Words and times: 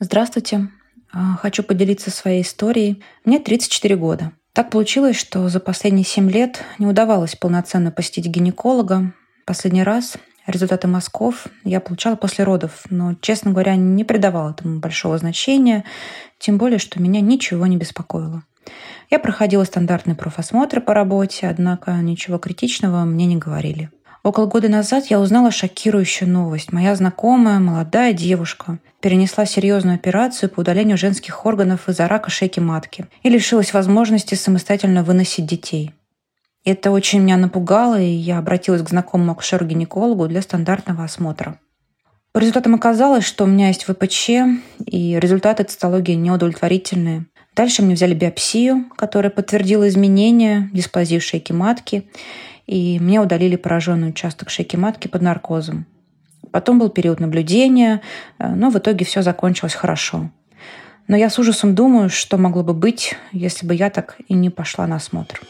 Здравствуйте. 0.00 0.68
А, 1.12 1.34
хочу 1.38 1.64
поделиться 1.64 2.12
своей 2.12 2.42
историей. 2.42 3.02
Мне 3.24 3.40
34 3.40 3.96
года. 3.96 4.30
Так 4.52 4.70
получилось, 4.70 5.16
что 5.16 5.48
за 5.48 5.58
последние 5.58 6.04
7 6.04 6.30
лет 6.30 6.62
не 6.78 6.86
удавалось 6.86 7.34
полноценно 7.34 7.90
посетить 7.90 8.26
гинеколога. 8.26 9.12
Последний 9.44 9.82
раз 9.82 10.16
результаты 10.46 10.86
мазков 10.86 11.48
я 11.64 11.80
получала 11.80 12.14
после 12.14 12.44
родов, 12.44 12.84
но, 12.90 13.16
честно 13.20 13.50
говоря, 13.50 13.74
не 13.74 14.04
придавала 14.04 14.52
этому 14.52 14.78
большого 14.78 15.18
значения, 15.18 15.82
тем 16.38 16.58
более, 16.58 16.78
что 16.78 17.02
меня 17.02 17.20
ничего 17.20 17.66
не 17.66 17.76
беспокоило. 17.76 18.44
Я 19.10 19.18
проходила 19.18 19.64
стандартный 19.64 20.14
профосмотр 20.14 20.80
по 20.80 20.94
работе, 20.94 21.48
однако 21.48 21.90
ничего 21.92 22.38
критичного 22.38 23.04
мне 23.04 23.26
не 23.26 23.36
говорили. 23.36 23.90
Около 24.22 24.46
года 24.46 24.68
назад 24.68 25.06
я 25.06 25.20
узнала 25.20 25.50
шокирующую 25.50 26.28
новость. 26.28 26.72
Моя 26.72 26.94
знакомая, 26.94 27.60
молодая 27.60 28.12
девушка, 28.12 28.78
перенесла 29.00 29.46
серьезную 29.46 29.94
операцию 29.94 30.50
по 30.50 30.60
удалению 30.60 30.98
женских 30.98 31.46
органов 31.46 31.88
из-за 31.88 32.08
рака 32.08 32.30
шейки 32.30 32.58
матки 32.60 33.06
и 33.22 33.28
лишилась 33.28 33.72
возможности 33.72 34.34
самостоятельно 34.34 35.04
выносить 35.04 35.46
детей. 35.46 35.92
Это 36.64 36.90
очень 36.90 37.20
меня 37.20 37.36
напугало, 37.36 38.00
и 38.00 38.10
я 38.10 38.38
обратилась 38.38 38.82
к 38.82 38.88
знакомому 38.90 39.32
акушеру-гинекологу 39.32 40.26
для 40.26 40.42
стандартного 40.42 41.04
осмотра. 41.04 41.58
По 42.32 42.40
результатам 42.40 42.74
оказалось, 42.74 43.24
что 43.24 43.44
у 43.44 43.46
меня 43.46 43.68
есть 43.68 43.84
ВПЧ, 43.84 44.30
и 44.84 45.18
результаты 45.18 45.62
цитологии 45.64 46.12
неудовлетворительные. 46.12 47.26
Дальше 47.56 47.82
мне 47.82 47.94
взяли 47.94 48.14
биопсию, 48.14 48.84
которая 48.96 49.30
подтвердила 49.30 49.88
изменения 49.88 50.68
дисплазии 50.72 51.18
шейки 51.18 51.52
матки, 51.52 52.08
и 52.68 53.00
мне 53.00 53.20
удалили 53.20 53.56
пораженный 53.56 54.10
участок 54.10 54.50
шейки 54.50 54.76
матки 54.76 55.08
под 55.08 55.22
наркозом. 55.22 55.86
Потом 56.52 56.78
был 56.78 56.90
период 56.90 57.18
наблюдения, 57.18 58.02
э, 58.38 58.54
но 58.54 58.70
в 58.70 58.78
итоге 58.78 59.04
все 59.04 59.22
закончилось 59.22 59.74
хорошо. 59.74 60.30
Но 61.08 61.16
я 61.16 61.30
с 61.30 61.38
ужасом 61.38 61.74
думаю, 61.74 62.10
что 62.10 62.36
могло 62.36 62.62
бы 62.62 62.74
быть, 62.74 63.16
если 63.32 63.66
бы 63.66 63.74
я 63.74 63.88
так 63.88 64.16
и 64.28 64.34
не 64.34 64.50
пошла 64.50 64.86
на 64.86 64.96
осмотр. 64.96 65.40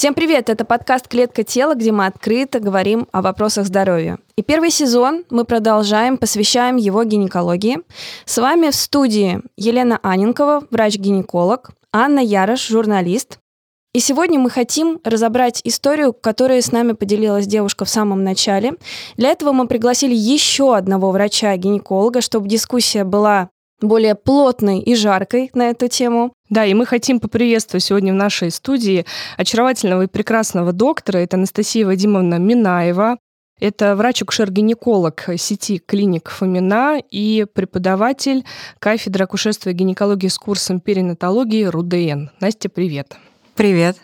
Всем 0.00 0.14
привет! 0.14 0.48
Это 0.48 0.64
подкаст 0.64 1.08
«Клетка 1.08 1.44
тела», 1.44 1.74
где 1.74 1.92
мы 1.92 2.06
открыто 2.06 2.58
говорим 2.58 3.06
о 3.12 3.20
вопросах 3.20 3.66
здоровья. 3.66 4.16
И 4.34 4.42
первый 4.42 4.70
сезон 4.70 5.24
мы 5.28 5.44
продолжаем, 5.44 6.16
посвящаем 6.16 6.76
его 6.76 7.04
гинекологии. 7.04 7.80
С 8.24 8.38
вами 8.38 8.70
в 8.70 8.74
студии 8.74 9.42
Елена 9.58 10.00
Аненкова, 10.02 10.64
врач-гинеколог, 10.70 11.72
Анна 11.92 12.20
Ярош, 12.20 12.66
журналист. 12.66 13.40
И 13.92 14.00
сегодня 14.00 14.38
мы 14.40 14.48
хотим 14.48 15.00
разобрать 15.04 15.60
историю, 15.64 16.14
которую 16.14 16.62
с 16.62 16.72
нами 16.72 16.92
поделилась 16.92 17.46
девушка 17.46 17.84
в 17.84 17.90
самом 17.90 18.24
начале. 18.24 18.76
Для 19.18 19.28
этого 19.28 19.52
мы 19.52 19.66
пригласили 19.66 20.14
еще 20.14 20.76
одного 20.76 21.10
врача-гинеколога, 21.10 22.22
чтобы 22.22 22.48
дискуссия 22.48 23.04
была 23.04 23.50
более 23.80 24.14
плотной 24.14 24.80
и 24.80 24.94
жаркой 24.94 25.50
на 25.54 25.70
эту 25.70 25.88
тему. 25.88 26.32
Да, 26.48 26.64
и 26.64 26.74
мы 26.74 26.86
хотим 26.86 27.20
поприветствовать 27.20 27.84
сегодня 27.84 28.12
в 28.12 28.16
нашей 28.16 28.50
студии 28.50 29.06
очаровательного 29.36 30.02
и 30.02 30.06
прекрасного 30.06 30.72
доктора. 30.72 31.18
Это 31.18 31.36
Анастасия 31.36 31.86
Вадимовна 31.86 32.38
Минаева. 32.38 33.18
Это 33.60 33.94
врач-акушер-гинеколог 33.94 35.28
сети 35.36 35.78
клиник 35.84 36.30
Фомина 36.30 36.98
и 37.10 37.46
преподаватель 37.52 38.44
кафедры 38.78 39.24
акушерства 39.24 39.70
и 39.70 39.74
гинекологии 39.74 40.28
с 40.28 40.38
курсом 40.38 40.80
перинатологии 40.80 41.64
РУДН. 41.64 42.30
Настя, 42.40 42.70
привет. 42.70 43.16
Привет. 43.54 43.98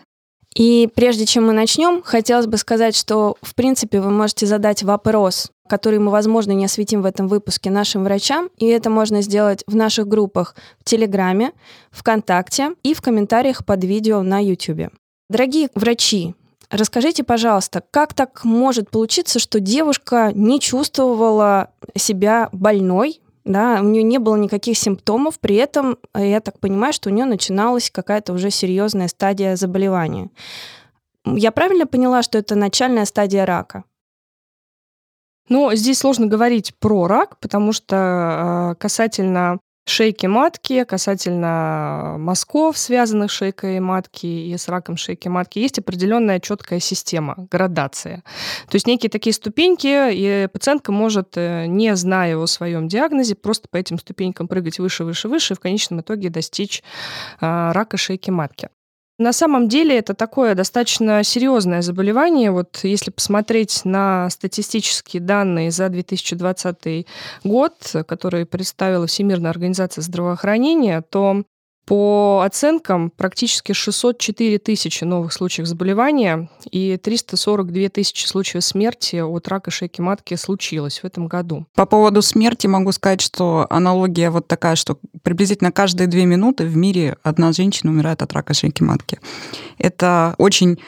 И 0.56 0.88
прежде 0.94 1.26
чем 1.26 1.46
мы 1.46 1.52
начнем, 1.52 2.02
хотелось 2.02 2.46
бы 2.46 2.56
сказать, 2.56 2.96
что, 2.96 3.36
в 3.42 3.54
принципе, 3.54 4.00
вы 4.00 4.10
можете 4.10 4.46
задать 4.46 4.82
вопрос, 4.82 5.50
который 5.68 5.98
мы, 5.98 6.10
возможно, 6.10 6.52
не 6.52 6.64
осветим 6.64 7.02
в 7.02 7.04
этом 7.04 7.28
выпуске 7.28 7.68
нашим 7.70 8.04
врачам, 8.04 8.48
и 8.56 8.64
это 8.66 8.88
можно 8.88 9.20
сделать 9.20 9.62
в 9.66 9.76
наших 9.76 10.08
группах 10.08 10.56
в 10.80 10.84
Телеграме, 10.84 11.52
ВКонтакте 11.90 12.70
и 12.82 12.94
в 12.94 13.02
комментариях 13.02 13.66
под 13.66 13.84
видео 13.84 14.22
на 14.22 14.42
YouTube. 14.42 14.92
Дорогие 15.28 15.68
врачи, 15.74 16.34
Расскажите, 16.68 17.22
пожалуйста, 17.22 17.80
как 17.92 18.12
так 18.12 18.44
может 18.44 18.90
получиться, 18.90 19.38
что 19.38 19.60
девушка 19.60 20.32
не 20.34 20.58
чувствовала 20.58 21.70
себя 21.94 22.48
больной 22.50 23.20
да, 23.46 23.78
у 23.80 23.84
нее 23.84 24.02
не 24.02 24.18
было 24.18 24.34
никаких 24.36 24.76
симптомов, 24.76 25.38
при 25.38 25.54
этом 25.54 25.98
э, 26.12 26.28
я 26.28 26.40
так 26.40 26.58
понимаю, 26.58 26.92
что 26.92 27.08
у 27.08 27.12
нее 27.12 27.24
начиналась 27.24 27.90
какая-то 27.90 28.32
уже 28.32 28.50
серьезная 28.50 29.06
стадия 29.06 29.54
заболевания. 29.54 30.30
Я 31.24 31.52
правильно 31.52 31.86
поняла, 31.86 32.22
что 32.22 32.38
это 32.38 32.56
начальная 32.56 33.04
стадия 33.04 33.46
рака? 33.46 33.84
Ну, 35.48 35.72
здесь 35.74 35.98
сложно 35.98 36.26
говорить 36.26 36.74
про 36.80 37.06
рак, 37.06 37.38
потому 37.38 37.72
что 37.72 38.72
э, 38.72 38.74
касательно 38.80 39.60
шейки 39.86 40.26
матки, 40.26 40.84
касательно 40.84 42.16
мазков, 42.18 42.76
связанных 42.76 43.30
с 43.30 43.34
шейкой 43.34 43.80
матки 43.80 44.26
и 44.26 44.56
с 44.56 44.68
раком 44.68 44.96
шейки 44.96 45.28
матки, 45.28 45.60
есть 45.60 45.78
определенная 45.78 46.40
четкая 46.40 46.80
система, 46.80 47.46
градация. 47.50 48.24
То 48.68 48.74
есть 48.74 48.86
некие 48.86 49.08
такие 49.08 49.32
ступеньки, 49.32 50.12
и 50.12 50.48
пациентка 50.52 50.90
может, 50.90 51.36
э, 51.36 51.66
не 51.66 51.94
зная 51.94 52.36
о 52.36 52.46
своем 52.46 52.88
диагнозе, 52.88 53.36
просто 53.36 53.68
по 53.70 53.76
этим 53.76 53.98
ступенькам 53.98 54.48
прыгать 54.48 54.78
выше, 54.78 55.04
выше, 55.04 55.28
выше, 55.28 55.54
и 55.54 55.56
в 55.56 55.60
конечном 55.60 56.00
итоге 56.00 56.30
достичь 56.30 56.82
а, 57.40 57.72
рака 57.72 57.96
шейки 57.96 58.30
матки. 58.30 58.68
На 59.18 59.32
самом 59.32 59.66
деле 59.68 59.96
это 59.98 60.12
такое 60.12 60.54
достаточно 60.54 61.24
серьезное 61.24 61.80
заболевание. 61.80 62.50
Вот 62.50 62.80
если 62.82 63.10
посмотреть 63.10 63.82
на 63.84 64.28
статистические 64.28 65.22
данные 65.22 65.70
за 65.70 65.88
2020 65.88 67.06
год, 67.42 67.94
которые 68.06 68.44
представила 68.44 69.06
Всемирная 69.06 69.50
организация 69.50 70.02
здравоохранения, 70.02 71.00
то 71.00 71.44
по 71.86 72.42
оценкам, 72.44 73.10
практически 73.16 73.72
604 73.72 74.58
тысячи 74.58 75.04
новых 75.04 75.32
случаев 75.32 75.68
заболевания 75.68 76.50
и 76.70 76.96
342 76.96 77.88
тысячи 77.90 78.26
случаев 78.26 78.64
смерти 78.64 79.16
от 79.16 79.46
рака 79.46 79.70
шейки 79.70 80.00
матки 80.00 80.34
случилось 80.34 80.98
в 80.98 81.04
этом 81.04 81.28
году. 81.28 81.66
По 81.76 81.86
поводу 81.86 82.22
смерти 82.22 82.66
могу 82.66 82.90
сказать, 82.90 83.20
что 83.20 83.68
аналогия 83.70 84.30
вот 84.30 84.48
такая, 84.48 84.74
что 84.74 84.98
приблизительно 85.22 85.70
каждые 85.70 86.08
две 86.08 86.26
минуты 86.26 86.66
в 86.66 86.76
мире 86.76 87.16
одна 87.22 87.52
женщина 87.52 87.92
умирает 87.92 88.20
от 88.20 88.32
рака 88.32 88.52
шейки 88.52 88.82
матки. 88.82 89.20
Это 89.78 90.34
очень 90.38 90.80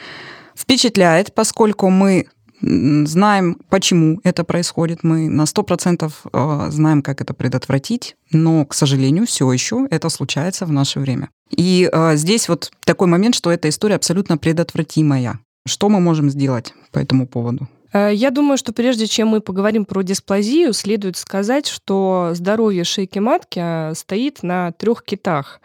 впечатляет, 0.53 1.33
поскольку 1.33 1.89
мы 1.89 2.27
знаем, 2.61 3.57
почему 3.69 4.19
это 4.23 4.43
происходит, 4.43 5.03
мы 5.03 5.29
на 5.29 5.43
100% 5.43 6.11
э, 6.33 6.71
знаем, 6.71 7.01
как 7.01 7.21
это 7.21 7.33
предотвратить, 7.33 8.15
но, 8.31 8.65
к 8.65 8.73
сожалению, 8.73 9.25
все 9.25 9.51
еще 9.51 9.87
это 9.89 10.09
случается 10.09 10.65
в 10.65 10.71
наше 10.71 10.99
время. 10.99 11.29
И 11.49 11.89
э, 11.91 12.15
здесь 12.15 12.49
вот 12.49 12.71
такой 12.85 13.07
момент, 13.07 13.35
что 13.35 13.51
эта 13.51 13.69
история 13.69 13.95
абсолютно 13.95 14.37
предотвратимая. 14.37 15.39
Что 15.65 15.89
мы 15.89 15.99
можем 15.99 16.29
сделать 16.29 16.73
по 16.91 16.99
этому 16.99 17.27
поводу? 17.27 17.67
Э, 17.93 18.11
я 18.13 18.29
думаю, 18.29 18.57
что 18.57 18.73
прежде 18.73 19.07
чем 19.07 19.29
мы 19.29 19.41
поговорим 19.41 19.85
про 19.85 20.01
дисплазию, 20.01 20.73
следует 20.73 21.15
сказать, 21.15 21.67
что 21.67 22.31
здоровье 22.33 22.83
шейки 22.83 23.19
матки 23.19 23.93
стоит 23.93 24.43
на 24.43 24.73
трех 24.73 25.03
китах. 25.03 25.61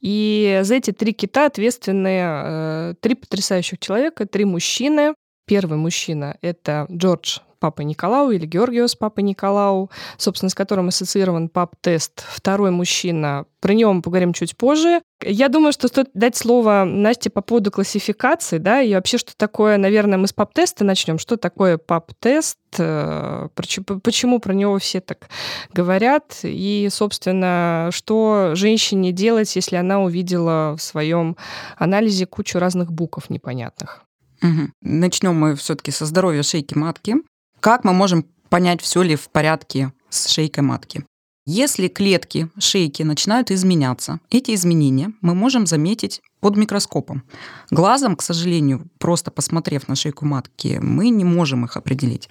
И 0.00 0.60
за 0.64 0.74
эти 0.74 0.90
три 0.90 1.12
кита 1.12 1.46
ответственны 1.46 2.96
три 3.00 3.14
потрясающих 3.14 3.78
человека, 3.78 4.26
три 4.26 4.44
мужчины, 4.44 5.14
Первый 5.46 5.78
мужчина— 5.78 6.36
это 6.40 6.86
Джордж 6.90 7.38
Папаниколау 7.62 8.32
или 8.32 8.44
Георгиос 8.44 8.96
Папаниколау, 8.96 9.88
собственно, 10.16 10.50
с 10.50 10.54
которым 10.54 10.88
ассоциирован 10.88 11.48
ПАП-тест. 11.48 12.24
Второй 12.28 12.72
мужчина, 12.72 13.44
про 13.60 13.72
него 13.72 13.92
мы 13.92 14.02
поговорим 14.02 14.32
чуть 14.32 14.56
позже. 14.56 15.00
Я 15.24 15.48
думаю, 15.48 15.72
что 15.72 15.86
стоит 15.86 16.10
дать 16.12 16.34
слово 16.34 16.82
Насте 16.84 17.30
по 17.30 17.40
поводу 17.40 17.70
классификации, 17.70 18.58
да, 18.58 18.82
и 18.82 18.92
вообще, 18.92 19.16
что 19.16 19.36
такое, 19.36 19.76
наверное, 19.76 20.18
мы 20.18 20.26
с 20.26 20.32
ПАП-теста 20.32 20.84
начнем. 20.84 21.20
Что 21.20 21.36
такое 21.36 21.78
ПАП-тест, 21.78 22.58
э, 22.78 23.48
почему 23.54 24.40
про 24.40 24.54
него 24.54 24.78
все 24.80 25.00
так 25.00 25.28
говорят, 25.72 26.40
и, 26.42 26.88
собственно, 26.90 27.90
что 27.92 28.54
женщине 28.54 29.12
делать, 29.12 29.54
если 29.54 29.76
она 29.76 30.00
увидела 30.00 30.74
в 30.76 30.82
своем 30.82 31.36
анализе 31.78 32.26
кучу 32.26 32.58
разных 32.58 32.92
букв 32.92 33.30
непонятных. 33.30 34.04
Угу. 34.42 34.70
Начнем 34.82 35.34
мы 35.34 35.54
все-таки 35.54 35.90
со 35.90 36.06
здоровья 36.06 36.42
шейки 36.42 36.74
матки. 36.74 37.16
Как 37.60 37.84
мы 37.84 37.92
можем 37.92 38.26
понять, 38.48 38.82
все 38.82 39.02
ли 39.02 39.16
в 39.16 39.28
порядке 39.30 39.92
с 40.10 40.28
шейкой 40.28 40.64
матки? 40.64 41.04
Если 41.44 41.88
клетки 41.88 42.48
шейки 42.58 43.02
начинают 43.02 43.50
изменяться, 43.50 44.20
эти 44.30 44.54
изменения 44.54 45.12
мы 45.22 45.34
можем 45.34 45.66
заметить 45.66 46.20
под 46.40 46.56
микроскопом. 46.56 47.24
Глазом, 47.70 48.14
к 48.14 48.22
сожалению, 48.22 48.88
просто 48.98 49.32
посмотрев 49.32 49.88
на 49.88 49.96
шейку 49.96 50.24
матки, 50.24 50.78
мы 50.80 51.08
не 51.08 51.24
можем 51.24 51.64
их 51.64 51.76
определить. 51.76 52.28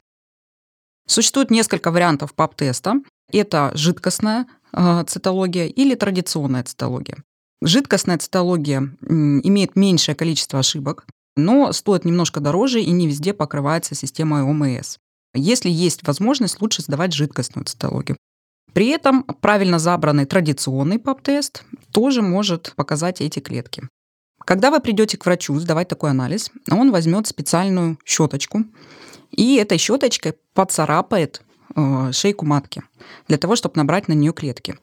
Существует 1.07 1.51
несколько 1.51 1.91
вариантов 1.91 2.33
ПАП-теста. 2.33 3.01
Это 3.33 3.71
жидкостная 3.73 4.47
э, 4.71 5.03
цитология 5.07 5.65
или 5.65 5.95
традиционная 5.95 6.63
цитология. 6.63 7.17
Жидкостная 7.61 8.17
цитология 8.17 8.79
имеет 9.01 9.75
меньшее 9.75 10.15
количество 10.15 10.59
ошибок, 10.59 11.05
но 11.35 11.71
стоит 11.71 12.05
немножко 12.05 12.39
дороже 12.39 12.81
и 12.81 12.91
не 12.91 13.07
везде 13.07 13.33
покрывается 13.33 13.95
системой 13.95 14.43
ОМС. 14.43 14.97
Если 15.33 15.69
есть 15.69 16.05
возможность, 16.05 16.61
лучше 16.61 16.81
сдавать 16.81 17.13
жидкостную 17.13 17.65
цитологию. 17.65 18.17
При 18.73 18.87
этом 18.87 19.23
правильно 19.23 19.79
забранный 19.79 20.25
традиционный 20.25 20.99
ПАП-тест 20.99 21.63
тоже 21.91 22.21
может 22.21 22.73
показать 22.75 23.21
эти 23.21 23.39
клетки. 23.39 23.83
Когда 24.45 24.71
вы 24.71 24.79
придете 24.79 25.17
к 25.17 25.25
врачу 25.25 25.57
сдавать 25.59 25.87
такой 25.87 26.09
анализ, 26.09 26.51
он 26.69 26.91
возьмет 26.91 27.27
специальную 27.27 27.99
щеточку 28.05 28.65
и 29.31 29.55
этой 29.55 29.77
щеточкой 29.77 30.35
поцарапает 30.53 31.41
шейку 32.11 32.45
матки 32.45 32.83
для 33.27 33.37
того, 33.37 33.55
чтобы 33.55 33.73
набрать 33.77 34.07
на 34.07 34.13
нее 34.13 34.33
клетки. 34.33 34.75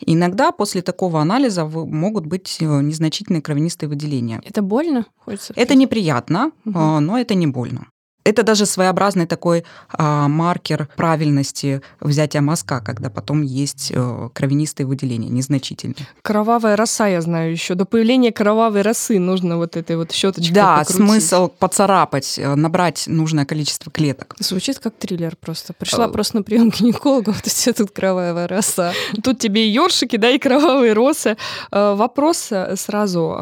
Иногда 0.00 0.52
после 0.52 0.82
такого 0.82 1.20
анализа 1.20 1.64
могут 1.64 2.26
быть 2.26 2.58
э, 2.60 2.64
незначительные 2.64 3.42
кровянистые 3.42 3.88
выделения. 3.88 4.40
Это 4.44 4.60
больно? 4.60 5.06
Это 5.54 5.74
неприятно, 5.74 6.50
угу. 6.64 7.00
но 7.00 7.18
это 7.18 7.34
не 7.34 7.46
больно. 7.46 7.86
Это 8.24 8.42
даже 8.42 8.64
своеобразный 8.64 9.26
такой 9.26 9.64
а, 9.92 10.28
маркер 10.28 10.88
правильности 10.96 11.82
взятия 12.00 12.40
мазка, 12.40 12.80
когда 12.80 13.10
потом 13.10 13.42
есть 13.42 13.92
а, 13.94 14.30
кровянистые 14.30 14.86
выделения, 14.86 15.28
незначительные. 15.28 16.08
Кровавая 16.22 16.74
роса, 16.74 17.06
я 17.06 17.20
знаю 17.20 17.52
еще. 17.52 17.74
До 17.74 17.84
появления 17.84 18.32
кровавой 18.32 18.80
росы 18.80 19.18
нужно 19.18 19.58
вот 19.58 19.76
этой 19.76 19.96
вот 19.96 20.10
щеточкой 20.12 20.54
Да, 20.54 20.78
покрутить. 20.78 20.96
смысл 20.96 21.48
поцарапать, 21.48 22.38
э, 22.38 22.54
набрать 22.54 23.04
нужное 23.06 23.44
количество 23.44 23.92
клеток. 23.92 24.34
Звучит 24.38 24.78
как 24.78 24.94
триллер 24.94 25.36
просто. 25.36 25.74
Пришла 25.74 26.06
а... 26.06 26.08
просто 26.08 26.36
на 26.36 26.42
прием 26.42 26.70
к 26.70 26.76
гинекологу, 26.76 27.32
вот 27.32 27.44
все 27.44 27.74
тут 27.74 27.90
кровавая 27.90 28.48
роса. 28.48 28.94
Тут 29.22 29.38
тебе 29.38 29.68
и 29.68 29.70
ёршики, 29.70 30.16
да, 30.16 30.30
и 30.30 30.38
кровавые 30.38 30.94
росы. 30.94 31.36
Вопрос 31.70 32.50
сразу. 32.76 33.36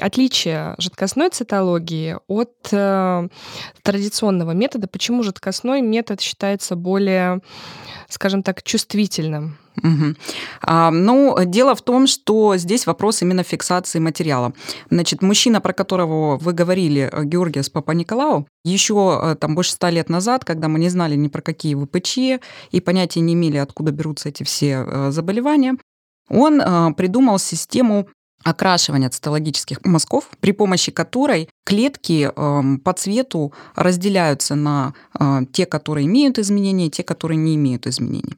Отличие 0.00 0.74
жидкостной 0.78 1.30
цитологии 1.30 2.16
от 2.26 2.50
традиционной 3.82 4.23
традиционного 4.24 4.52
метода. 4.52 4.86
Почему 4.86 5.22
жидкостной 5.22 5.82
метод 5.82 6.20
считается 6.20 6.76
более, 6.76 7.40
скажем 8.08 8.42
так, 8.42 8.62
чувствительным? 8.62 9.56
Угу. 9.82 10.14
А, 10.62 10.90
ну, 10.90 11.36
дело 11.44 11.74
в 11.74 11.82
том, 11.82 12.06
что 12.06 12.56
здесь 12.56 12.86
вопрос 12.86 13.22
именно 13.22 13.42
фиксации 13.42 13.98
материала. 13.98 14.52
Значит, 14.90 15.22
мужчина, 15.22 15.60
про 15.60 15.72
которого 15.72 16.36
вы 16.36 16.52
говорили, 16.52 17.10
Георгиас 17.24 17.70
Папа 17.70 17.92
Николау, 17.92 18.46
еще 18.64 18.94
э, 18.94 19.34
там 19.34 19.54
больше 19.54 19.72
ста 19.72 19.90
лет 19.90 20.08
назад, 20.08 20.44
когда 20.44 20.68
мы 20.68 20.78
не 20.78 20.90
знали 20.90 21.16
ни 21.16 21.28
про 21.28 21.42
какие 21.42 21.74
ВПЧ 21.74 22.18
и 22.72 22.80
понятия 22.80 23.20
не 23.20 23.34
имели, 23.34 23.58
откуда 23.58 23.90
берутся 23.92 24.28
эти 24.28 24.44
все 24.44 24.84
э, 24.86 25.10
заболевания, 25.10 25.76
он 26.30 26.60
э, 26.60 26.94
придумал 26.96 27.38
систему 27.38 28.06
окрашивания 28.44 29.08
цитологических 29.08 29.84
мазков, 29.84 30.28
при 30.40 30.52
помощи 30.52 30.92
которой 30.92 31.48
клетки 31.64 32.30
эм, 32.34 32.78
по 32.78 32.92
цвету 32.92 33.52
разделяются 33.74 34.54
на 34.54 34.94
э, 35.18 35.40
те, 35.52 35.66
которые 35.66 36.06
имеют 36.06 36.38
изменения, 36.38 36.86
и 36.86 36.90
те, 36.90 37.02
которые 37.02 37.38
не 37.38 37.56
имеют 37.56 37.86
изменений. 37.86 38.34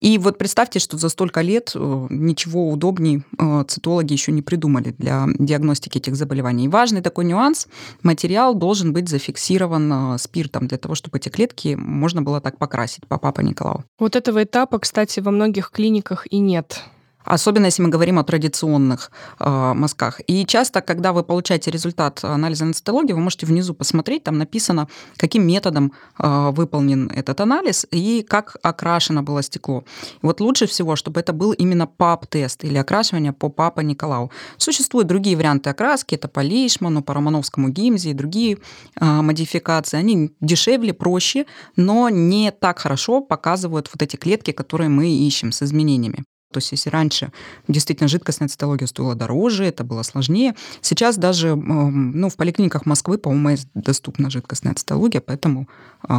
И 0.00 0.18
вот 0.18 0.36
представьте, 0.36 0.80
что 0.80 0.98
за 0.98 1.08
столько 1.08 1.40
лет 1.40 1.72
э, 1.74 2.06
ничего 2.10 2.68
удобнее 2.70 3.22
э, 3.38 3.64
цитологи 3.68 4.12
еще 4.12 4.32
не 4.32 4.42
придумали 4.42 4.94
для 4.98 5.26
диагностики 5.38 5.98
этих 5.98 6.16
заболеваний. 6.16 6.64
И 6.64 6.68
важный 6.68 7.00
такой 7.00 7.24
нюанс– 7.24 7.68
материал 8.02 8.54
должен 8.54 8.92
быть 8.92 9.08
зафиксирован 9.08 10.18
спиртом 10.18 10.68
для 10.68 10.78
того, 10.78 10.94
чтобы 10.94 11.18
эти 11.18 11.28
клетки 11.28 11.74
можно 11.74 12.22
было 12.22 12.40
так 12.40 12.58
покрасить 12.58 13.06
по 13.06 13.18
папа 13.18 13.40
Николау. 13.40 13.84
Вот 13.98 14.16
этого 14.16 14.42
этапа, 14.42 14.78
кстати, 14.78 15.20
во 15.20 15.30
многих 15.30 15.70
клиниках 15.70 16.26
и 16.30 16.38
нет. 16.38 16.82
Особенно 17.24 17.66
если 17.66 17.82
мы 17.82 17.88
говорим 17.88 18.18
о 18.18 18.24
традиционных 18.24 19.10
э, 19.38 19.72
мазках. 19.74 20.20
И 20.26 20.44
часто, 20.46 20.80
когда 20.80 21.12
вы 21.12 21.22
получаете 21.22 21.70
результат 21.70 22.24
анализа 22.24 22.64
на 22.64 22.72
цитологию, 22.72 23.16
вы 23.16 23.22
можете 23.22 23.46
внизу 23.46 23.74
посмотреть, 23.74 24.24
там 24.24 24.38
написано, 24.38 24.88
каким 25.16 25.46
методом 25.46 25.92
э, 26.18 26.50
выполнен 26.50 27.10
этот 27.14 27.40
анализ 27.40 27.86
и 27.90 28.22
как 28.28 28.56
окрашено 28.62 29.22
было 29.22 29.42
стекло. 29.42 29.84
И 30.22 30.26
вот 30.26 30.40
лучше 30.40 30.66
всего, 30.66 30.96
чтобы 30.96 31.20
это 31.20 31.32
был 31.32 31.52
именно 31.52 31.86
ПАП-тест 31.86 32.64
или 32.64 32.76
окрашивание 32.76 33.32
по 33.32 33.48
Папа 33.48 33.80
Николау. 33.80 34.30
Существуют 34.58 35.08
другие 35.08 35.36
варианты 35.36 35.70
окраски, 35.70 36.14
это 36.14 36.28
по 36.28 36.40
Лейшману, 36.40 37.02
по 37.02 37.14
Романовскому 37.14 37.68
гимзе 37.70 38.10
и 38.10 38.14
другие 38.14 38.58
э, 39.00 39.04
модификации. 39.04 39.96
Они 39.96 40.30
дешевле, 40.40 40.92
проще, 40.92 41.46
но 41.76 42.08
не 42.08 42.50
так 42.50 42.78
хорошо 42.78 43.20
показывают 43.20 43.88
вот 43.92 44.02
эти 44.02 44.16
клетки, 44.16 44.52
которые 44.52 44.88
мы 44.88 45.08
ищем 45.08 45.52
с 45.52 45.62
изменениями. 45.62 46.24
То 46.54 46.58
есть 46.58 46.70
если 46.70 46.88
раньше 46.88 47.32
действительно 47.66 48.06
жидкостная 48.06 48.46
цитология 48.46 48.86
стоила 48.86 49.16
дороже, 49.16 49.64
это 49.64 49.82
было 49.82 50.04
сложнее, 50.04 50.54
сейчас 50.82 51.18
даже 51.18 51.56
ну, 51.56 52.28
в 52.28 52.36
поликлиниках 52.36 52.86
Москвы, 52.86 53.18
по-моему, 53.18 53.60
доступна 53.74 54.30
жидкостная 54.30 54.74
цитология, 54.74 55.20
поэтому 55.20 55.68
э, 56.08 56.14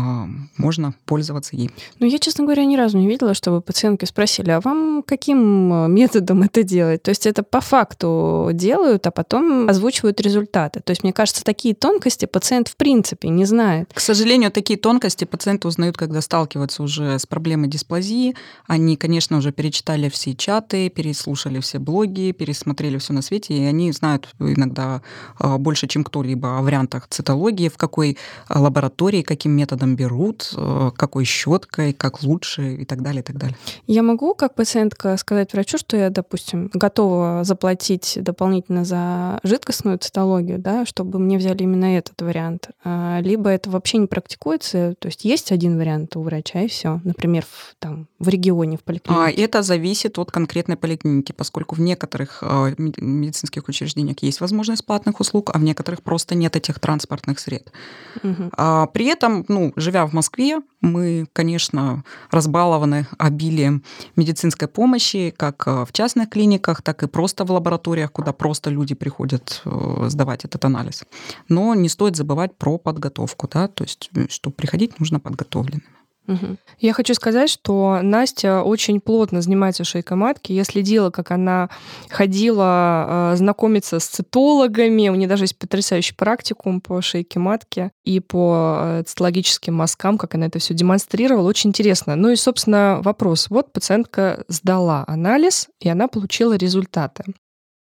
можно 0.58 0.94
пользоваться 1.06 1.56
ей. 1.56 1.72
Ну, 2.00 2.08
я, 2.08 2.20
честно 2.20 2.44
говоря, 2.44 2.66
ни 2.66 2.76
разу 2.76 2.98
не 2.98 3.08
видела, 3.08 3.34
чтобы 3.34 3.62
пациентки 3.62 4.04
спросили, 4.04 4.52
а 4.52 4.60
вам 4.60 5.04
каким 5.08 5.72
а, 5.72 5.88
методом 5.88 6.44
это 6.44 6.64
делать? 6.64 7.02
То 7.02 7.10
есть 7.10 7.26
это 7.26 7.42
по 7.42 7.62
факту 7.62 8.50
делают, 8.52 9.08
а 9.08 9.12
потом 9.12 9.70
озвучивают 9.70 10.20
результаты. 10.20 10.82
То 10.82 10.92
есть, 10.92 11.04
мне 11.04 11.14
кажется, 11.14 11.46
такие 11.46 11.74
тонкости 11.76 12.26
пациент 12.26 12.68
в 12.68 12.76
принципе 12.76 13.30
не 13.30 13.46
знает. 13.46 13.90
К 13.94 14.02
сожалению, 14.02 14.52
такие 14.52 14.78
тонкости 14.78 15.24
пациенты 15.24 15.70
узнают, 15.70 15.96
когда 15.96 16.20
сталкиваются 16.20 16.84
уже 16.84 17.18
с 17.18 17.26
проблемой 17.26 17.70
дисплазии. 17.70 18.36
Они, 18.68 18.98
конечно, 18.98 19.38
уже 19.38 19.54
перечитали 19.54 20.10
все 20.10 20.25
все 20.25 20.33
чаты, 20.33 20.89
переслушали 20.89 21.60
все 21.60 21.77
блоги, 21.77 22.31
пересмотрели 22.31 22.98
все 22.98 23.13
на 23.13 23.22
свете, 23.22 23.54
и 23.54 23.63
они 23.63 23.92
знают 23.92 24.27
иногда 24.39 25.04
а, 25.38 25.60
больше, 25.60 25.88
чем 25.88 26.04
кто-либо 26.04 26.57
о 26.57 26.62
вариантах 26.63 27.07
цитологии, 27.10 27.69
в 27.69 27.77
какой 27.77 28.18
а, 28.48 28.60
лаборатории, 28.60 29.22
каким 29.22 29.51
методом 29.51 29.95
берут, 29.95 30.51
а, 30.57 30.89
какой 30.89 31.25
щеткой, 31.25 31.94
как 31.94 32.24
лучше 32.24 32.74
и 32.74 32.86
так 32.86 33.04
далее, 33.04 33.22
и 33.22 33.24
так 33.24 33.38
далее. 33.38 33.56
Я 33.86 34.01
могу, 34.01 34.33
как 34.33 34.56
пациентка, 34.56 35.16
сказать 35.18 35.54
врачу, 35.54 35.77
что 35.77 35.95
я, 35.95 36.10
допустим, 36.10 36.72
готова 36.74 37.44
заплатить 37.44 38.18
дополнительно 38.19 38.83
за 38.83 39.39
жидкостную 39.44 40.00
цитологию, 40.00 40.57
да, 40.57 40.88
чтобы 40.88 41.19
мне 41.19 41.38
взяли 41.38 41.62
именно 41.62 41.98
этот 41.98 42.19
вариант. 42.22 42.69
Либо 42.83 43.51
это 43.51 43.69
вообще 43.69 44.00
не 44.00 44.07
практикуется, 44.07 44.95
то 44.98 45.07
есть 45.07 45.24
есть 45.24 45.51
один 45.51 45.77
вариант 45.77 46.16
у 46.16 46.22
врача, 46.22 46.62
и 46.62 46.68
все. 46.68 47.00
Например, 47.04 47.45
в, 47.45 47.75
там, 47.77 48.07
в 48.18 48.27
регионе, 48.27 48.77
в 48.77 48.83
поликлинике. 48.83 49.24
А, 49.24 49.30
это 49.30 49.62
зависит 49.62 50.14
зависит 50.15 50.19
от 50.19 50.31
конкретной 50.31 50.75
поликлиники, 50.75 51.34
поскольку 51.34 51.75
в 51.75 51.79
некоторых 51.79 52.39
э, 52.41 52.75
медицинских 52.77 53.67
учреждениях 53.67 54.17
есть 54.24 54.41
возможность 54.41 54.86
платных 54.86 55.19
услуг, 55.19 55.51
а 55.53 55.57
в 55.57 55.63
некоторых 55.63 56.01
просто 56.01 56.36
нет 56.36 56.55
этих 56.55 56.79
транспортных 56.79 57.39
средств. 57.39 57.72
Угу. 58.24 58.51
При 58.93 59.05
этом, 59.05 59.45
ну, 59.48 59.74
живя 59.75 60.05
в 60.05 60.13
Москве, 60.13 60.62
мы, 60.81 61.25
конечно, 61.34 62.03
разбалованы 62.31 63.07
обилием 63.17 63.84
медицинской 64.15 64.67
помощи, 64.67 65.34
как 65.36 65.67
э, 65.67 65.86
в 65.86 65.91
частных 65.91 66.29
клиниках, 66.29 66.81
так 66.81 67.03
и 67.03 67.07
просто 67.07 67.45
в 67.45 67.51
лабораториях, 67.51 68.12
куда 68.12 68.31
просто 68.31 68.69
люди 68.69 68.95
приходят 68.95 69.62
э, 69.65 70.10
сдавать 70.10 70.45
этот 70.45 70.65
анализ. 70.65 71.03
Но 71.50 71.75
не 71.75 71.89
стоит 71.89 72.15
забывать 72.15 72.55
про 72.57 72.77
подготовку, 72.77 73.48
да, 73.48 73.67
то 73.67 73.84
есть, 73.84 74.10
что 74.29 74.51
приходить 74.51 75.00
нужно 75.00 75.19
подготовленным. 75.19 75.95
Я 76.79 76.94
хочу 76.94 77.13
сказать, 77.13 77.50
что 77.50 78.00
Настя 78.01 78.62
очень 78.62 79.00
плотно 79.00 79.41
занимается 79.41 79.84
шейкой 79.84 80.17
матки. 80.17 80.51
Я 80.51 80.63
следила, 80.63 81.10
как 81.10 81.32
она 81.32 81.70
ходила 82.10 83.34
э, 83.34 83.36
знакомиться 83.38 84.00
с 84.00 84.08
цитологами. 84.08 85.10
У 85.10 85.15
нее 85.15 85.27
даже 85.27 85.44
есть 85.44 85.58
потрясающий 85.58 86.15
практикум 86.15 86.82
по 86.82 87.01
шейке 87.01 87.39
матки 87.39 87.91
и 88.03 88.20
по 88.20 88.77
э, 88.79 89.03
цитологическим 89.05 89.74
мазкам, 89.74 90.17
как 90.17 90.36
она 90.36 90.48
это 90.48 90.60
все 90.60 90.74
демонстрировала. 90.74 91.48
Очень 91.48 91.70
интересно. 91.70 92.15
Ну 92.15 92.29
и, 92.29 92.36
собственно, 92.36 93.00
вопрос. 93.03 93.48
Вот 93.50 93.72
пациентка 93.72 94.44
сдала 94.48 95.03
анализ, 95.08 95.70
и 95.79 95.89
она 95.89 96.08
получила 96.08 96.55
результаты. 96.55 97.24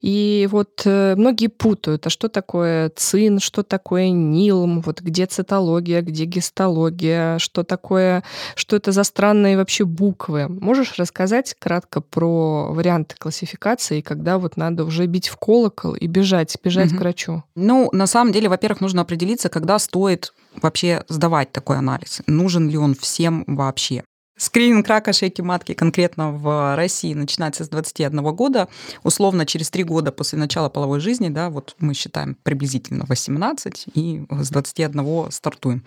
И 0.02 0.48
вот 0.52 0.84
э, 0.86 1.16
многие 1.16 1.48
путают, 1.48 2.06
а 2.06 2.10
что 2.10 2.30
такое 2.30 2.92
цин, 2.96 3.40
что 3.40 3.64
такое 3.64 4.10
нилм, 4.10 4.82
вот 4.82 5.02
где 5.02 5.26
цитология, 5.26 6.02
где 6.02 6.26
гистология, 6.26 7.40
что 7.40 7.64
такое, 7.64 8.24
что 8.56 8.76
это 8.76 8.92
за 8.92 9.04
странные 9.04 9.58
вообще 9.58 9.86
буквы. 9.86 10.48
Можешь 10.48 11.00
рассказать 11.00 11.56
кратко 11.58 12.02
про 12.02 12.72
варианты 12.72 13.16
классификации, 13.18 14.02
когда 14.02 14.38
вот 14.38 14.56
надо 14.56 14.86
уже 14.86 15.08
бить 15.08 15.30
в 15.30 15.38
колокол 15.38 15.96
и 15.96 16.06
бежать, 16.06 16.56
бежать 16.64 16.92
угу. 16.92 16.98
к 16.98 17.00
врачу? 17.00 17.44
Ну, 17.56 17.90
на 17.92 18.06
самом 18.06 18.32
деле, 18.32 18.50
во-первых, 18.50 18.82
нужно 18.82 19.02
определиться, 19.02 19.50
когда 19.50 19.80
стоит 19.80 20.32
вообще 20.62 21.04
сдавать 21.10 21.52
такой 21.52 21.78
анализ. 21.78 22.22
Нужен 22.28 22.70
ли 22.70 22.78
он 22.78 22.94
всем 22.94 23.44
вообще? 23.48 24.04
Скрининг 24.38 24.88
рака 24.88 25.14
шейки 25.14 25.42
матки 25.42 25.74
конкретно 25.74 26.32
в 26.32 26.76
России 26.76 27.14
начинается 27.14 27.64
с 27.64 27.70
21 27.70 28.22
года. 28.36 28.68
Условно, 29.04 29.46
через 29.46 29.70
три 29.72 29.84
года 29.84 30.12
после 30.12 30.38
начала 30.38 30.70
половой 30.70 31.00
жизни, 31.00 31.30
да, 31.30 31.50
вот 31.50 31.76
мы 31.80 31.94
считаем 31.96 32.36
приблизительно 32.44 33.06
18, 33.08 33.86
и 33.96 34.26
с 34.30 34.50
21 34.50 35.32
стартуем. 35.32 35.84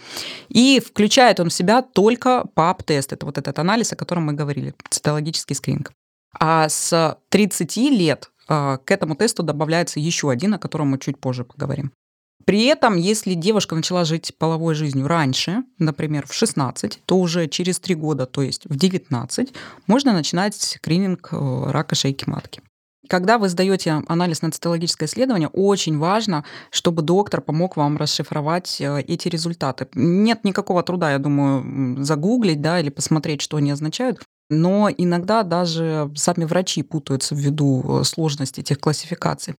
И 0.49 0.80
включает 0.85 1.38
он 1.38 1.50
в 1.50 1.54
себя 1.54 1.83
только 1.83 2.45
ПАП-тест. 2.54 3.12
Это 3.12 3.25
вот 3.25 3.38
этот 3.38 3.59
анализ, 3.59 3.92
о 3.92 3.97
котором 3.97 4.25
мы 4.25 4.33
говорили, 4.33 4.75
цитологический 4.90 5.54
скрининг. 5.54 5.92
А 6.38 6.69
с 6.69 7.19
30 7.28 7.76
лет 7.76 8.30
а, 8.49 8.78
к 8.78 8.90
этому 8.90 9.14
тесту 9.14 9.42
добавляется 9.42 10.00
еще 10.00 10.30
один, 10.30 10.54
о 10.54 10.59
котором 10.59 10.88
мы 10.88 10.99
чуть 10.99 11.19
позже 11.19 11.45
поговорим. 11.45 11.92
При 12.44 12.64
этом, 12.64 12.97
если 12.97 13.35
девушка 13.35 13.75
начала 13.75 14.04
жить 14.04 14.35
половой 14.38 14.75
жизнью 14.75 15.06
раньше, 15.06 15.62
например, 15.78 16.26
в 16.26 16.32
16, 16.32 17.00
то 17.04 17.18
уже 17.18 17.49
через 17.49 17.78
3 17.78 17.94
года, 17.94 18.26
то 18.26 18.42
есть 18.42 18.64
в 18.64 18.76
19, 18.76 19.52
можно 19.87 20.12
начинать 20.12 20.54
скрининг 20.54 21.28
э, 21.32 21.70
рака 21.70 21.94
шейки 21.94 22.28
матки. 22.28 22.62
Когда 23.09 23.38
вы 23.38 23.49
сдаете 23.49 24.02
анализ 24.06 24.40
на 24.42 24.52
цитологическое 24.52 25.09
исследование, 25.09 25.49
очень 25.49 25.99
важно, 25.99 26.44
чтобы 26.70 27.02
доктор 27.02 27.40
помог 27.40 27.76
вам 27.76 27.97
расшифровать 27.97 28.80
э, 28.80 29.00
эти 29.00 29.28
результаты. 29.28 29.88
Нет 29.94 30.44
никакого 30.44 30.82
труда, 30.82 31.12
я 31.12 31.18
думаю, 31.18 32.04
загуглить 32.04 32.61
да, 32.61 32.78
или 32.80 32.88
посмотреть, 32.88 33.42
что 33.42 33.56
они 33.56 33.73
означают. 33.73 34.23
Но 34.49 34.90
иногда 34.97 35.42
даже 35.42 36.11
сами 36.14 36.44
врачи 36.44 36.82
путаются 36.82 37.35
ввиду 37.35 38.00
э, 38.00 38.04
сложности 38.04 38.61
этих 38.61 38.78
классификаций. 38.78 39.54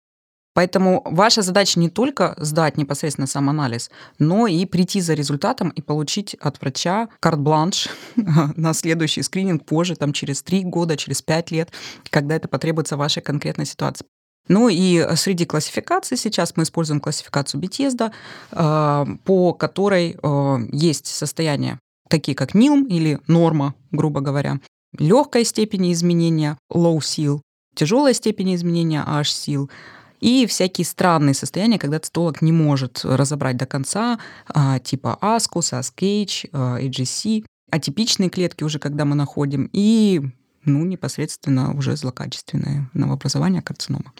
Поэтому 0.53 1.03
ваша 1.05 1.43
задача 1.43 1.79
не 1.79 1.89
только 1.89 2.35
сдать 2.39 2.77
непосредственно 2.77 3.27
сам 3.27 3.49
анализ, 3.49 3.91
но 4.19 4.47
и 4.47 4.65
прийти 4.67 5.01
за 5.01 5.15
результатом 5.15 5.69
и 5.71 5.81
получить 5.81 6.35
от 6.35 6.61
врача 6.61 7.09
карт-бланш 7.21 7.89
на 8.17 8.75
следующий 8.75 9.23
скрининг 9.23 9.65
позже, 9.65 9.95
там, 9.95 10.13
через 10.13 10.43
3 10.43 10.65
года, 10.65 10.97
через 10.97 11.23
5 11.23 11.51
лет, 11.53 11.71
когда 12.11 12.35
это 12.35 12.49
потребуется 12.49 12.97
в 12.97 12.99
вашей 12.99 13.23
конкретной 13.23 13.67
ситуации. 13.67 14.07
Ну 14.49 14.69
и 14.69 15.07
среди 15.15 15.45
классификаций 15.45 16.17
сейчас 16.17 16.57
мы 16.57 16.65
используем 16.65 17.01
классификацию 17.01 17.61
Бетезда, 17.61 18.11
э, 18.51 19.07
по 19.25 19.53
которой 19.53 20.17
э, 20.21 20.57
есть 20.73 21.07
состояния 21.07 21.79
такие 22.09 22.35
как 22.35 22.55
НИЛМ 22.55 22.85
или 22.87 23.21
норма, 23.29 23.75
грубо 23.93 24.21
говоря, 24.21 24.61
легкой 24.99 25.45
степени 25.45 25.93
изменения 25.93 26.59
low 26.73 26.99
seal, 26.99 27.41
тяжелой 27.75 28.15
степени 28.15 28.57
изменения 28.57 29.05
H-seal, 29.07 29.71
и 30.21 30.47
всякие 30.47 30.85
странные 30.85 31.35
состояния, 31.35 31.79
когда 31.79 31.99
цитолог 31.99 32.43
не 32.43 32.53
может 32.53 33.01
разобрать 33.05 33.57
до 33.57 33.67
конца, 33.67 34.19
а, 34.49 34.79
типа 34.79 35.19
ASCUS, 35.21 35.73
ASCH, 35.73 36.51
AGC, 36.53 37.45
атипичные 37.71 38.31
клетки 38.31 38.65
уже, 38.65 38.79
когда 38.79 39.05
мы 39.05 39.15
находим, 39.15 39.69
и 39.73 40.23
ну, 40.65 40.85
непосредственно 40.85 41.75
уже 41.75 41.97
злокачественное 41.97 42.91
новообразование 42.93 43.63
карцинома. 43.63 44.13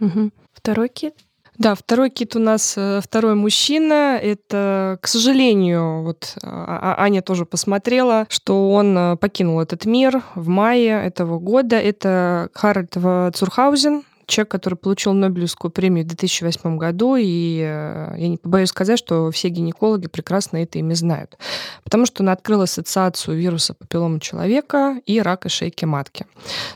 Угу. 0.00 0.30
Второй 0.52 0.88
кит? 0.88 1.14
Да, 1.58 1.74
второй 1.74 2.10
кит 2.10 2.36
у 2.36 2.38
нас 2.38 2.74
э, 2.76 3.00
второй 3.02 3.34
мужчина. 3.34 4.16
Это, 4.22 4.96
к 5.02 5.08
сожалению, 5.08 6.04
вот 6.04 6.36
а, 6.40 6.94
а, 6.96 7.02
Аня 7.02 7.20
тоже 7.20 7.46
посмотрела, 7.46 8.26
что 8.28 8.72
он 8.72 8.96
э, 8.96 9.16
покинул 9.16 9.60
этот 9.60 9.84
мир 9.84 10.22
в 10.36 10.46
мае 10.46 11.04
этого 11.04 11.40
года. 11.40 11.74
Это 11.76 12.48
Харальд 12.54 12.92
Цурхаузен, 13.34 14.04
человек, 14.28 14.50
который 14.50 14.74
получил 14.74 15.12
Нобелевскую 15.14 15.70
премию 15.70 16.04
в 16.04 16.08
2008 16.08 16.76
году, 16.76 17.16
и 17.16 17.60
э, 17.60 18.14
я 18.16 18.28
не 18.28 18.36
побоюсь 18.36 18.68
сказать, 18.68 18.98
что 18.98 19.30
все 19.30 19.48
гинекологи 19.48 20.06
прекрасно 20.06 20.58
это 20.58 20.78
имя 20.78 20.94
знают, 20.94 21.38
потому 21.82 22.06
что 22.06 22.22
он 22.22 22.28
открыл 22.28 22.62
ассоциацию 22.62 23.38
вируса 23.38 23.74
папиллома 23.74 24.20
человека 24.20 25.00
и 25.06 25.20
рака 25.20 25.48
шейки 25.48 25.86
матки. 25.86 26.26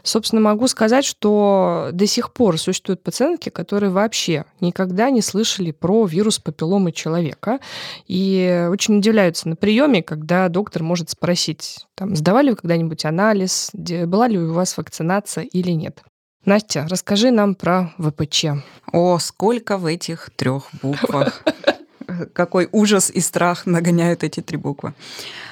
Собственно, 0.03 0.41
могу 0.41 0.67
сказать, 0.67 1.05
что 1.05 1.91
до 1.93 2.07
сих 2.07 2.33
пор 2.33 2.59
существуют 2.59 3.03
пациентки, 3.03 3.51
которые 3.51 3.91
вообще 3.91 4.47
никогда 4.61 5.11
не 5.11 5.21
слышали 5.21 5.71
про 5.71 6.07
вирус 6.07 6.39
папилломы 6.39 6.91
человека, 6.91 7.61
и 8.07 8.67
очень 8.71 8.99
удивляются 8.99 9.49
на 9.49 9.57
приеме, 9.57 10.03
когда 10.03 10.49
доктор 10.49 10.83
может 10.83 11.11
спросить, 11.11 11.87
там, 11.95 12.17
сдавали 12.17 12.51
вы 12.51 12.57
когда-нибудь 12.57 13.05
анализ, 13.05 13.71
была 13.75 14.27
ли 14.29 14.39
у 14.39 14.53
вас 14.55 14.77
вакцинация 14.79 15.45
или 15.45 15.71
нет. 15.71 16.03
Настя, 16.45 16.87
расскажи 16.91 17.31
нам 17.31 17.55
про 17.55 17.93
ВПЧ. 17.99 18.47
О, 18.93 19.19
сколько 19.19 19.79
в 19.79 19.87
этих 19.87 20.31
трех 20.35 20.69
буквах. 20.83 21.45
Какой 22.33 22.69
ужас 22.73 23.11
и 23.11 23.21
страх 23.21 23.65
нагоняют 23.65 24.25
эти 24.25 24.41
три 24.41 24.57
буквы. 24.57 24.93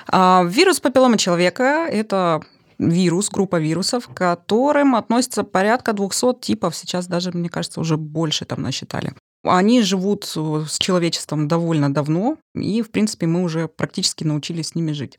А, 0.09 0.43
вирус 0.45 0.81
папиллома 0.81 1.17
человека– 1.17 1.87
это 1.91 2.41
вирус, 2.79 3.31
группа 3.31 3.61
вирусов, 3.61 4.09
к 4.09 4.15
которым 4.15 4.97
относится 4.97 5.45
порядка 5.45 5.93
200 5.93 6.41
типов, 6.41 6.75
сейчас 6.75 7.07
даже, 7.07 7.31
мне 7.31 7.49
кажется, 7.49 7.81
уже 7.81 7.97
больше 7.97 8.45
там 8.45 8.63
насчитали. 8.63 9.13
Они 9.45 9.83
живут 9.83 10.25
с 10.25 10.79
человечеством 10.79 11.47
довольно 11.47 11.93
давно, 11.95 12.37
и, 12.55 12.83
в 12.83 12.91
принципе, 12.91 13.27
мы 13.27 13.45
уже 13.45 13.69
практически 13.69 14.25
научились 14.25 14.69
с 14.69 14.75
ними 14.75 14.91
жить. 14.91 15.19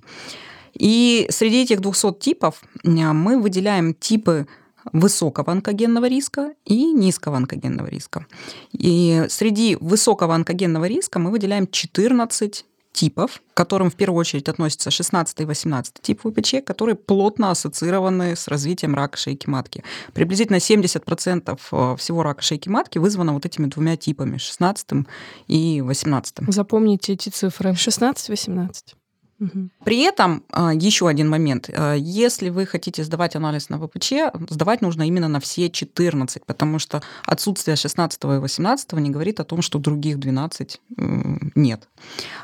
И 0.74 1.28
среди 1.30 1.64
этих 1.64 1.80
200 1.80 2.14
типов 2.20 2.62
мы 2.84 3.40
выделяем 3.40 3.94
типы 3.94 4.48
высокого 4.92 5.52
онкогенного 5.52 6.08
риска 6.08 6.54
и 6.66 6.92
низкого 6.92 7.38
онкогенного 7.38 7.88
риска. 7.88 8.26
И 8.72 9.26
среди 9.30 9.78
высокого 9.80 10.36
онкогенного 10.36 10.86
риска 10.86 11.20
мы 11.20 11.32
выделяем 11.32 11.68
14 11.68 12.66
типов, 12.92 13.42
к 13.54 13.58
которым 13.58 13.90
в 13.90 13.96
первую 13.96 14.20
очередь 14.20 14.50
относятся 14.50 14.92
16 14.92 15.42
и 15.42 15.46
18 15.46 15.94
тип 16.02 16.22
ВПЧ, 16.22 16.56
которые 16.66 16.96
плотно 16.96 17.52
ассоциированы 17.52 18.36
с 18.36 18.48
развитием 18.48 18.96
рака 18.96 19.18
шейки 19.18 19.48
матки. 19.48 19.84
Приблизительно 20.14 20.58
70% 20.58 21.60
э, 21.72 21.96
всего 21.98 22.24
рака 22.24 22.42
шейки 22.42 22.70
матки 22.70 22.98
вызвано 22.98 23.34
вот 23.34 23.46
этими 23.46 23.68
двумя 23.68 23.98
типами, 23.98 24.38
16 24.38 25.06
и 25.48 25.82
18. 25.82 26.38
Запомните 26.48 27.14
эти 27.14 27.30
цифры. 27.30 27.72
16-18. 27.72 28.96
При 29.84 30.02
этом 30.02 30.44
а, 30.52 30.74
еще 30.74 31.08
один 31.08 31.28
момент. 31.28 31.70
А, 31.74 31.94
если 31.96 32.50
вы 32.50 32.66
хотите 32.68 33.04
сдавать 33.04 33.36
анализ 33.36 33.70
на 33.70 33.80
ВПЧ, 33.80 34.14
сдавать 34.50 34.82
нужно 34.82 35.08
именно 35.08 35.28
на 35.28 35.40
все 35.40 35.70
14, 35.70 36.46
потому 36.46 36.78
что 36.78 37.02
отсутствие 37.26 37.76
16 37.76 38.24
и 38.24 38.28
18 38.28 38.94
не 38.94 39.10
говорит 39.10 39.40
о 39.40 39.44
том, 39.44 39.62
что 39.62 39.80
других 39.80 40.20
12 40.20 40.82
нет. 41.56 41.88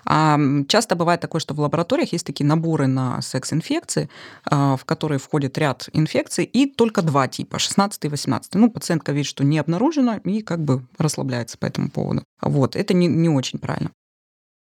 А 0.05 0.39
часто 0.67 0.95
бывает 0.95 1.21
такое, 1.21 1.39
что 1.39 1.53
в 1.53 1.59
лабораториях 1.59 2.13
есть 2.13 2.25
такие 2.25 2.45
наборы 2.45 2.87
на 2.87 3.21
секс-инфекции, 3.21 4.09
в 4.45 4.79
которые 4.85 5.19
входит 5.19 5.57
ряд 5.57 5.89
инфекций, 5.93 6.45
и 6.45 6.65
только 6.65 7.01
два 7.01 7.27
типа, 7.27 7.59
16 7.59 8.05
и 8.05 8.07
18. 8.07 8.55
Ну, 8.55 8.71
пациентка 8.71 9.11
видит, 9.11 9.27
что 9.27 9.43
не 9.43 9.59
обнаружено, 9.59 10.17
и 10.23 10.41
как 10.41 10.63
бы 10.63 10.83
расслабляется 10.97 11.57
по 11.57 11.65
этому 11.65 11.89
поводу. 11.89 12.23
Вот, 12.41 12.75
это 12.75 12.93
не, 12.93 13.07
не 13.07 13.29
очень 13.29 13.59
правильно. 13.59 13.91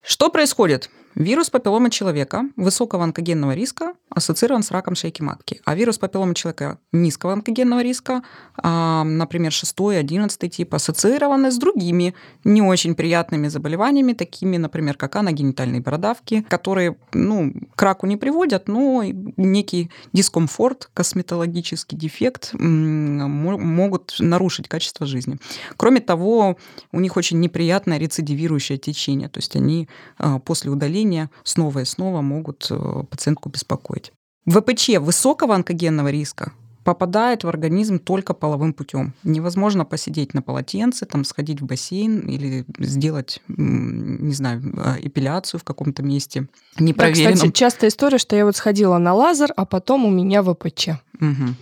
Что 0.02 0.30
происходит? 0.30 0.90
Вирус 1.14 1.50
папиллома 1.50 1.90
человека 1.90 2.44
высокого 2.56 3.04
онкогенного 3.04 3.52
риска 3.52 3.94
ассоциирован 4.08 4.62
с 4.62 4.70
раком 4.70 4.94
шейки 4.94 5.22
матки, 5.22 5.60
а 5.64 5.74
вирус 5.74 5.98
папиллома 5.98 6.34
человека 6.34 6.78
низкого 6.90 7.34
онкогенного 7.34 7.82
риска, 7.82 8.22
а, 8.56 9.04
например, 9.04 9.52
6 9.52 9.74
11 9.98 10.48
тип, 10.50 10.74
ассоциированы 10.74 11.50
с 11.50 11.58
другими 11.58 12.14
не 12.44 12.62
очень 12.62 12.94
приятными 12.94 13.48
заболеваниями, 13.48 14.14
такими, 14.14 14.56
например, 14.56 14.96
как 14.96 15.16
аногенитальные 15.16 15.80
бородавки, 15.80 16.46
которые 16.48 16.96
ну, 17.12 17.52
к 17.74 17.82
раку 17.82 18.06
не 18.06 18.16
приводят, 18.16 18.68
но 18.68 19.02
некий 19.36 19.90
дискомфорт, 20.12 20.90
косметологический 20.94 21.96
дефект 21.96 22.52
могут 22.54 24.16
нарушить 24.18 24.68
качество 24.68 25.06
жизни. 25.06 25.38
Кроме 25.76 26.00
того, 26.00 26.56
у 26.90 27.00
них 27.00 27.16
очень 27.16 27.40
неприятное 27.40 27.98
рецидивирующее 27.98 28.78
течение, 28.78 29.28
то 29.28 29.38
есть 29.38 29.56
они 29.56 29.88
а, 30.18 30.38
после 30.38 30.70
удаления 30.70 31.01
давление 31.02 31.30
снова 31.44 31.80
и 31.80 31.84
снова 31.84 32.22
могут 32.22 32.66
э, 32.70 33.04
пациентку 33.10 33.48
беспокоить. 33.48 34.12
ВПЧ 34.46 34.98
высокого 35.00 35.54
онкогенного 35.54 36.10
риска 36.10 36.52
попадает 36.84 37.44
в 37.44 37.48
организм 37.48 37.98
только 37.98 38.34
половым 38.34 38.72
путем. 38.72 39.14
Невозможно 39.22 39.84
посидеть 39.84 40.34
на 40.34 40.42
полотенце, 40.42 41.06
там, 41.06 41.24
сходить 41.24 41.60
в 41.60 41.66
бассейн 41.66 42.20
или 42.20 42.64
сделать, 42.78 43.40
не 43.48 44.34
знаю, 44.34 44.62
э, 44.62 44.96
эпиляцию 45.02 45.60
в 45.60 45.64
каком-то 45.64 46.02
месте 46.02 46.48
непроверенном. 46.78 47.32
Да, 47.32 47.36
кстати, 47.36 47.52
частая 47.52 47.90
история, 47.90 48.18
что 48.18 48.36
я 48.36 48.44
вот 48.44 48.56
сходила 48.56 48.98
на 48.98 49.14
лазер, 49.14 49.52
а 49.56 49.64
потом 49.64 50.04
у 50.04 50.10
меня 50.10 50.42
ВПЧ. 50.42 50.88
Угу. 51.20 51.54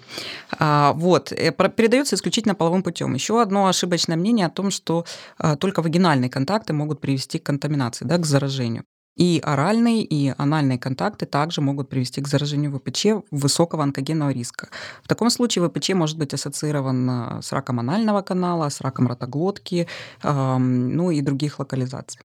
А, 0.59 0.92
вот, 0.94 1.32
э, 1.32 1.52
передается 1.52 2.16
исключительно 2.16 2.54
половым 2.54 2.82
путем. 2.82 3.14
Еще 3.14 3.42
одно 3.42 3.66
ошибочное 3.66 4.16
мнение 4.16 4.47
о 4.47 4.50
том, 4.50 4.70
что 4.70 5.04
а, 5.37 5.56
только 5.56 5.82
вагинальные 5.82 6.30
контакты 6.30 6.73
могут 6.73 7.00
привести 7.00 7.38
к 7.38 7.42
контаминации, 7.42 8.06
да, 8.06 8.16
к 8.16 8.25
заражению. 8.25 8.85
И 9.21 9.39
оральные, 9.45 10.03
и 10.03 10.33
анальные 10.39 10.79
контакты 10.79 11.27
также 11.27 11.61
могут 11.61 11.91
привести 11.91 12.23
к 12.23 12.29
заражению 12.29 12.73
ВПЧ 12.73 13.07
высокого 13.31 13.83
онкогенного 13.83 14.31
риска. 14.31 14.71
В 15.03 15.09
таком 15.09 15.29
случае 15.29 15.69
ВПЧ 15.69 15.91
может 15.91 16.17
быть 16.17 16.33
ассоциирован 16.33 17.11
э, 17.11 17.43
с 17.43 17.53
раком 17.53 17.81
анального 17.81 18.23
канала, 18.23 18.71
с 18.71 18.81
раком 18.81 19.09
ротоглотки, 19.09 19.87
ну 20.23 21.11
и 21.11 21.21
других 21.21 21.59
локализаций. 21.59 22.21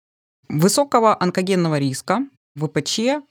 Высокого 0.48 1.16
онкогенного 1.22 1.78
риска 1.78 2.26
ВПЧ 2.56 3.22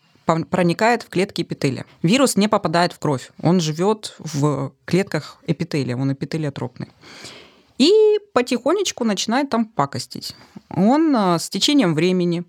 проникает 0.50 1.04
в 1.04 1.10
клетки 1.10 1.42
эпителия. 1.42 1.86
Вирус 2.02 2.38
не 2.38 2.48
попадает 2.48 2.94
в 2.94 3.00
кровь, 3.00 3.32
он 3.42 3.60
живет 3.60 4.16
в 4.20 4.72
клетках 4.86 5.38
эпителия, 5.48 5.98
он 5.98 6.14
эпителиотропный. 6.14 6.88
И 7.78 7.92
потихонечку 8.34 9.04
начинает 9.04 9.50
там 9.50 9.66
пакостить. 9.66 10.34
Он 10.70 11.14
а, 11.16 11.40
с 11.40 11.50
течением 11.50 11.94
времени 11.96 12.46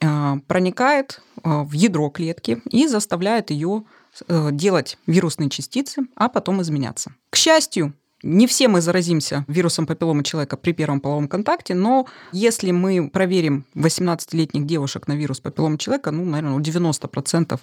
проникает 0.00 1.20
а, 1.42 1.64
в 1.64 1.72
ядро 1.72 2.10
клетки 2.10 2.60
и 2.70 2.86
заставляет 2.86 3.50
ее 3.50 3.84
э, 4.28 4.50
делать 4.52 4.98
вирусные 5.06 5.50
частицы, 5.50 6.02
а 6.14 6.28
потом 6.28 6.62
изменяться. 6.62 7.14
К 7.30 7.36
счастью, 7.36 7.94
не 8.22 8.46
все 8.46 8.66
мы 8.68 8.80
заразимся 8.80 9.44
вирусом 9.46 9.86
папиллома 9.86 10.24
человека 10.24 10.56
при 10.56 10.72
первом 10.72 11.00
половом 11.00 11.28
контакте, 11.28 11.74
но 11.74 12.06
если 12.32 12.72
мы 12.72 13.08
проверим 13.10 13.64
18-летних 13.74 14.66
девушек 14.66 15.06
на 15.06 15.12
вирус 15.12 15.40
папиллома 15.40 15.78
человека, 15.78 16.10
ну, 16.10 16.24
наверное, 16.24 16.56
у 16.56 16.60
90% 16.60 17.60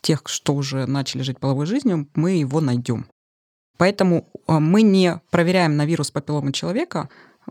тех, 0.00 0.22
что 0.24 0.54
уже 0.54 0.86
начали 0.86 1.22
жить 1.22 1.38
половой 1.38 1.66
жизнью, 1.66 2.08
мы 2.14 2.32
его 2.32 2.60
найдем. 2.60 3.06
Поэтому 3.76 4.28
а, 4.46 4.60
мы 4.60 4.82
не 4.82 5.20
проверяем 5.30 5.76
на 5.76 5.84
вирус 5.84 6.10
папиллома 6.10 6.52
человека 6.52 7.08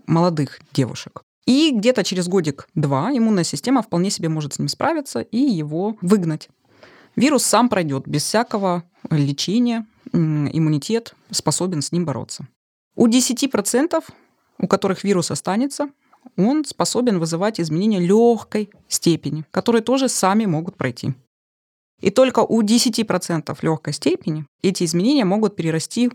молодых 0.08 0.60
девушек. 0.74 1.22
И 1.48 1.72
где-то 1.72 2.04
через 2.04 2.28
годик-два 2.28 3.10
иммунная 3.18 3.46
система 3.46 3.82
вполне 3.82 4.12
себе 4.12 4.28
может 4.28 4.54
с 4.54 4.60
ним 4.60 4.68
справиться 4.68 5.22
и 5.22 5.38
его 5.38 5.98
выгнать. 6.02 6.50
Вирус 7.16 7.44
сам 7.44 7.70
пройдет 7.70 8.06
без 8.06 8.24
всякого 8.24 8.84
лечения, 9.10 9.88
иммунитет 10.12 11.16
способен 11.32 11.82
с 11.82 11.94
ним 11.94 12.06
бороться. 12.06 12.48
У 12.96 13.08
10%, 13.08 14.04
у 14.60 14.68
которых 14.68 15.06
вирус 15.06 15.32
останется, 15.32 15.90
он 16.36 16.66
способен 16.66 17.18
вызывать 17.18 17.62
изменения 17.62 18.00
легкой 18.00 18.70
степени, 18.90 19.46
которые 19.52 19.82
тоже 19.82 20.10
сами 20.10 20.46
могут 20.46 20.76
пройти. 20.76 21.14
И 22.02 22.10
только 22.12 22.42
у 22.42 22.62
10% 22.62 23.58
легкой 23.62 23.94
степени 23.94 24.46
эти 24.62 24.84
изменения 24.84 25.24
могут 25.24 25.56
перерасти 25.56 26.12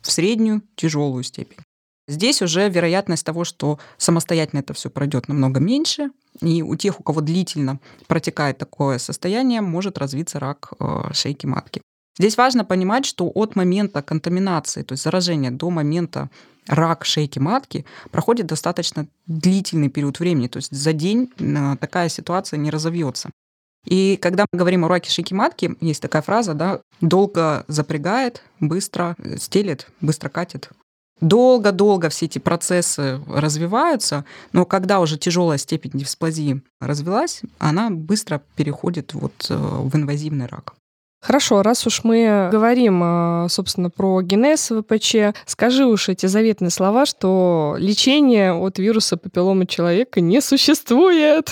в 0.00 0.12
среднюю 0.12 0.62
тяжелую 0.76 1.24
степень. 1.24 1.58
Здесь 2.08 2.40
уже 2.42 2.68
вероятность 2.68 3.26
того, 3.26 3.44
что 3.44 3.78
самостоятельно 3.98 4.60
это 4.60 4.74
все 4.74 4.90
пройдет 4.90 5.28
намного 5.28 5.58
меньше, 5.58 6.10
и 6.40 6.62
у 6.62 6.76
тех, 6.76 7.00
у 7.00 7.02
кого 7.02 7.20
длительно 7.20 7.80
протекает 8.06 8.58
такое 8.58 8.98
состояние, 8.98 9.60
может 9.60 9.98
развиться 9.98 10.38
рак 10.38 10.72
э, 10.78 11.12
шейки 11.12 11.46
матки. 11.46 11.82
Здесь 12.18 12.36
важно 12.36 12.64
понимать, 12.64 13.04
что 13.04 13.28
от 13.28 13.56
момента 13.56 14.02
контаминации, 14.02 14.82
то 14.82 14.92
есть 14.92 15.04
заражения, 15.04 15.50
до 15.50 15.70
момента 15.70 16.30
рак 16.66 17.04
шейки 17.04 17.38
матки 17.38 17.84
проходит 18.10 18.46
достаточно 18.46 19.06
длительный 19.26 19.88
период 19.88 20.18
времени. 20.20 20.48
То 20.48 20.58
есть 20.58 20.74
за 20.74 20.92
день 20.92 21.30
э, 21.38 21.76
такая 21.80 22.08
ситуация 22.08 22.58
не 22.58 22.70
разовьется. 22.70 23.30
И 23.84 24.16
когда 24.16 24.46
мы 24.50 24.58
говорим 24.58 24.84
о 24.84 24.88
раке 24.88 25.10
шейки 25.10 25.34
матки, 25.34 25.76
есть 25.80 26.02
такая 26.02 26.22
фраза, 26.22 26.54
да, 26.54 26.80
долго 27.00 27.64
запрягает, 27.68 28.42
быстро 28.60 29.16
стелет, 29.36 29.88
быстро 30.00 30.28
катит. 30.28 30.70
Долго-долго 31.20 32.10
все 32.10 32.26
эти 32.26 32.38
процессы 32.38 33.20
развиваются, 33.26 34.24
но 34.52 34.66
когда 34.66 35.00
уже 35.00 35.16
тяжелая 35.16 35.56
степень 35.56 35.92
дисплазии 35.94 36.60
развилась, 36.78 37.40
она 37.58 37.88
быстро 37.90 38.42
переходит 38.54 39.14
вот 39.14 39.32
э, 39.48 39.54
в 39.56 39.96
инвазивный 39.96 40.46
рак. 40.46 40.74
Хорошо, 41.22 41.62
раз 41.62 41.86
уж 41.86 42.04
мы 42.04 42.50
говорим, 42.52 43.02
э, 43.02 43.46
собственно, 43.48 43.88
про 43.88 44.20
генез 44.20 44.70
ВПЧ, 44.70 45.34
скажи 45.46 45.86
уж 45.86 46.10
эти 46.10 46.26
заветные 46.26 46.70
слова, 46.70 47.06
что 47.06 47.76
лечение 47.78 48.52
от 48.52 48.78
вируса 48.78 49.16
папиллома 49.16 49.66
человека 49.66 50.20
не 50.20 50.42
существует. 50.42 51.50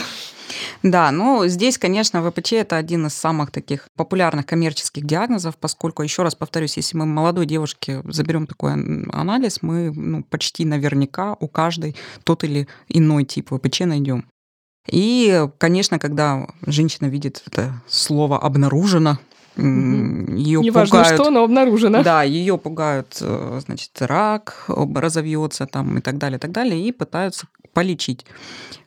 Да, 0.82 1.10
ну 1.10 1.46
здесь, 1.46 1.78
конечно, 1.78 2.22
ВПЧ 2.22 2.54
это 2.54 2.76
один 2.76 3.06
из 3.06 3.14
самых 3.14 3.50
таких 3.50 3.88
популярных 3.96 4.46
коммерческих 4.46 5.04
диагнозов, 5.04 5.56
поскольку, 5.56 6.02
еще 6.02 6.22
раз 6.22 6.34
повторюсь, 6.34 6.76
если 6.76 6.96
мы 6.96 7.06
молодой 7.06 7.46
девушке 7.46 8.02
заберем 8.04 8.46
такой 8.46 8.72
анализ, 8.72 9.62
мы 9.62 9.90
ну, 9.92 10.22
почти 10.24 10.64
наверняка 10.64 11.36
у 11.40 11.48
каждой 11.48 11.96
тот 12.24 12.44
или 12.44 12.68
иной 12.88 13.24
тип 13.24 13.50
ВПЧ 13.50 13.80
найдем. 13.80 14.26
И, 14.90 15.48
конечно, 15.58 15.98
когда 15.98 16.46
женщина 16.66 17.06
видит 17.06 17.42
это 17.46 17.82
слово 17.88 18.38
обнаружено, 18.38 19.18
ее 19.56 20.60
Не 20.60 20.72
пугают, 20.72 21.14
что, 21.14 21.30
но 21.30 21.44
обнаружено. 21.44 22.02
Да, 22.02 22.24
ее 22.24 22.58
пугают, 22.58 23.18
э, 23.20 23.60
значит, 23.64 23.90
рак 24.00 24.64
разовьется 24.66 25.66
там 25.66 25.98
и 25.98 26.00
так 26.00 26.18
далее, 26.18 26.38
и 26.38 26.40
так 26.40 26.50
далее, 26.50 26.80
и 26.80 26.90
пытаются 26.90 27.46
полечить. 27.74 28.24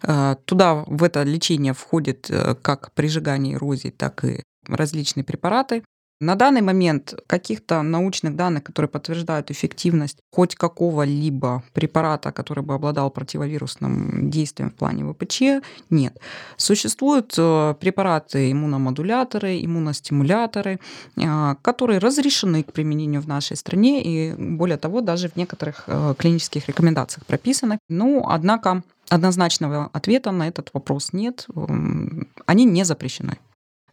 Э, 0.02 0.36
туда, 0.46 0.84
в 0.88 1.04
это 1.04 1.24
лечение 1.24 1.74
входит 1.74 2.28
э, 2.30 2.56
как 2.56 2.92
прижигание 2.94 3.56
эрозии, 3.56 3.90
так 3.90 4.24
и 4.26 4.44
различные 4.68 5.24
препараты. 5.24 5.84
На 6.20 6.36
данный 6.36 6.62
момент 6.62 7.14
каких-то 7.28 7.84
научных 7.84 8.36
данных, 8.36 8.64
которые 8.64 8.90
подтверждают 8.90 9.52
эффективность 9.52 10.18
хоть 10.32 10.56
какого-либо 10.56 11.62
препарата, 11.74 12.32
который 12.32 12.64
бы 12.64 12.74
обладал 12.74 13.12
противовирусным 13.12 14.32
действием 14.32 14.72
в 14.72 14.74
плане 14.74 15.04
ВПЧ, 15.06 15.64
нет. 15.92 16.18
Существуют 16.58 17.36
э, 17.38 17.76
препараты 17.80 18.52
иммуномодуляторы, 18.52 19.64
иммуностимуляторы, 19.64 20.80
э, 21.18 21.56
которые 21.62 22.00
разрешены 22.00 22.64
к 22.64 22.74
применению 22.74 23.22
в 23.22 23.28
нашей 23.28 23.56
стране 23.56 24.02
и, 24.04 24.34
более 24.34 24.78
того, 24.78 25.02
даже 25.02 25.30
в 25.30 25.36
некоторых 25.36 25.84
э, 25.86 26.16
клинических 26.18 26.68
рекомендациях 26.68 27.28
прописаны. 27.28 27.78
Ну, 27.90 28.26
однако 28.28 28.82
однозначного 29.10 29.92
ответа 29.94 30.32
на 30.32 30.48
этот 30.48 30.72
вопрос 30.74 31.14
нет. 31.14 31.46
Они 32.48 32.66
не 32.66 32.84
запрещены. 32.86 33.38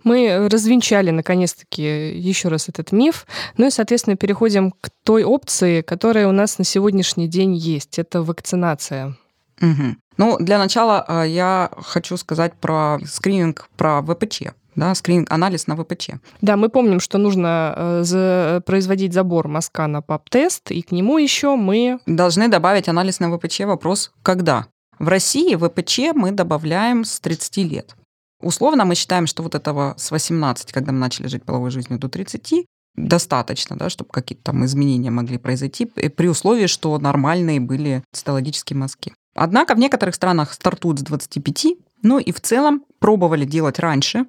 Мы 0.05 0.49
развенчали, 0.49 1.11
наконец-таки, 1.11 1.83
еще 2.17 2.49
раз 2.49 2.69
этот 2.69 2.93
миф. 2.93 3.27
Ну 3.57 3.67
и, 3.67 3.71
соответственно, 3.71 4.17
переходим 4.17 4.71
к 4.71 4.91
той 5.03 5.25
опции, 5.25 5.83
которая 5.83 6.29
у 6.29 6.33
нас 6.33 6.59
на 6.59 6.65
сегодняшний 6.65 7.27
день 7.27 7.55
есть. 7.55 7.99
Это 7.99 8.23
вакцинация. 8.23 9.17
Угу. 9.61 9.97
Ну, 10.17 10.37
для 10.39 10.59
начала 10.59 11.05
э, 11.09 11.29
я 11.29 11.71
хочу 11.79 12.17
сказать 12.17 12.55
про 12.55 12.99
скрининг 13.05 13.69
про 13.77 14.03
ВПЧ 14.03 14.53
да, 14.77 14.95
скрининг, 14.95 15.31
анализ 15.31 15.67
на 15.67 15.77
ВПЧ. 15.77 16.11
Да, 16.41 16.57
мы 16.57 16.69
помним, 16.69 17.01
что 17.01 17.19
нужно 17.19 17.75
э, 17.77 18.61
производить 18.65 19.13
забор 19.13 19.49
мазка 19.49 19.87
на 19.87 20.03
ПАП-тест, 20.03 20.71
и 20.71 20.83
к 20.83 20.93
нему 20.93 21.19
еще 21.19 21.57
мы... 21.57 21.99
Должны 22.07 22.49
добавить 22.49 22.89
анализ 22.89 23.21
на 23.21 23.35
ВПЧ. 23.37 23.61
Вопрос, 23.61 24.13
когда? 24.23 24.67
В 24.99 25.09
России 25.09 25.55
ВПЧ 25.55 26.15
мы 26.15 26.33
добавляем 26.33 27.05
с 27.05 27.21
30 27.21 27.57
лет. 27.59 27.97
Условно 28.45 28.85
мы 28.85 28.95
считаем, 28.95 29.27
что 29.27 29.43
вот 29.43 29.55
этого 29.55 29.95
с 29.97 30.11
18, 30.11 30.71
когда 30.73 30.93
мы 30.93 30.99
начали 30.99 31.29
жить 31.29 31.45
половой 31.45 31.71
жизнью, 31.71 31.99
до 31.99 32.09
30, 32.09 32.67
достаточно, 32.95 33.77
да, 33.77 33.89
чтобы 33.89 34.11
какие-то 34.11 34.45
там 34.45 34.65
изменения 34.67 35.11
могли 35.11 35.39
произойти, 35.39 35.87
при 35.87 36.29
условии, 36.29 36.67
что 36.67 36.99
нормальные 36.99 37.61
были 37.61 38.05
цитологические 38.13 38.77
мазки. 38.77 39.15
Однако 39.35 39.75
в 39.75 39.79
некоторых 39.79 40.15
странах 40.15 40.53
стартуют 40.53 41.01
с 41.01 41.03
25, 41.03 41.67
ну 42.03 42.19
и 42.19 42.33
в 42.33 42.41
целом 42.41 42.85
пробовали 42.99 43.47
делать 43.47 43.79
раньше, 43.79 44.27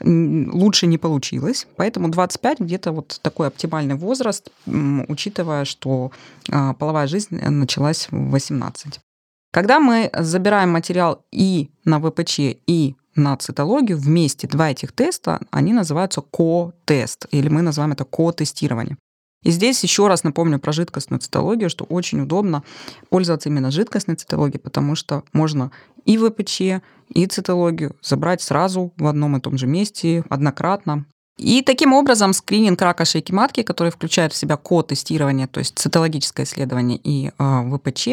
лучше 0.00 0.86
не 0.86 0.96
получилось, 0.96 1.66
поэтому 1.76 2.08
25 2.08 2.60
где-то 2.60 2.92
вот 2.92 3.20
такой 3.22 3.48
оптимальный 3.48 3.96
возраст, 3.96 4.50
учитывая, 4.66 5.64
что 5.64 6.12
а, 6.50 6.72
половая 6.74 7.06
жизнь 7.06 7.36
началась 7.36 8.08
в 8.10 8.30
18. 8.30 9.00
Когда 9.52 9.80
мы 9.80 10.10
забираем 10.14 10.70
материал 10.70 11.24
и 11.32 11.70
на 11.84 12.00
ВПЧ, 12.00 12.38
и 12.66 12.96
на 13.18 13.36
цитологию 13.36 13.98
вместе 13.98 14.48
два 14.48 14.70
этих 14.70 14.92
теста, 14.92 15.40
они 15.50 15.72
называются 15.72 16.22
ко-тест, 16.22 17.26
или 17.30 17.48
мы 17.48 17.62
называем 17.62 17.92
это 17.92 18.04
ко-тестирование. 18.04 18.96
И 19.44 19.50
здесь 19.50 19.82
еще 19.82 20.08
раз 20.08 20.24
напомню 20.24 20.58
про 20.58 20.72
жидкостную 20.72 21.20
цитологию, 21.20 21.70
что 21.70 21.84
очень 21.84 22.20
удобно 22.20 22.64
пользоваться 23.08 23.48
именно 23.48 23.70
жидкостной 23.70 24.16
цитологией, 24.16 24.60
потому 24.60 24.94
что 24.94 25.22
можно 25.32 25.70
и 26.04 26.18
ВПЧ, 26.18 26.82
и 27.10 27.26
цитологию 27.26 27.96
забрать 28.02 28.42
сразу 28.42 28.92
в 28.96 29.06
одном 29.06 29.36
и 29.36 29.40
том 29.40 29.56
же 29.56 29.66
месте, 29.66 30.24
однократно. 30.28 31.04
И 31.36 31.62
таким 31.62 31.92
образом 31.92 32.32
скрининг 32.32 32.82
рака 32.82 33.04
шейки 33.04 33.30
матки, 33.30 33.62
который 33.62 33.92
включает 33.92 34.32
в 34.32 34.36
себя 34.36 34.56
ко-тестирование, 34.56 35.46
то 35.46 35.58
есть 35.60 35.78
цитологическое 35.78 36.44
исследование 36.44 36.98
и 37.02 37.30
э, 37.38 37.70
ВПЧ, 37.76 38.08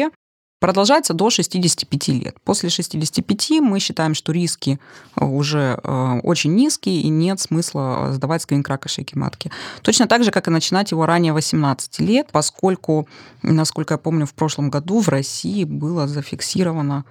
продолжается 0.66 1.14
до 1.14 1.30
65 1.30 2.08
лет. 2.08 2.36
После 2.42 2.70
65 2.70 3.50
мы 3.60 3.78
считаем, 3.78 4.14
что 4.14 4.32
риски 4.32 4.80
э, 5.14 5.24
уже 5.24 5.78
э, 5.80 6.20
очень 6.24 6.56
низкие 6.56 7.02
и 7.02 7.08
нет 7.08 7.38
смысла 7.38 8.10
сдавать 8.12 8.42
скрининг 8.42 8.68
рака 8.68 8.88
шейки 8.88 9.16
матки. 9.16 9.52
Точно 9.82 10.08
так 10.08 10.24
же, 10.24 10.32
как 10.32 10.48
и 10.48 10.50
начинать 10.50 10.90
его 10.90 11.06
ранее 11.06 11.32
18 11.32 12.00
лет, 12.00 12.30
поскольку, 12.32 13.06
насколько 13.42 13.94
я 13.94 13.98
помню, 13.98 14.26
в 14.26 14.34
прошлом 14.34 14.68
году 14.68 14.98
в 14.98 15.08
России 15.08 15.62
было 15.62 16.08
зафиксировано 16.08 17.04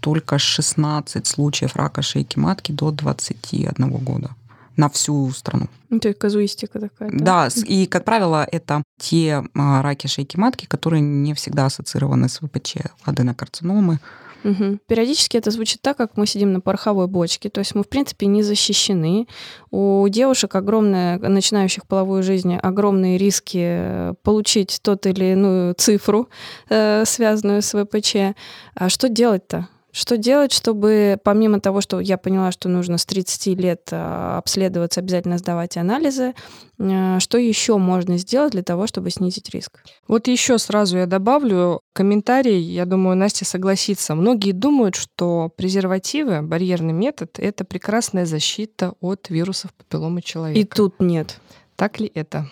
только 0.00 0.38
16 0.38 1.26
случаев 1.26 1.76
рака 1.76 2.00
шейки 2.00 2.38
матки 2.38 2.72
до 2.72 2.92
21 2.92 3.90
года 3.90 4.30
на 4.76 4.88
всю 4.88 5.30
страну. 5.30 5.66
Ну, 5.90 6.00
казуистика 6.18 6.80
такая. 6.80 7.10
Да, 7.12 7.48
да 7.54 7.62
и, 7.66 7.86
как 7.86 8.04
правило, 8.04 8.46
это 8.50 8.82
те 8.98 9.44
а, 9.54 9.82
раки 9.82 10.06
шейки 10.06 10.36
матки, 10.36 10.66
которые 10.66 11.00
не 11.00 11.34
всегда 11.34 11.66
ассоциированы 11.66 12.28
с 12.28 12.38
ВПЧ, 12.38 12.76
аденокарциномы, 13.04 13.98
Угу. 14.44 14.78
Периодически 14.86 15.36
это 15.36 15.50
звучит 15.50 15.82
так, 15.82 15.96
как 15.96 16.16
мы 16.16 16.26
сидим 16.26 16.52
на 16.52 16.60
пороховой 16.60 17.06
бочке, 17.06 17.48
то 17.48 17.60
есть 17.60 17.74
мы, 17.74 17.82
в 17.82 17.88
принципе, 17.88 18.26
не 18.26 18.42
защищены. 18.42 19.28
У 19.70 20.06
девушек 20.08 20.54
огромные, 20.54 21.18
начинающих 21.18 21.86
половую 21.86 22.22
жизнь, 22.22 22.56
огромные 22.56 23.18
риски 23.18 23.60
э, 23.62 24.14
получить 24.22 24.80
тот 24.82 25.06
или 25.06 25.32
иную 25.32 25.74
цифру, 25.74 26.28
э, 26.68 27.04
связанную 27.04 27.62
с 27.62 27.72
ВПЧ. 27.72 28.36
А 28.74 28.88
что 28.88 29.08
делать-то? 29.08 29.68
Что 29.94 30.16
делать, 30.16 30.52
чтобы 30.52 31.18
помимо 31.22 31.60
того, 31.60 31.82
что 31.82 32.00
я 32.00 32.16
поняла, 32.16 32.50
что 32.50 32.70
нужно 32.70 32.96
с 32.96 33.04
30 33.04 33.46
лет 33.58 33.88
а, 33.92 34.38
обследоваться, 34.38 35.00
обязательно 35.00 35.36
сдавать 35.36 35.76
анализы, 35.76 36.34
а, 36.78 37.20
что 37.20 37.36
еще 37.36 37.76
можно 37.76 38.16
сделать 38.16 38.52
для 38.52 38.62
того, 38.62 38.86
чтобы 38.86 39.10
снизить 39.10 39.50
риск? 39.50 39.84
Вот 40.08 40.28
еще 40.28 40.56
сразу 40.56 40.96
я 40.96 41.04
добавлю 41.04 41.82
комментарий, 41.92 42.58
я 42.58 42.86
думаю, 42.86 43.16
Настя 43.16 43.44
согласится. 43.44 44.14
Многие 44.14 44.52
думают, 44.52 44.94
что 44.94 45.50
презервативы, 45.54 46.40
барьерный 46.40 46.94
метод, 46.94 47.38
это 47.38 47.66
прекрасная 47.66 48.24
защита 48.24 48.94
от 49.00 49.28
вирусов 49.28 49.74
папилломы 49.74 50.22
человека. 50.22 50.58
И 50.58 50.64
тут 50.64 51.00
нет. 51.00 51.38
Так 51.76 52.00
ли 52.00 52.10
это? 52.14 52.48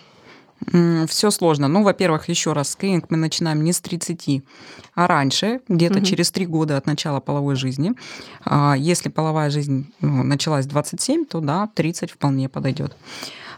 Все 1.07 1.31
сложно. 1.31 1.67
Ну, 1.67 1.83
во-первых, 1.83 2.29
еще 2.29 2.53
раз, 2.53 2.71
скрининг 2.71 3.09
мы 3.09 3.17
начинаем 3.17 3.63
не 3.63 3.73
с 3.73 3.81
30, 3.81 4.43
а 4.93 5.07
раньше, 5.07 5.61
где-то 5.67 5.97
угу. 5.97 6.05
через 6.05 6.31
3 6.31 6.45
года 6.45 6.77
от 6.77 6.85
начала 6.85 7.19
половой 7.19 7.55
жизни. 7.55 7.93
А, 8.45 8.75
если 8.77 9.09
половая 9.09 9.49
жизнь 9.49 9.91
ну, 10.01 10.23
началась 10.23 10.65
в 10.65 10.69
27, 10.69 11.25
то 11.25 11.39
да, 11.39 11.67
30 11.73 12.11
вполне 12.11 12.47
подойдет. 12.47 12.95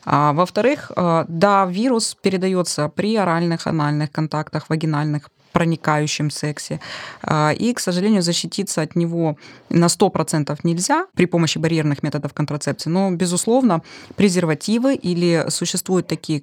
А, 0.05 0.33
во-вторых, 0.33 0.91
а, 0.95 1.25
да, 1.27 1.65
вирус 1.65 2.15
передается 2.21 2.87
при 2.89 3.15
оральных, 3.15 3.67
анальных 3.67 4.11
контактах, 4.11 4.69
вагинальных 4.69 5.29
проникающем 5.53 6.29
сексе. 6.29 6.79
А, 7.21 7.51
и, 7.51 7.73
к 7.73 7.79
сожалению, 7.79 8.21
защититься 8.21 8.81
от 8.81 8.95
него 8.95 9.37
на 9.69 9.85
100% 9.85 10.59
нельзя 10.63 11.05
при 11.15 11.25
помощи 11.25 11.59
барьерных 11.59 12.03
методов 12.03 12.33
контрацепции, 12.33 12.89
но, 12.89 13.11
безусловно, 13.11 13.81
презервативы 14.15 14.95
или 14.95 15.45
существуют 15.49 16.07
такие 16.07 16.41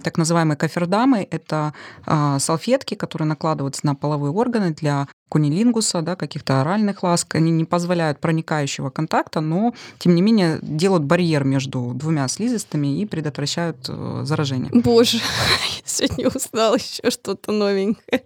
так 0.00 0.18
называемые 0.18 0.56
кофердамы, 0.56 1.26
это 1.30 1.72
а, 2.04 2.38
салфетки, 2.38 2.94
которые 2.94 3.28
накладываются 3.28 3.86
на 3.86 3.94
половые 3.94 4.32
органы 4.32 4.74
для 4.74 5.06
кунилингуса, 5.30 6.02
да, 6.02 6.16
каких-то 6.16 6.60
оральных 6.60 7.02
ласк, 7.02 7.36
они 7.36 7.50
не 7.50 7.64
позволяют 7.64 8.18
проникающего 8.18 8.90
контакта, 8.90 9.40
но, 9.40 9.72
тем 9.98 10.14
не 10.14 10.20
менее, 10.20 10.58
делают 10.60 11.04
барьер 11.04 11.44
между 11.44 11.92
двумя 11.94 12.28
слизистыми 12.28 13.00
и 13.00 13.06
предотвращают 13.06 13.86
э, 13.88 14.22
заражение. 14.24 14.70
Боже, 14.74 15.16
я 15.76 15.82
сегодня 15.84 16.28
узнала 16.28 16.74
еще 16.74 17.10
что-то 17.10 17.52
новенькое. 17.52 18.24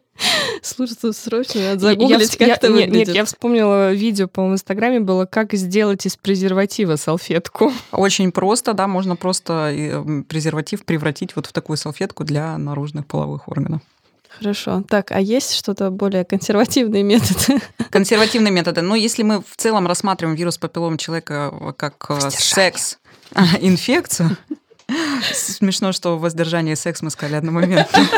Слушай, 0.63 0.97
тут 1.01 1.17
срочно 1.17 1.61
надо 1.61 1.81
загуглить, 1.81 2.37
я, 2.39 2.47
как 2.47 2.57
это 2.57 2.71
выглядит. 2.71 2.95
Нет, 2.95 3.07
нет, 3.09 3.17
я 3.17 3.25
вспомнила 3.25 3.93
видео, 3.93 4.29
по 4.29 4.47
в 4.49 4.53
Инстаграме 4.53 5.01
было, 5.01 5.27
как 5.27 5.53
сделать 5.55 6.07
из 6.07 6.17
презерватива 6.17 6.97
салфетку. 6.97 7.73
Очень 7.93 8.33
просто, 8.33 8.73
да, 8.73 8.87
можно 8.87 9.17
просто 9.17 9.71
э, 9.73 10.23
презерватив 10.23 10.85
превратить 10.85 11.37
вот 11.37 11.47
в 11.47 11.53
такую 11.53 11.77
салфетку 11.77 12.25
для 12.25 12.57
наружных 12.57 13.07
половых 13.07 13.49
органов. 13.49 13.83
Хорошо. 14.39 14.83
Так, 14.89 15.13
а 15.13 15.21
есть 15.21 15.55
что-то 15.55 15.91
более 15.91 16.25
консервативные 16.25 17.03
методы? 17.03 17.61
Консервативные 17.91 18.53
методы. 18.53 18.83
Ну, 18.83 18.95
если 18.95 19.23
мы 19.23 19.41
в 19.41 19.57
целом 19.57 19.87
рассматриваем 19.87 20.37
вирус 20.37 20.59
папиллома 20.59 20.99
человека 20.99 21.75
как 21.77 22.07
э, 22.11 22.31
секс, 22.31 22.99
инфекцию, 23.61 24.37
смешно, 25.33 25.93
что 25.93 26.19
воздержание 26.19 26.75
и 26.75 26.77
секс 26.77 27.03
мы 27.03 27.11
сказали 27.11 27.37
одномоментно. 27.37 28.09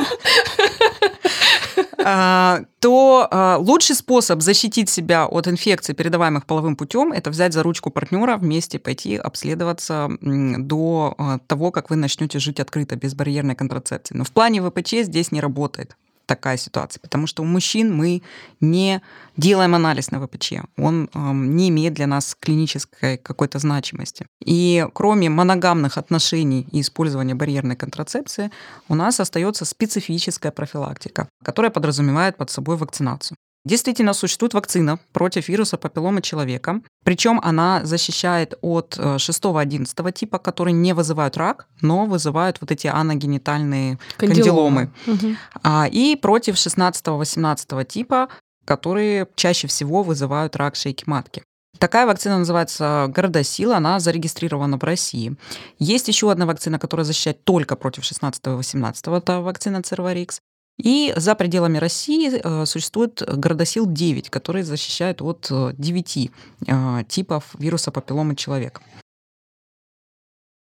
А, 2.09 2.61
то 2.79 3.26
а, 3.33 3.57
лучший 3.59 3.96
способ 3.96 4.40
защитить 4.40 4.88
себя 4.88 5.26
от 5.26 5.48
инфекций, 5.48 5.92
передаваемых 5.92 6.46
половым 6.46 6.76
путем, 6.76 7.11
это 7.11 7.31
взять 7.31 7.52
за 7.52 7.64
ручку 7.64 7.90
партнера, 7.90 8.37
вместе 8.37 8.79
пойти 8.79 9.16
обследоваться 9.16 10.09
до 10.20 11.14
а, 11.18 11.38
того, 11.48 11.72
как 11.72 11.90
вы 11.90 11.96
начнете 11.96 12.38
жить 12.38 12.61
открыто, 12.61 12.94
без 12.94 13.16
барьерной 13.16 13.57
контрацепции. 13.57 14.14
Но 14.14 14.22
в 14.22 14.31
плане 14.31 14.62
ВПЧ 14.62 15.02
здесь 15.02 15.33
не 15.33 15.40
работает 15.40 15.96
такая 16.26 16.56
ситуация, 16.56 17.00
потому 17.00 17.26
что 17.26 17.42
у 17.42 17.46
мужчин 17.46 17.94
мы 17.94 18.22
не 18.60 19.00
делаем 19.36 19.74
анализ 19.74 20.10
на 20.10 20.20
ВПЧ, 20.20 20.52
он 20.76 21.08
э, 21.12 21.32
не 21.32 21.68
имеет 21.68 21.94
для 21.94 22.06
нас 22.06 22.36
клинической 22.38 23.16
какой-то 23.16 23.58
значимости. 23.58 24.26
И 24.44 24.86
кроме 24.92 25.30
моногамных 25.30 25.98
отношений 25.98 26.66
и 26.72 26.80
использования 26.80 27.34
барьерной 27.34 27.76
контрацепции, 27.76 28.50
у 28.88 28.94
нас 28.94 29.20
остается 29.20 29.64
специфическая 29.64 30.52
профилактика, 30.52 31.28
которая 31.44 31.70
подразумевает 31.70 32.36
под 32.36 32.50
собой 32.50 32.76
вакцинацию. 32.76 33.36
Действительно, 33.66 34.14
существует 34.14 34.55
вакцина 34.55 35.00
против 35.12 35.48
вируса 35.48 35.76
папилломы 35.76 36.22
человека. 36.22 36.81
Причем 37.05 37.40
она 37.42 37.85
защищает 37.85 38.55
от 38.61 38.96
6-11 38.96 40.09
э, 40.09 40.12
типа, 40.12 40.38
которые 40.38 40.72
не 40.72 40.94
вызывают 40.94 41.37
рак, 41.37 41.66
но 41.81 42.07
вызывают 42.07 42.61
вот 42.61 42.70
эти 42.70 42.87
аногенитальные 42.87 43.98
кандиломы. 44.18 44.92
кандиломы. 45.07 45.37
Угу. 45.64 45.87
И 45.90 46.16
против 46.22 46.55
16-18 46.55 47.85
типа, 47.87 48.29
которые 48.64 49.26
чаще 49.35 49.66
всего 49.66 50.05
вызывают 50.05 50.55
рак 50.55 50.76
шейки 50.76 51.02
матки. 51.07 51.42
Такая 51.81 52.07
вакцина 52.07 52.38
называется 52.38 53.07
Городосил, 53.09 53.72
она 53.72 53.98
зарегистрирована 53.98 54.79
в 54.79 54.85
России. 54.85 55.37
Есть 55.81 56.07
еще 56.07 56.31
одна 56.31 56.46
вакцина, 56.46 56.79
которая 56.79 57.05
защищает 57.05 57.42
только 57.42 57.74
против 57.74 58.05
16 58.05 58.46
и 58.46 58.50
18 58.50 59.09
это 59.09 59.40
вакцина 59.40 59.83
Церварикс. 59.83 60.40
И 60.78 61.12
за 61.16 61.34
пределами 61.34 61.78
России 61.78 62.30
э, 62.32 62.66
существует 62.66 63.22
Городосил-9, 63.22 64.28
который 64.28 64.62
защищает 64.62 65.22
от 65.22 65.48
9 65.50 66.30
э, 66.66 67.04
типов 67.08 67.54
вируса 67.58 67.90
папилломы 67.90 68.36
человека. 68.36 68.82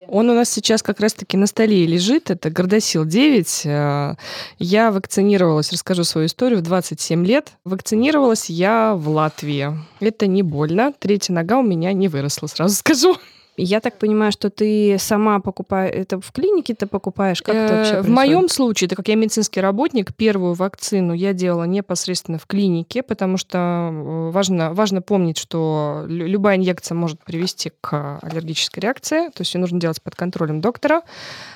Он 0.07 0.29
у 0.29 0.33
нас 0.33 0.49
сейчас 0.49 0.83
как 0.83 0.99
раз-таки 0.99 1.37
на 1.37 1.47
столе 1.47 1.85
лежит. 1.85 2.29
Это 2.29 2.49
Гордосил-9. 2.49 3.61
Э, 3.65 4.15
я 4.59 4.91
вакцинировалась, 4.91 5.71
расскажу 5.71 6.03
свою 6.03 6.27
историю, 6.27 6.59
в 6.59 6.63
27 6.63 7.25
лет. 7.25 7.53
Вакцинировалась 7.63 8.49
я 8.49 8.93
в 8.95 9.09
Латвии. 9.09 9.71
Это 9.99 10.27
не 10.27 10.43
больно. 10.43 10.93
Третья 10.99 11.33
нога 11.33 11.59
у 11.59 11.63
меня 11.63 11.93
не 11.93 12.07
выросла, 12.07 12.47
сразу 12.47 12.75
скажу. 12.75 13.17
Я 13.55 13.81
так 13.81 13.99
понимаю, 13.99 14.31
что 14.31 14.49
ты 14.49 14.97
сама 14.97 15.39
покупаешь, 15.39 15.93
это 15.93 16.19
в 16.19 16.31
клинике 16.31 16.73
ты 16.73 16.87
покупаешь? 16.87 17.41
Как 17.41 17.55
это 17.55 17.75
вообще 17.75 17.91
происходит? 17.93 18.11
В 18.11 18.13
моем 18.13 18.49
случае, 18.49 18.87
так 18.87 18.97
как 18.97 19.07
я 19.07 19.15
медицинский 19.15 19.61
работник, 19.61 20.15
первую 20.15 20.53
вакцину 20.53 21.13
я 21.13 21.33
делала 21.33 21.65
непосредственно 21.65 22.39
в 22.39 22.47
клинике, 22.47 23.03
потому 23.03 23.37
что 23.37 23.89
э, 23.91 24.29
важно, 24.31 24.73
важно 24.73 25.03
помнить, 25.03 25.37
что 25.37 26.05
любая 26.07 26.57
инъекция 26.57 26.95
может 26.95 27.23
привести 27.23 27.71
к 27.79 28.19
аллергической 28.23 28.81
реакции, 28.81 29.27
то 29.27 29.41
есть 29.41 29.53
ее 29.53 29.61
нужно 29.61 29.79
делать 29.79 30.01
под 30.01 30.15
контролем 30.15 30.59
доктора. 30.59 31.03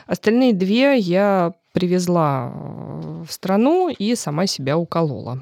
Остальные 0.05 0.53
две 0.53 0.97
я 0.97 1.53
привезла 1.71 2.51
э, 2.53 3.23
в 3.27 3.31
страну 3.31 3.89
и 3.89 4.13
сама 4.13 4.45
себя 4.45 4.77
уколола. 4.77 5.41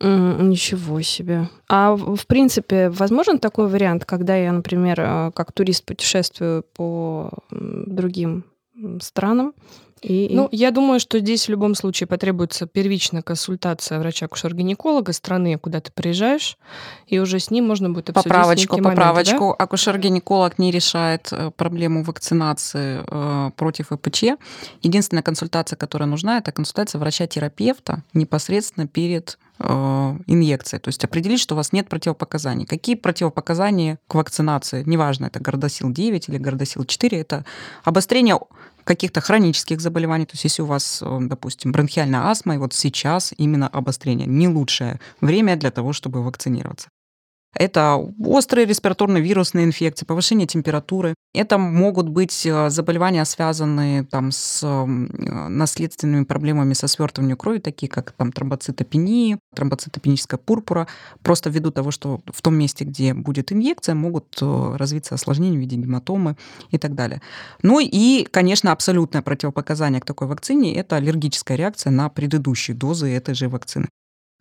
Ничего 0.00 1.02
себе. 1.02 1.48
А 1.68 1.96
в 1.96 2.26
принципе, 2.26 2.88
возможен 2.88 3.38
такой 3.38 3.68
вариант, 3.68 4.04
когда 4.04 4.36
я, 4.36 4.52
например, 4.52 5.00
э, 5.00 5.30
как 5.34 5.52
турист 5.52 5.84
путешествую 5.84 6.64
по 6.74 7.30
другим 7.50 8.44
странам, 9.00 9.54
и, 10.02 10.28
ну, 10.32 10.48
я 10.52 10.70
думаю, 10.70 11.00
что 11.00 11.18
здесь 11.18 11.46
в 11.46 11.48
любом 11.50 11.74
случае 11.74 12.06
потребуется 12.06 12.66
первичная 12.66 13.22
консультация 13.22 13.98
врача-акушер-гинеколога 13.98 15.12
страны, 15.12 15.58
куда 15.58 15.80
ты 15.80 15.90
приезжаешь, 15.92 16.56
и 17.06 17.18
уже 17.18 17.38
с 17.38 17.50
ним 17.50 17.66
можно 17.66 17.90
будет 17.90 18.10
обсудить 18.10 18.28
Поправочку, 18.28 18.76
поправочку. 18.76 19.34
Моменты, 19.34 19.56
да? 19.58 19.64
Акушер-гинеколог 19.64 20.58
не 20.58 20.70
решает 20.70 21.28
э, 21.32 21.50
проблему 21.56 22.02
вакцинации 22.02 23.02
э, 23.06 23.50
против 23.56 23.88
ВПЧ. 23.88 24.24
Единственная 24.82 25.22
консультация, 25.22 25.76
которая 25.76 26.08
нужна, 26.08 26.38
это 26.38 26.52
консультация 26.52 26.98
врача-терапевта 26.98 28.02
непосредственно 28.12 28.86
перед 28.86 29.38
э, 29.58 30.16
инъекцией. 30.26 30.80
То 30.80 30.88
есть 30.88 31.04
определить, 31.04 31.40
что 31.40 31.54
у 31.54 31.56
вас 31.56 31.72
нет 31.72 31.88
противопоказаний. 31.88 32.66
Какие 32.66 32.96
противопоказания 32.96 33.98
к 34.06 34.14
вакцинации? 34.14 34.82
Неважно, 34.86 35.26
это 35.26 35.40
гордосил 35.40 35.90
9 35.90 36.28
или 36.28 36.38
гордосил 36.38 36.84
4, 36.84 37.18
это 37.18 37.44
обострение 37.84 38.38
каких-то 38.84 39.20
хронических 39.20 39.80
заболеваний. 39.80 40.24
То 40.24 40.32
есть 40.32 40.44
если 40.44 40.62
у 40.62 40.66
вас, 40.66 41.02
э, 41.02 41.18
допустим, 41.22 41.72
бронхиальная 41.72 42.28
астма, 42.28 42.54
и 42.54 42.58
вот 42.58 42.72
сейчас 42.72 43.34
именно 43.36 43.68
обострение 43.68 44.26
не 44.26 44.48
лучшее 44.48 45.00
время 45.20 45.56
для 45.56 45.70
того, 45.70 45.92
чтобы 45.92 46.22
вакцинироваться. 46.22 46.88
Это 47.58 47.96
острые 48.24 48.66
респираторные 48.66 49.20
вирусные 49.20 49.64
инфекции, 49.64 50.06
повышение 50.06 50.46
температуры. 50.46 51.14
Это 51.34 51.58
могут 51.58 52.08
быть 52.08 52.46
э, 52.46 52.70
заболевания, 52.70 53.24
связанные 53.24 54.04
там, 54.04 54.30
с 54.30 54.60
э, 54.62 54.84
наследственными 54.86 56.22
проблемами 56.22 56.72
со 56.74 56.86
свертыванием 56.86 57.36
крови, 57.36 57.58
такие 57.58 57.88
как 57.88 58.12
там, 58.12 58.30
тромбоцитопения, 58.30 59.40
тромбоцитопеническая 59.56 60.38
пурпура. 60.38 60.86
Просто 61.24 61.50
ввиду 61.50 61.72
того, 61.72 61.90
что 61.90 62.20
в 62.26 62.42
том 62.42 62.54
месте, 62.54 62.84
где 62.84 63.12
будет 63.12 63.50
инъекция, 63.50 63.96
могут 63.96 64.38
э, 64.40 64.76
развиться 64.76 65.16
осложнения 65.16 65.58
в 65.58 65.60
виде 65.60 65.74
гематомы 65.74 66.36
и 66.70 66.78
так 66.78 66.94
далее. 66.94 67.20
Ну 67.62 67.80
и, 67.80 68.24
конечно, 68.30 68.70
абсолютное 68.70 69.22
противопоказание 69.22 70.00
к 70.00 70.04
такой 70.04 70.28
вакцине– 70.28 70.74
это 70.76 70.94
аллергическая 70.94 71.56
реакция 71.56 71.90
на 71.90 72.08
предыдущие 72.08 72.76
дозы 72.76 73.10
этой 73.10 73.34
же 73.34 73.48
вакцины. 73.48 73.88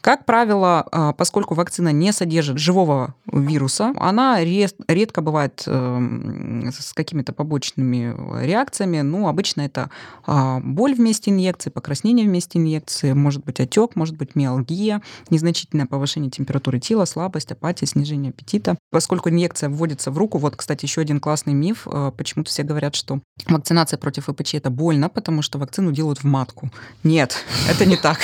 Как 0.01 0.25
правило, 0.25 0.87
а, 0.91 1.13
поскольку 1.13 1.53
вакцина 1.53 1.91
не 1.91 2.13
содержит 2.13 2.59
живого 2.59 3.15
вируса, 3.31 3.93
она 3.97 4.43
редко 4.43 5.21
бывает 5.21 5.63
эм, 5.65 6.71
с 6.71 6.93
какими-то 6.93 7.33
побочными 7.33 8.15
реакциями. 8.45 9.01
Ну, 9.01 9.27
обычно 9.27 9.61
это 9.61 9.89
а, 10.25 10.59
боль 10.61 10.93
вместе 10.93 11.31
инъекции, 11.31 11.71
покраснение 11.71 12.25
вместе 12.25 12.59
инъекции, 12.59 13.13
может 13.13 13.43
быть 13.43 13.59
отек, 13.59 13.95
может 13.95 14.15
быть 14.15 14.35
миалгия, 14.35 15.01
незначительное 15.29 15.87
повышение 15.87 16.29
температуры 16.29 16.79
тела, 16.79 17.05
слабость, 17.05 17.51
апатия, 17.51 17.87
снижение 17.87 18.29
аппетита. 18.29 18.77
Поскольку 18.91 19.29
инъекция 19.29 19.69
вводится 19.69 20.11
в 20.11 20.17
руку, 20.17 20.37
вот, 20.37 20.55
кстати, 20.55 20.85
еще 20.85 21.01
один 21.01 21.19
классный 21.19 21.53
миф, 21.53 21.87
э, 21.91 22.11
почему-то 22.15 22.49
все 22.49 22.63
говорят, 22.63 22.95
что 22.95 23.19
вакцинация 23.47 23.97
против 23.97 24.27
ВПЧ 24.27 24.55
это 24.55 24.69
больно, 24.69 25.09
потому 25.09 25.41
что 25.41 25.57
вакцину 25.57 25.91
делают 25.91 26.19
в 26.19 26.25
матку. 26.25 26.69
Нет, 27.03 27.43
это 27.69 27.85
не 27.85 27.97
так. 27.97 28.19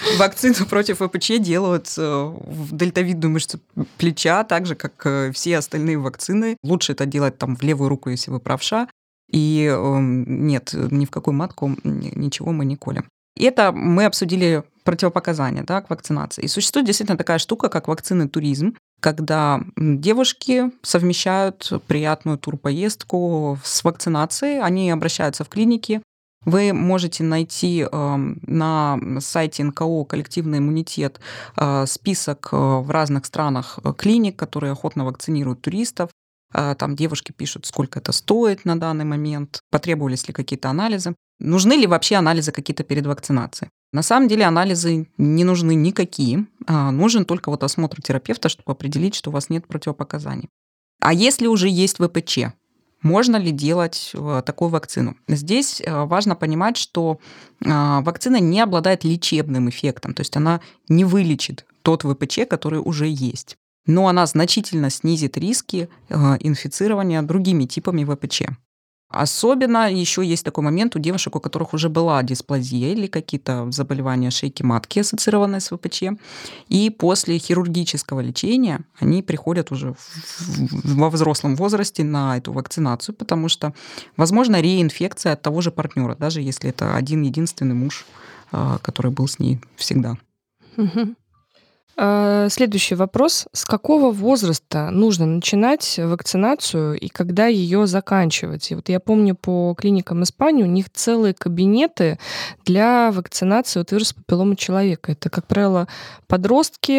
Вакцину 0.18 0.66
против 0.66 0.98
ВПЧ 0.98 1.38
делают 1.38 1.92
э, 1.96 2.02
в 2.02 2.76
дельтовидную 2.76 3.30
мышцу 3.30 3.60
плеча, 3.98 4.44
так 4.44 4.66
же, 4.66 4.74
как 4.74 4.92
э, 5.04 5.32
все 5.32 5.58
остальные 5.58 5.98
вакцины. 5.98 6.56
Лучше 6.62 6.92
это 6.92 7.06
делать 7.06 7.38
там 7.38 7.56
в 7.56 7.62
левую 7.62 7.88
руку, 7.88 8.10
если 8.10 8.30
вы 8.30 8.40
правша. 8.40 8.88
И 9.30 9.64
эм, 9.64 10.46
нет, 10.46 10.74
ни 10.74 11.06
в 11.06 11.10
какую 11.10 11.34
матку 11.34 11.74
ничего 11.84 12.52
мы 12.52 12.64
не 12.64 12.76
колем. 12.76 13.06
Это 13.38 13.72
мы 13.72 14.04
обсудили 14.04 14.62
противопоказания 14.84 15.62
да, 15.62 15.80
к 15.80 15.88
вакцинации. 15.90 16.42
И 16.42 16.48
существует 16.48 16.86
действительно 16.86 17.16
такая 17.16 17.38
штука, 17.38 17.68
как 17.68 17.88
вакцины 17.88 18.28
туризм, 18.28 18.74
когда 19.00 19.60
девушки 19.76 20.70
совмещают 20.82 21.72
приятную 21.86 22.38
турпоездку 22.38 23.58
с 23.64 23.84
вакцинацией, 23.84 24.60
они 24.60 24.90
обращаются 24.90 25.44
в 25.44 25.48
клиники, 25.48 26.02
вы 26.44 26.72
можете 26.72 27.22
найти 27.24 27.86
эм, 27.90 28.40
на 28.46 28.98
сайте 29.20 29.64
НКО 29.64 30.04
«Коллективный 30.04 30.58
иммунитет» 30.58 31.20
э, 31.56 31.86
список 31.86 32.48
э, 32.52 32.56
в 32.56 32.90
разных 32.90 33.26
странах 33.26 33.78
э, 33.84 33.92
клиник, 33.96 34.36
которые 34.36 34.72
охотно 34.72 35.04
вакцинируют 35.04 35.62
туристов. 35.62 36.10
Там 36.52 36.96
девушки 36.96 37.32
пишут, 37.32 37.64
сколько 37.64 37.98
это 37.98 38.12
стоит 38.12 38.66
на 38.66 38.78
данный 38.78 39.06
момент, 39.06 39.60
потребовались 39.70 40.28
ли 40.28 40.34
какие-то 40.34 40.68
анализы, 40.68 41.14
нужны 41.40 41.72
ли 41.72 41.86
вообще 41.86 42.16
анализы 42.16 42.52
какие-то 42.52 42.84
перед 42.84 43.06
вакцинацией. 43.06 43.70
На 43.94 44.02
самом 44.02 44.28
деле 44.28 44.44
анализы 44.44 45.08
не 45.16 45.44
нужны 45.44 45.74
никакие, 45.74 46.44
а 46.66 46.90
нужен 46.90 47.24
только 47.24 47.48
вот 47.48 47.64
осмотр 47.64 48.02
терапевта, 48.02 48.50
чтобы 48.50 48.72
определить, 48.72 49.14
что 49.14 49.30
у 49.30 49.32
вас 49.32 49.48
нет 49.48 49.66
противопоказаний. 49.66 50.50
А 51.00 51.14
если 51.14 51.46
уже 51.46 51.70
есть 51.70 51.96
ВПЧ, 51.96 52.52
можно 53.02 53.36
ли 53.36 53.50
делать 53.50 54.12
э, 54.14 54.42
такую 54.44 54.70
вакцину. 54.70 55.16
Здесь 55.28 55.80
э, 55.80 56.04
важно 56.04 56.36
понимать, 56.36 56.76
что 56.76 57.18
э, 57.60 57.68
вакцина 57.68 58.40
не 58.40 58.60
обладает 58.60 59.04
лечебным 59.04 59.68
эффектом, 59.68 60.14
то 60.14 60.20
есть 60.20 60.36
она 60.36 60.60
не 60.88 61.04
вылечит 61.04 61.66
тот 61.82 62.02
ВПЧ, 62.04 62.40
который 62.48 62.80
уже 62.80 63.06
есть. 63.08 63.56
Но 63.86 64.06
она 64.06 64.26
значительно 64.26 64.90
снизит 64.90 65.36
риски 65.36 65.88
инфицирования 66.08 67.20
другими 67.22 67.64
типами 67.64 68.04
ВПЧ. 68.04 68.42
Особенно 69.12 69.92
еще 69.92 70.24
есть 70.24 70.44
такой 70.44 70.64
момент 70.64 70.96
у 70.96 70.98
девушек, 70.98 71.36
у 71.36 71.40
которых 71.40 71.74
уже 71.74 71.88
была 71.88 72.22
дисплазия 72.22 72.92
или 72.92 73.06
какие-то 73.06 73.70
заболевания 73.70 74.30
шейки 74.30 74.62
матки, 74.62 75.00
ассоциированные 75.00 75.60
с 75.60 75.68
ВПЧ. 75.68 76.04
И 76.68 76.90
после 76.90 77.38
хирургического 77.38 78.20
лечения 78.20 78.80
они 78.98 79.22
приходят 79.22 79.70
уже 79.70 79.94
во 80.84 81.10
взрослом 81.10 81.56
возрасте 81.56 82.04
на 82.04 82.38
эту 82.38 82.52
вакцинацию, 82.52 83.14
потому 83.14 83.48
что, 83.48 83.74
возможно, 84.16 84.60
реинфекция 84.60 85.34
от 85.34 85.42
того 85.42 85.60
же 85.60 85.70
партнера, 85.70 86.16
даже 86.16 86.40
если 86.40 86.70
это 86.70 86.96
один 86.96 87.22
единственный 87.22 87.74
муж, 87.74 88.06
а, 88.50 88.78
который 88.78 89.10
был 89.10 89.28
с 89.28 89.38
ней 89.38 89.60
всегда. 89.76 90.16
Угу. 90.76 91.14
А, 91.96 92.48
следующий 92.48 92.94
вопрос. 92.94 93.46
С 93.52 93.64
какого 93.64 94.12
возраста 94.12 94.90
нужно 94.90 95.26
начинать 95.26 95.98
вакцинацию 95.98 96.98
и 96.98 97.08
когда 97.08 97.46
ее 97.46 97.86
заканчивать? 97.86 98.70
И 98.70 98.74
вот 98.74 98.88
я 98.88 98.98
помню 99.00 99.34
по 99.34 99.74
клиникам 99.78 100.22
Испании 100.22 100.62
у 100.62 100.66
них 100.66 100.90
целые 100.90 101.34
кабинеты 101.34 102.18
для 102.64 103.12
вакцинации 103.12 103.80
от 103.80 103.92
вируса 103.92 104.14
папиллома 104.14 104.56
человека. 104.56 105.12
Это, 105.12 105.28
как 105.28 105.46
правило, 105.46 105.86
подростки 106.28 106.92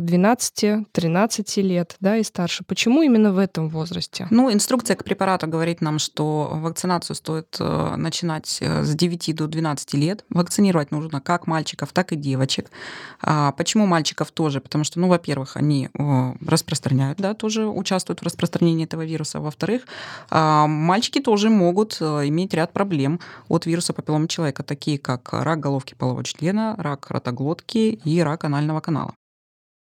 12-13 0.00 1.44
э, 1.56 1.60
лет 1.60 1.96
да, 2.00 2.16
и 2.16 2.22
старше. 2.22 2.64
Почему 2.66 3.02
именно 3.02 3.32
в 3.32 3.38
этом 3.38 3.68
возрасте? 3.68 4.26
Ну, 4.30 4.50
инструкция 4.50 4.96
к 4.96 5.04
препарату 5.04 5.46
говорит 5.46 5.82
нам, 5.82 5.98
что 5.98 6.48
вакцинацию 6.52 7.14
стоит 7.14 7.56
э, 7.60 7.94
начинать 7.96 8.58
э, 8.60 8.82
с 8.84 8.94
9 8.94 9.36
до 9.36 9.46
12 9.46 9.94
лет. 9.94 10.24
Вакцинировать 10.30 10.90
нужно 10.92 11.20
как 11.20 11.46
мальчиков, 11.46 11.92
так 11.92 12.12
и 12.12 12.16
девочек. 12.16 12.70
А 13.20 13.52
почему 13.52 13.81
Почему 13.82 13.90
мальчиков 13.90 14.30
тоже? 14.30 14.60
Потому 14.60 14.84
что, 14.84 15.00
ну, 15.00 15.08
во-первых, 15.08 15.56
они 15.56 15.88
распространяют, 16.46 17.18
да, 17.18 17.34
тоже 17.34 17.66
участвуют 17.66 18.20
в 18.20 18.22
распространении 18.22 18.84
этого 18.84 19.04
вируса. 19.04 19.40
Во-вторых, 19.40 19.82
а, 20.30 20.68
мальчики 20.68 21.20
тоже 21.20 21.50
могут 21.50 21.96
э, 22.00 22.28
иметь 22.28 22.54
ряд 22.54 22.72
проблем 22.72 23.18
от 23.48 23.66
вируса 23.66 23.92
папиллома 23.92 24.28
человека, 24.28 24.62
такие 24.62 25.00
как 25.00 25.32
рак 25.32 25.58
головки 25.58 25.94
полового 25.94 26.22
члена, 26.22 26.76
рак 26.78 27.10
ротоглотки 27.10 27.98
и 28.04 28.20
рак 28.20 28.44
анального 28.44 28.78
канала. 28.78 29.14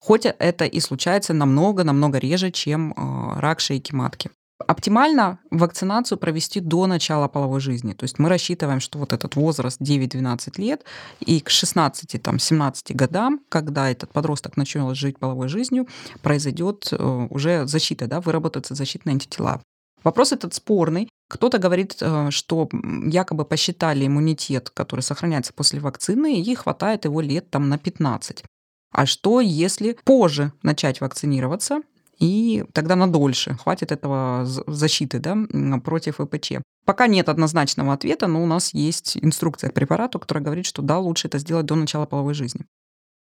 Хоть 0.01 0.25
это 0.25 0.65
и 0.65 0.81
случается 0.81 1.35
намного-намного 1.35 2.17
реже, 2.17 2.51
чем 2.51 2.93
э, 2.93 3.41
рак 3.41 3.61
шейки 3.61 3.93
матки. 3.95 4.31
Оптимально 4.67 5.39
вакцинацию 5.51 6.19
провести 6.19 6.61
до 6.61 6.87
начала 6.87 7.29
половой 7.29 7.61
жизни. 7.61 7.93
То 7.93 8.05
есть 8.05 8.19
мы 8.19 8.29
рассчитываем, 8.29 8.81
что 8.81 8.99
вот 8.99 9.13
этот 9.13 9.37
возраст 9.37 9.81
9-12 9.81 10.61
лет 10.61 10.85
и 11.21 11.41
к 11.41 11.49
16-17 11.49 12.95
годам, 12.95 13.41
когда 13.49 13.91
этот 13.91 14.13
подросток 14.13 14.57
начнет 14.57 14.97
жить 14.97 15.19
половой 15.19 15.49
жизнью, 15.49 15.87
произойдет 16.23 16.89
э, 16.93 17.27
уже 17.31 17.67
защита, 17.67 18.07
да, 18.07 18.21
выработаются 18.21 18.75
защитные 18.75 19.15
антитела. 19.15 19.61
Вопрос 20.05 20.33
этот 20.33 20.55
спорный. 20.55 21.09
Кто-то 21.29 21.59
говорит, 21.59 21.97
э, 22.01 22.31
что 22.31 22.69
якобы 23.07 23.45
посчитали 23.45 24.07
иммунитет, 24.07 24.71
который 24.71 25.01
сохраняется 25.01 25.53
после 25.53 25.81
вакцины, 25.81 26.41
и 26.41 26.55
хватает 26.55 27.05
его 27.05 27.21
лет 27.21 27.51
там 27.51 27.69
на 27.69 27.79
15. 27.79 28.45
А 28.93 29.07
что, 29.07 29.41
если 29.41 29.97
позже 30.05 30.53
начать 30.63 31.01
вакцинироваться, 31.01 31.81
и 32.23 32.65
тогда 32.73 32.95
на 32.95 33.11
дольше 33.11 33.55
хватит 33.55 33.91
этого 33.91 34.45
защиты 34.45 35.19
да, 35.19 35.37
против 35.81 36.19
ВПЧ. 36.19 36.53
Пока 36.87 37.09
нет 37.09 37.29
однозначного 37.29 37.93
ответа, 37.93 38.29
но 38.29 38.41
у 38.41 38.47
нас 38.47 38.73
есть 38.75 39.17
инструкция 39.21 39.71
к 39.71 39.75
препарату, 39.75 40.21
которая 40.21 40.45
говорит, 40.45 40.65
что 40.65 40.83
да, 40.83 41.01
лучше 41.01 41.27
это 41.27 41.39
сделать 41.39 41.67
до 41.67 41.75
начала 41.75 42.07
половой 42.07 42.35
жизни. 42.35 42.65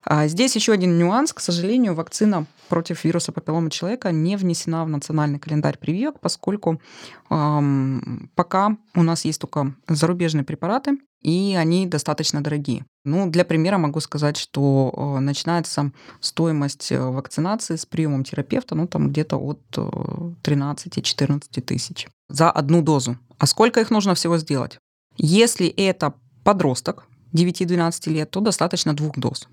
А 0.08 0.28
здесь 0.28 0.54
еще 0.54 0.72
один 0.72 0.98
нюанс. 0.98 1.32
К 1.32 1.40
сожалению, 1.40 1.94
вакцина 1.94 2.46
против 2.68 3.04
вируса 3.04 3.32
папиллома 3.32 3.70
человека 3.70 4.12
не 4.12 4.36
внесена 4.36 4.84
в 4.84 4.88
национальный 4.88 5.40
календарь 5.40 5.78
прививок, 5.78 6.20
поскольку 6.20 6.80
эм, 7.28 8.30
пока 8.36 8.76
у 8.94 9.02
нас 9.02 9.24
есть 9.24 9.40
только 9.40 9.74
зарубежные 9.88 10.44
препараты, 10.44 10.98
и 11.22 11.56
они 11.58 11.88
достаточно 11.88 12.40
дорогие. 12.40 12.86
Ну, 13.04 13.28
для 13.28 13.44
примера 13.44 13.78
могу 13.78 13.98
сказать, 13.98 14.36
что 14.36 14.94
э, 14.96 15.20
начинается 15.20 15.90
стоимость 16.20 16.92
э, 16.92 17.00
вакцинации 17.00 17.74
с 17.74 17.84
приемом 17.84 18.22
терапевта, 18.22 18.76
ну, 18.76 18.86
там 18.86 19.08
где-то 19.08 19.36
от 19.36 19.60
13-14 19.76 21.42
э, 21.56 21.60
тысяч 21.62 22.06
за 22.28 22.48
одну 22.50 22.80
дозу. 22.80 23.18
А 23.38 23.46
сколько 23.46 23.80
их 23.80 23.90
нужно 23.90 24.14
всего 24.14 24.38
сделать? 24.38 24.78
Если 25.16 25.66
это 25.66 26.14
подросток, 26.44 27.06
9-12 27.32 28.10
лет, 28.10 28.30
то 28.30 28.40
достаточно 28.40 28.94
двух 28.94 29.18
доз. 29.18 29.48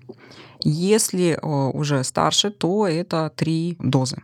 Если 0.62 1.38
уже 1.42 2.04
старше, 2.04 2.50
то 2.50 2.86
это 2.86 3.32
три 3.34 3.76
дозы 3.78 4.22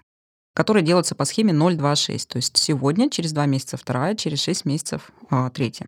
которые 0.53 0.83
делаются 0.85 1.15
по 1.15 1.25
схеме 1.25 1.53
0,26. 1.55 2.27
То 2.29 2.37
есть 2.37 2.57
сегодня, 2.59 3.09
через 3.09 3.33
два 3.33 3.47
месяца 3.47 3.77
вторая, 3.77 4.15
через 4.15 4.43
6 4.43 4.65
месяцев 4.67 5.11
а, 5.31 5.49
третья. 5.49 5.87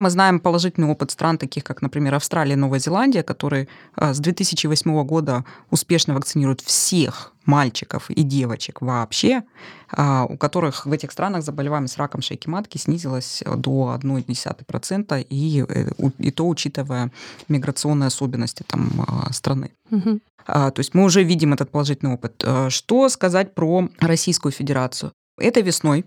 Мы 0.00 0.10
знаем 0.10 0.40
положительный 0.40 0.88
опыт 0.88 1.12
стран, 1.12 1.38
таких 1.38 1.62
как, 1.62 1.80
например, 1.80 2.14
Австралия 2.14 2.54
и 2.54 2.56
Новая 2.56 2.80
Зеландия, 2.80 3.22
которые 3.22 3.68
а, 3.94 4.12
с 4.12 4.18
2008 4.18 5.04
года 5.04 5.44
успешно 5.70 6.14
вакцинируют 6.14 6.60
всех 6.62 7.32
мальчиков 7.44 8.10
и 8.10 8.22
девочек 8.22 8.80
вообще, 8.80 9.44
а, 9.92 10.24
у 10.24 10.36
которых 10.36 10.86
в 10.86 10.92
этих 10.92 11.12
странах 11.12 11.44
заболеваемость 11.44 11.96
раком 11.96 12.22
шейки 12.22 12.48
матки 12.48 12.76
снизилась 12.76 13.42
до 13.46 14.00
0,1%, 14.02 15.24
и, 15.30 15.64
э, 15.68 15.90
и 16.18 16.30
то 16.32 16.48
учитывая 16.48 17.12
миграционные 17.48 18.08
особенности 18.08 18.64
там, 18.66 18.90
а, 19.06 19.32
страны. 19.32 19.72
Угу. 19.92 20.20
То 20.46 20.74
есть 20.76 20.92
мы 20.92 21.04
уже 21.04 21.22
видим 21.22 21.54
этот 21.54 21.70
положительный 21.70 22.14
опыт. 22.14 22.44
Что 22.68 23.08
сказать 23.08 23.54
про 23.54 23.88
Российскую 24.00 24.52
Федерацию? 24.52 25.12
Этой 25.38 25.62
весной 25.62 26.04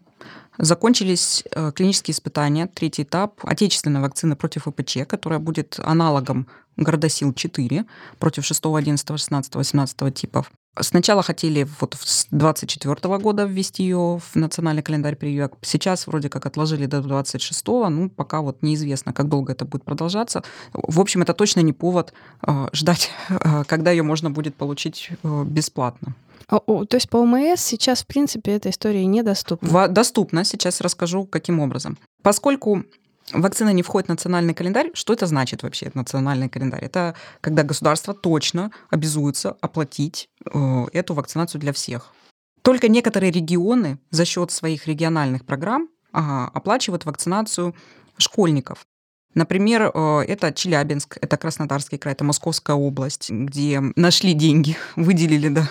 Закончились 0.58 1.44
э, 1.52 1.72
клинические 1.72 2.14
испытания, 2.14 2.68
третий 2.68 3.04
этап 3.04 3.40
отечественной 3.44 4.02
вакцины 4.02 4.36
против 4.36 4.66
ВПЧ, 4.66 5.06
которая 5.08 5.40
будет 5.40 5.80
аналогом 5.84 6.48
Гордосил-4 6.78 7.86
против 8.18 8.46
6, 8.46 8.66
11, 8.66 9.08
16, 9.08 9.56
18 9.56 10.16
типов. 10.16 10.52
Сначала 10.82 11.24
хотели 11.24 11.68
вот 11.80 11.96
с 12.00 12.28
24 12.32 13.18
года 13.18 13.46
ввести 13.46 13.84
ее 13.84 14.20
в 14.20 14.36
национальный 14.36 14.84
календарь 14.84 15.16
прививок. 15.16 15.54
Сейчас 15.62 16.08
вроде 16.08 16.30
как 16.30 16.46
отложили 16.46 16.86
до 16.86 17.02
26 17.02 17.68
ну, 17.68 18.10
пока 18.10 18.42
вот 18.42 18.62
неизвестно, 18.62 19.14
как 19.14 19.30
долго 19.30 19.54
это 19.54 19.66
будет 19.66 19.84
продолжаться. 19.84 20.44
В 20.74 21.00
общем, 21.00 21.22
это 21.22 21.34
точно 21.34 21.62
не 21.62 21.74
повод 21.74 22.14
э, 22.46 22.68
ждать, 22.74 23.12
э, 23.30 23.64
когда 23.66 23.92
ее 23.92 24.04
можно 24.04 24.32
будет 24.32 24.56
получить 24.56 25.10
э, 25.24 25.44
бесплатно. 25.44 26.16
О, 26.50 26.86
то 26.86 26.96
есть 26.96 27.10
по 27.10 27.18
ОМС 27.18 27.60
сейчас, 27.60 28.04
в 28.04 28.08
принципе, 28.08 28.54
эта 28.54 28.70
история 28.70 29.06
недоступна? 29.06 29.70
В, 29.70 29.88
доступна. 29.90 30.46
Сейчас 30.46 30.80
расскажу, 30.80 31.26
каким 31.26 31.60
образом. 31.60 31.98
Поскольку 32.22 32.86
вакцина 33.34 33.74
не 33.74 33.84
входит 33.84 34.08
в 34.08 34.12
национальный 34.12 34.54
календарь, 34.54 34.92
что 34.94 35.14
это 35.14 35.26
значит 35.26 35.64
вообще, 35.64 35.92
национальный 35.94 36.48
календарь? 36.48 36.84
Это 36.84 37.16
когда 37.42 37.64
государство 37.64 38.14
точно 38.14 38.72
обязуется 38.90 39.58
оплатить 39.60 40.30
эту 40.94 41.14
вакцинацию 41.14 41.62
для 41.62 41.74
всех. 41.74 42.14
Только 42.62 42.88
некоторые 42.88 43.32
регионы 43.32 44.00
за 44.10 44.26
счет 44.26 44.52
своих 44.52 44.88
региональных 44.88 45.46
программ 45.46 45.90
оплачивают 46.12 47.06
вакцинацию 47.06 47.76
школьников. 48.18 48.86
Например, 49.38 49.92
э, 49.94 50.24
это 50.28 50.52
Челябинск, 50.52 51.20
это 51.22 51.38
Краснодарский 51.38 52.00
край, 52.00 52.16
это 52.16 52.24
Московская 52.24 52.76
область, 52.76 53.30
где 53.30 53.80
нашли 53.96 54.34
деньги, 54.34 54.76
выделили 54.96 55.50
да, 55.50 55.70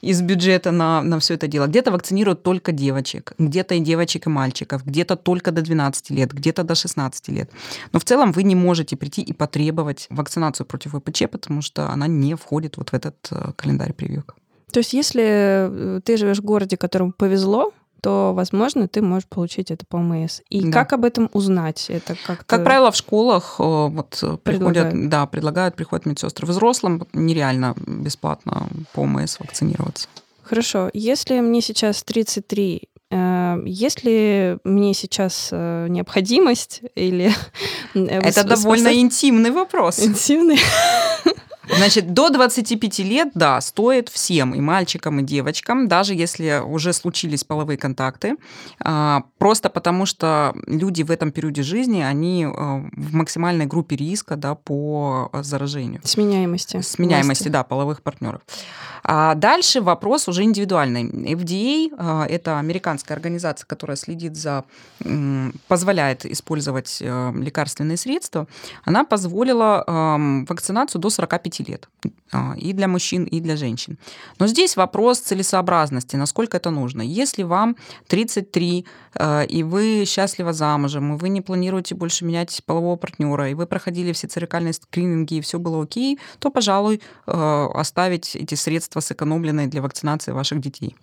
из 0.00 0.20
бюджета 0.22 0.72
на, 0.72 1.02
на 1.02 1.20
все 1.20 1.34
это 1.34 1.46
дело. 1.46 1.68
Где-то 1.68 1.92
вакцинируют 1.92 2.42
только 2.42 2.72
девочек, 2.72 3.34
где-то 3.38 3.76
и 3.76 3.78
девочек, 3.78 4.26
и 4.26 4.30
мальчиков, 4.30 4.84
где-то 4.84 5.14
только 5.14 5.52
до 5.52 5.62
12 5.62 6.10
лет, 6.10 6.32
где-то 6.32 6.64
до 6.64 6.74
16 6.74 7.28
лет. 7.28 7.48
Но 7.92 8.00
в 8.00 8.04
целом 8.04 8.32
вы 8.32 8.42
не 8.42 8.56
можете 8.56 8.96
прийти 8.96 9.22
и 9.22 9.32
потребовать 9.32 10.08
вакцинацию 10.10 10.66
против 10.66 10.94
ВПЧ, 10.94 11.28
потому 11.30 11.62
что 11.62 11.90
она 11.90 12.08
не 12.08 12.34
входит 12.34 12.76
вот 12.76 12.90
в 12.90 12.94
этот 12.94 13.14
э, 13.30 13.52
календарь 13.54 13.92
прививок. 13.92 14.34
То 14.72 14.80
есть 14.80 14.94
если 14.94 15.24
э, 15.24 16.00
ты 16.04 16.16
живешь 16.16 16.38
в 16.38 16.44
городе, 16.44 16.76
которому 16.76 17.12
повезло, 17.12 17.72
то, 18.06 18.32
возможно, 18.32 18.86
ты 18.86 19.02
можешь 19.02 19.26
получить 19.28 19.72
это 19.72 19.84
по 19.84 19.96
ОМС. 19.96 20.40
И 20.48 20.60
да. 20.60 20.70
как 20.70 20.92
об 20.92 21.04
этом 21.04 21.28
узнать? 21.32 21.86
Это 21.88 22.14
как 22.24 22.46
Как 22.46 22.62
правило, 22.62 22.92
в 22.92 22.96
школах 22.96 23.56
э, 23.58 23.64
вот 23.64 24.22
предлагают. 24.44 24.90
приходят, 24.92 25.08
да, 25.08 25.26
предлагают, 25.26 25.74
приходят 25.74 26.06
медсестры. 26.06 26.46
Взрослым 26.46 27.04
нереально 27.12 27.74
бесплатно 27.84 28.68
по 28.92 29.00
ОМС 29.00 29.40
вакцинироваться. 29.40 30.06
Хорошо. 30.44 30.88
Если 30.92 31.40
мне 31.40 31.60
сейчас 31.60 32.04
33, 32.04 32.82
э, 33.10 33.56
есть 33.66 34.04
ли 34.04 34.58
мне 34.62 34.94
сейчас 34.94 35.48
э, 35.50 35.88
необходимость 35.88 36.82
или... 36.94 37.32
Это 37.92 38.44
довольно 38.44 38.94
интимный 38.94 39.50
вопрос. 39.50 39.98
Интимный? 39.98 40.60
Значит, 41.68 42.12
до 42.12 42.30
25 42.30 42.98
лет, 43.00 43.30
да, 43.34 43.60
стоит 43.60 44.08
всем, 44.08 44.54
и 44.54 44.60
мальчикам, 44.60 45.20
и 45.20 45.22
девочкам, 45.22 45.88
даже 45.88 46.14
если 46.14 46.62
уже 46.64 46.92
случились 46.92 47.44
половые 47.44 47.76
контакты, 47.76 48.36
а, 48.80 49.24
просто 49.38 49.68
потому 49.68 50.06
что 50.06 50.54
люди 50.66 51.02
в 51.02 51.10
этом 51.10 51.32
периоде 51.32 51.62
жизни, 51.62 52.02
они 52.02 52.44
а, 52.44 52.84
в 52.92 53.14
максимальной 53.14 53.66
группе 53.66 53.96
риска 53.96 54.36
да, 54.36 54.54
по 54.54 55.30
заражению. 55.32 56.00
Сменяемости. 56.04 56.80
Сменяемости, 56.80 57.44
власти. 57.44 57.48
да, 57.48 57.64
половых 57.64 58.02
партнеров. 58.02 58.42
А 59.08 59.34
дальше 59.34 59.80
вопрос 59.80 60.28
уже 60.28 60.42
индивидуальный. 60.42 61.04
FDA 61.04 61.92
а,– 61.96 62.26
это 62.28 62.58
американская 62.58 63.16
организация, 63.16 63.66
которая 63.66 63.96
следит 63.96 64.36
за, 64.36 64.64
позволяет 65.68 66.26
использовать 66.26 67.00
лекарственные 67.00 67.96
средства. 67.96 68.46
Она 68.84 69.04
позволила 69.04 69.84
вакцинацию 70.48 71.00
до 71.00 71.10
45 71.10 71.55
лет 71.62 71.88
а, 72.32 72.54
и 72.56 72.72
для 72.72 72.88
мужчин, 72.88 73.24
и 73.24 73.40
для 73.40 73.56
женщин. 73.56 73.98
Но 74.38 74.46
здесь 74.46 74.76
вопрос 74.76 75.18
целесообразности, 75.20 76.16
насколько 76.16 76.56
это 76.56 76.70
нужно. 76.70 77.02
Если 77.02 77.44
вам 77.44 77.76
33, 78.08 78.84
а, 78.84 78.86
и 79.48 79.62
вы 79.62 80.04
счастливо 80.06 80.52
замужем, 80.52 81.14
и 81.14 81.18
вы 81.18 81.28
не 81.28 81.40
планируете 81.40 81.94
больше 81.94 82.24
менять 82.24 82.62
полового 82.66 82.96
партнера, 82.96 83.48
и 83.48 83.54
вы 83.54 83.66
проходили 83.66 84.12
все 84.12 84.26
церекальные 84.26 84.72
скрининги, 84.72 85.34
и 85.34 85.40
все 85.40 85.58
было 85.58 85.82
окей, 85.82 86.18
то, 86.38 86.50
пожалуй, 86.50 87.00
а, 87.26 87.68
оставить 87.74 88.36
эти 88.36 88.54
средства 88.54 89.00
сэкономленные 89.00 89.66
для 89.66 89.82
вакцинации 89.82 90.32
ваших 90.32 90.60
детей. 90.60 90.96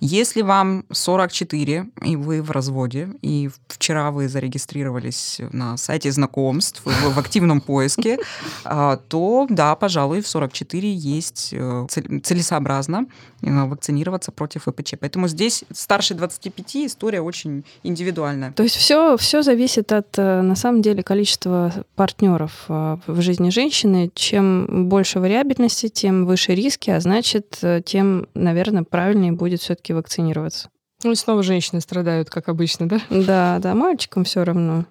Если 0.00 0.42
вам 0.42 0.84
44, 0.92 1.86
и 2.02 2.16
вы 2.16 2.40
в 2.40 2.52
разводе, 2.52 3.08
и 3.20 3.50
вчера 3.66 4.12
вы 4.12 4.28
зарегистрировались 4.28 5.40
на 5.52 5.76
сайте 5.76 6.12
знакомств, 6.12 6.82
вы 6.84 7.10
в 7.10 7.18
активном 7.18 7.60
поиске, 7.60 8.18
то 8.64 9.46
да, 9.50 9.74
пожалуй, 9.74 10.20
в 10.22 10.28
44 10.28 10.92
есть 10.92 11.50
э, 11.52 11.86
целесообразно 12.22 13.06
э, 13.42 13.64
вакцинироваться 13.64 14.30
против 14.30 14.64
ВПЧ. 14.64 14.94
Поэтому 15.00 15.26
здесь 15.26 15.64
старше 15.72 16.14
25 16.14 16.76
история 16.76 17.20
очень 17.20 17.47
индивидуальная. 17.82 18.52
То 18.52 18.62
есть 18.62 18.76
все, 18.76 19.16
все 19.16 19.42
зависит 19.42 19.92
от, 19.92 20.18
э, 20.18 20.42
на 20.42 20.56
самом 20.56 20.82
деле, 20.82 21.02
количества 21.02 21.72
партнеров 21.96 22.64
в 22.68 23.20
жизни 23.20 23.50
женщины. 23.50 24.10
Чем 24.14 24.88
больше 24.88 25.20
вариабельности, 25.20 25.88
тем 25.88 26.26
выше 26.26 26.54
риски, 26.54 26.90
а 26.90 27.00
значит, 27.00 27.60
тем, 27.84 28.26
наверное, 28.34 28.84
правильнее 28.84 29.32
будет 29.32 29.60
все-таки 29.60 29.92
вакцинироваться. 29.92 30.68
Ну 31.04 31.12
и 31.12 31.14
снова 31.14 31.44
женщины 31.44 31.80
страдают, 31.80 32.28
как 32.28 32.48
обычно, 32.48 32.88
да? 32.88 33.00
Да, 33.08 33.58
да, 33.60 33.74
мальчикам 33.74 34.24
все 34.24 34.44
равно. 34.44 34.84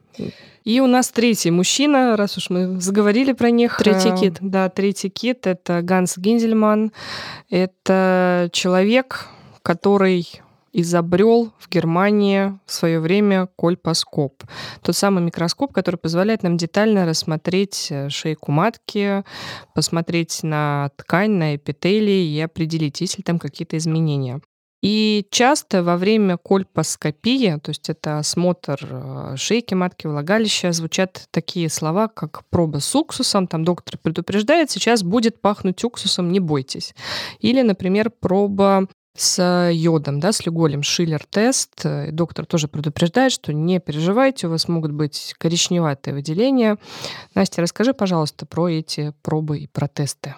И 0.63 0.80
у 0.80 0.88
нас 0.88 1.10
третий 1.10 1.52
мужчина, 1.52 2.15
раз 2.15 2.38
уж 2.38 2.50
мы 2.50 2.80
заговорили 2.80 3.34
про 3.34 3.52
них. 3.52 3.78
Третий 3.78 4.10
э, 4.10 4.17
кит. 4.17 4.38
Да, 4.41 4.70
третий 4.70 5.10
кит— 5.10 5.39
это 5.48 5.82
Ганс 5.82 6.17
Гинзельман. 6.17 6.91
Это 7.50 8.50
человек, 8.52 9.28
который 9.62 10.41
изобрел 10.78 11.52
в 11.58 11.70
Германии 11.70 12.58
в 12.68 12.72
свое 12.72 13.00
время 13.00 13.50
кольпоскоп. 13.56 14.44
Тот 14.84 14.96
самый 14.96 15.24
микроскоп, 15.24 15.74
который 15.74 15.96
позволяет 15.96 16.44
нам 16.44 16.56
детально 16.56 17.08
рассмотреть 17.08 17.88
э, 17.90 18.10
шейку 18.10 18.52
матки, 18.52 19.24
посмотреть 19.74 20.44
на 20.44 20.92
ткань, 20.96 21.32
на 21.32 21.56
эпителии 21.56 22.32
и 22.32 22.40
определить, 22.40 23.02
есть 23.02 23.18
ли 23.18 23.24
там 23.24 23.40
какие-то 23.40 23.76
изменения. 23.76 24.40
И 24.84 25.26
часто 25.32 25.82
во 25.82 25.98
время 25.98 26.38
кольпоскопии, 26.38 27.58
то 27.63 27.70
есть 27.72 27.90
это 27.90 28.20
осмотр 28.20 28.78
э, 28.88 29.34
шейки 29.36 29.74
матки, 29.74 30.06
влагалища, 30.06 30.72
звучат 30.72 31.28
такие 31.32 31.70
слова, 31.70 32.08
как 32.08 32.46
проба 32.52 32.78
с 32.78 32.96
уксусом, 32.96 33.48
там 33.48 33.63
доктор 33.63 33.98
предупреждает, 33.98 34.70
сейчас 34.70 35.02
будет 35.02 35.42
пахнуть 35.42 35.84
уксусом, 35.84 36.32
не 36.32 36.40
бойтесь. 36.40 36.94
Или, 37.40 37.63
например, 37.63 38.12
проба 38.12 38.88
с 39.17 39.69
йодом, 39.71 40.19
да, 40.19 40.32
с 40.32 40.45
люголем, 40.45 40.84
шиллер-тест. 40.84 41.86
Э, 41.86 42.12
доктор 42.12 42.45
тоже 42.45 42.67
предупреждает, 42.67 43.32
что 43.32 43.51
не 43.51 43.80
переживайте, 43.80 44.47
у 44.47 44.51
вас 44.51 44.67
могут 44.67 44.91
быть 44.91 45.34
коричневатые 45.38 46.13
выделения. 46.13 46.77
Настя, 47.34 47.62
расскажи, 47.62 47.93
пожалуйста, 47.93 48.45
про 48.45 48.69
эти 48.69 49.13
пробы 49.23 49.60
и 49.60 49.67
про 49.67 49.88
тесты. 49.88 50.36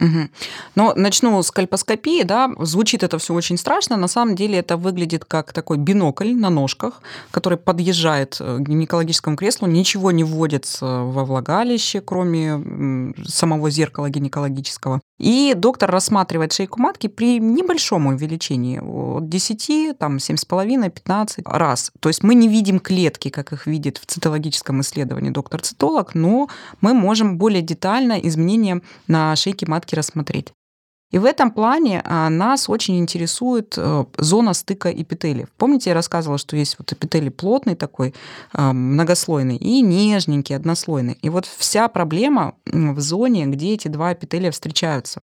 Угу. 0.00 0.28
Но 0.74 0.92
начну 0.96 1.40
с 1.40 1.50
кальпоскопии, 1.50 2.24
да, 2.24 2.50
звучит 2.58 3.02
это 3.04 3.18
все 3.18 3.32
очень 3.32 3.56
страшно, 3.56 3.96
на 3.96 4.08
самом 4.08 4.34
деле 4.34 4.58
это 4.58 4.76
выглядит 4.76 5.24
как 5.24 5.52
такой 5.52 5.76
бинокль 5.76 6.34
на 6.34 6.50
ножках, 6.50 7.00
который 7.30 7.58
подъезжает 7.58 8.36
к 8.38 8.58
гинекологическому 8.60 9.36
креслу, 9.36 9.68
ничего 9.68 10.10
не 10.10 10.24
вводится 10.24 10.84
во 10.84 11.24
влагалище, 11.24 12.00
кроме 12.00 13.14
самого 13.24 13.70
зеркала 13.70 14.10
гинекологического. 14.10 15.00
И 15.18 15.54
доктор 15.56 15.92
рассматривает 15.92 16.52
шейку 16.52 16.80
матки 16.80 17.06
при 17.06 17.38
небольшом 17.38 18.08
увеличении 18.08 18.80
от 18.80 19.28
10, 19.28 19.96
там 19.96 20.16
7,5, 20.16 20.90
15 20.90 21.46
раз. 21.46 21.92
То 22.00 22.08
есть 22.08 22.24
мы 22.24 22.34
не 22.34 22.48
видим 22.48 22.80
клетки, 22.80 23.28
как 23.28 23.52
их 23.52 23.68
видит 23.68 23.98
в 23.98 24.06
цитологическом 24.06 24.80
исследовании 24.80 25.30
доктор-цитолог, 25.30 26.14
но 26.14 26.48
мы 26.80 26.94
можем 26.94 27.38
более 27.38 27.62
детально 27.62 28.14
изменения 28.14 28.80
на 29.06 29.36
шейке 29.36 29.66
матки 29.66 29.83
рассмотреть. 29.92 30.52
И 31.14 31.18
в 31.18 31.26
этом 31.26 31.52
плане 31.52 32.02
а, 32.04 32.28
нас 32.28 32.68
очень 32.68 32.98
интересует 32.98 33.74
э, 33.76 34.04
зона 34.18 34.52
стыка 34.52 34.90
эпителиев. 34.90 35.48
Помните, 35.56 35.90
я 35.90 35.94
рассказывала, 35.94 36.38
что 36.38 36.56
есть 36.56 36.76
вот 36.76 36.92
эпителий 36.92 37.30
плотный 37.30 37.76
такой, 37.76 38.14
а, 38.52 38.72
многослойный, 38.72 39.56
и 39.56 39.80
нежненький, 39.80 40.56
однослойный. 40.56 41.16
И 41.22 41.28
вот 41.28 41.46
вся 41.46 41.86
проблема 41.86 42.54
в 42.64 42.98
зоне, 42.98 43.46
где 43.46 43.74
эти 43.74 43.86
два 43.86 44.12
эпителия 44.12 44.50
встречаются. 44.50 45.20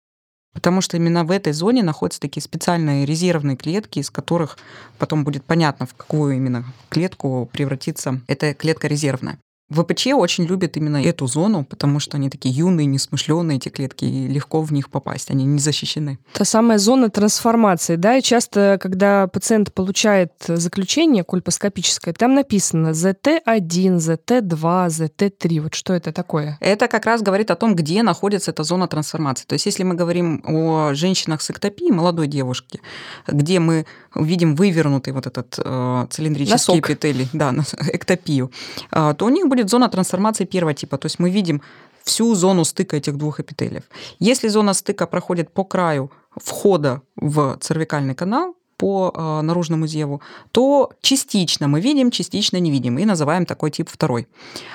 Потому 0.54 0.82
что 0.82 0.96
именно 0.98 1.24
в 1.24 1.32
этой 1.32 1.54
зоне 1.54 1.82
находятся 1.82 2.20
такие 2.20 2.44
специальные 2.44 3.08
резервные 3.08 3.58
клетки, 3.58 3.98
из 3.98 4.12
которых 4.12 4.60
потом 5.00 5.24
будет 5.24 5.44
понятно, 5.44 5.88
в 5.88 5.96
какую 5.96 6.36
именно 6.36 6.66
клетку 6.90 7.50
превратится 7.52 8.22
эта 8.28 8.54
клетка 8.54 8.88
резервная. 8.88 9.40
ВПЧ 9.70 10.08
очень 10.08 10.46
любят 10.46 10.78
именно 10.78 11.04
эту 11.04 11.28
зону, 11.28 11.64
потому 11.64 12.00
что 12.00 12.18
они 12.18 12.30
такие 12.30 12.54
юные, 12.54 12.86
несмышленые, 12.86 13.58
эти 13.58 13.70
клетки, 13.70 14.06
и 14.06 14.28
легко 14.28 14.62
в 14.62 14.74
них 14.74 14.90
попасть, 14.90 15.30
они 15.30 15.46
не 15.46 15.60
защищены. 15.60 16.18
Та 16.34 16.46
самая 16.46 16.78
зона 16.80 17.10
трансформации, 17.10 17.96
да, 17.96 18.18
и 18.18 18.22
часто, 18.22 18.80
когда 18.82 19.28
пациент 19.28 19.74
получает 19.74 20.34
заключение 20.48 21.24
кольпоскопическое, 21.24 22.14
там 22.14 22.34
написано 22.34 22.90
ZT1, 22.90 23.98
ZT2, 23.98 24.88
ZT3. 24.88 25.62
Вот 25.62 25.76
что 25.76 25.94
это 25.94 26.12
такое? 26.12 26.58
Это 26.60 26.88
как 26.88 27.06
раз 27.06 27.22
говорит 27.22 27.52
о 27.52 27.56
том, 27.56 27.76
где 27.76 28.02
находится 28.04 28.52
эта 28.52 28.64
зона 28.64 28.88
трансформации. 28.88 29.46
То 29.46 29.54
есть 29.54 29.66
если 29.66 29.84
мы 29.84 29.96
говорим 29.96 30.44
о 30.46 30.94
женщинах 30.94 31.42
с 31.42 31.52
эктопией, 31.52 31.92
молодой 31.92 32.28
девушке, 32.28 32.80
где 33.28 33.60
мы 33.60 33.86
видим 34.16 34.56
вывернутый 34.56 35.14
вот 35.14 35.28
этот 35.28 35.60
э, 35.64 36.08
цилиндрический 36.10 36.74
Носок. 36.74 36.90
эпителий, 36.90 37.30
да, 37.34 37.54
эктопию, 37.94 38.52
э, 38.92 39.14
то 39.18 39.26
у 39.26 39.30
них 39.30 39.48
будет 39.60 39.70
зона 39.70 39.90
трансформации 39.90 40.46
первого 40.46 40.74
типа. 40.74 40.98
То 40.98 41.06
есть 41.06 41.20
мы 41.20 41.30
видим 41.30 41.62
всю 42.04 42.36
зону 42.36 42.64
стыка 42.64 42.98
этих 42.98 43.18
двух 43.18 43.40
эпителиев. 43.40 43.84
Если 44.20 44.50
зона 44.50 44.74
стыка 44.74 45.08
проходит 45.08 45.54
по 45.54 45.64
краю 45.64 46.12
входа 46.36 47.02
в 47.16 47.58
цервикальный 47.60 48.16
канал, 48.16 48.56
по 48.80 49.12
э, 49.14 49.42
наружному 49.42 49.88
зеву, 49.88 50.22
то 50.54 50.92
частично 51.02 51.68
мы 51.68 51.82
видим, 51.82 52.12
частично 52.12 52.58
не 52.58 52.72
видим, 52.72 52.98
и 52.98 53.04
называем 53.04 53.46
такой 53.46 53.72
тип 53.72 53.90
второй. 53.92 54.30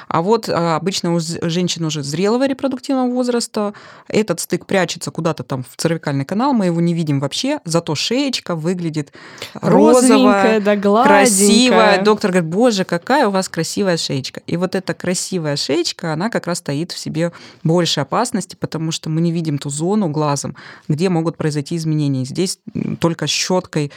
А 0.09 0.21
вот 0.21 0.47
э, 0.51 0.53
обычно 0.53 1.15
у 1.15 1.21
женщин 1.21 1.87
уже 1.87 2.03
зрелого 2.03 2.47
репродуктивного 2.47 3.11
возраста 3.11 3.73
этот 4.09 4.41
стык 4.41 4.67
прячется 4.67 5.11
куда-то 5.11 5.43
там 5.43 5.65
в 5.65 5.77
цервикальный 5.77 6.27
канал, 6.27 6.53
мы 6.53 6.67
его 6.67 6.83
не 6.83 6.93
видим 6.93 7.19
вообще, 7.19 7.61
зато 7.65 7.95
шеечка 7.95 8.55
выглядит 8.55 9.15
розовая, 9.55 10.61
да, 10.61 10.77
красивая. 10.77 12.03
Доктор 12.03 12.31
говорит, 12.31 12.51
боже, 12.51 12.85
какая 12.85 13.29
у 13.29 13.31
вас 13.31 13.49
красивая 13.49 13.97
шеечка. 13.97 14.43
И 14.47 14.59
вот 14.59 14.75
эта 14.75 14.93
красивая 14.93 15.57
шеечка, 15.57 16.13
она 16.13 16.29
как 16.29 16.47
раз 16.47 16.59
стоит 16.59 16.93
в 16.93 16.99
себе 16.99 17.33
больше 17.63 18.01
опасности, 18.01 18.55
потому 18.55 18.93
что 18.93 19.09
мы 19.09 19.23
не 19.23 19.33
видим 19.33 19.57
ту 19.57 19.71
зону 19.71 20.09
глазом, 20.09 20.57
где 20.89 21.09
могут 21.09 21.39
произойти 21.39 21.77
изменения. 21.77 22.27
Здесь 22.27 22.59
только 23.01 23.27
щеткой 23.27 23.93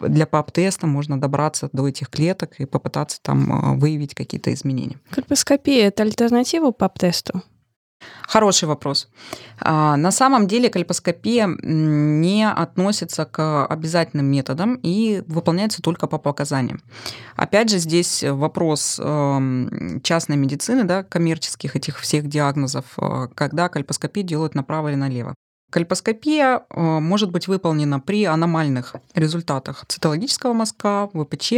для 0.00 0.26
ПАП-теста 0.26 0.86
можно 0.86 1.20
добраться 1.20 1.68
до 1.72 1.88
этих 1.88 2.08
клеток 2.10 2.58
и 2.58 2.66
попытаться 2.66 3.20
там 3.22 3.52
а, 3.52 3.74
выявить 3.74 4.14
какие-то 4.14 4.52
изменения. 4.52 4.98
Кальпоскопия– 5.10 5.86
это 5.88 6.02
альтернатива 6.02 6.70
ПАП-тесту? 6.70 7.42
Хороший 8.22 8.68
вопрос. 8.68 9.08
А, 9.60 9.96
на 9.96 10.10
самом 10.10 10.46
деле 10.46 10.68
кальпоскопия 10.68 11.48
не 11.62 12.48
относится 12.48 13.24
к 13.24 13.66
обязательным 13.66 14.26
методам 14.26 14.78
и 14.82 15.22
выполняется 15.26 15.80
только 15.80 16.06
по 16.06 16.18
показаниям. 16.18 16.82
Опять 17.36 17.70
же, 17.70 17.78
здесь 17.78 18.24
вопрос 18.24 19.00
эм, 19.02 20.00
частной 20.02 20.36
медицины, 20.36 20.84
да, 20.84 21.04
коммерческих 21.04 21.76
этих 21.76 21.98
всех 22.00 22.28
диагнозов, 22.28 22.84
э, 23.00 23.28
когда 23.34 23.68
кальпоскопию 23.68 24.24
делают 24.24 24.54
направо 24.54 24.88
или 24.88 24.96
налево. 24.96 25.34
Кальпоскопия 25.76 26.62
э, 26.70 26.80
может 26.80 27.30
быть 27.30 27.48
выполнена 27.48 28.00
при 28.00 28.24
аномальных 28.24 28.96
результатах 29.14 29.84
цитологического 29.86 30.54
мазка, 30.54 31.10
ВПЧ, 31.12 31.52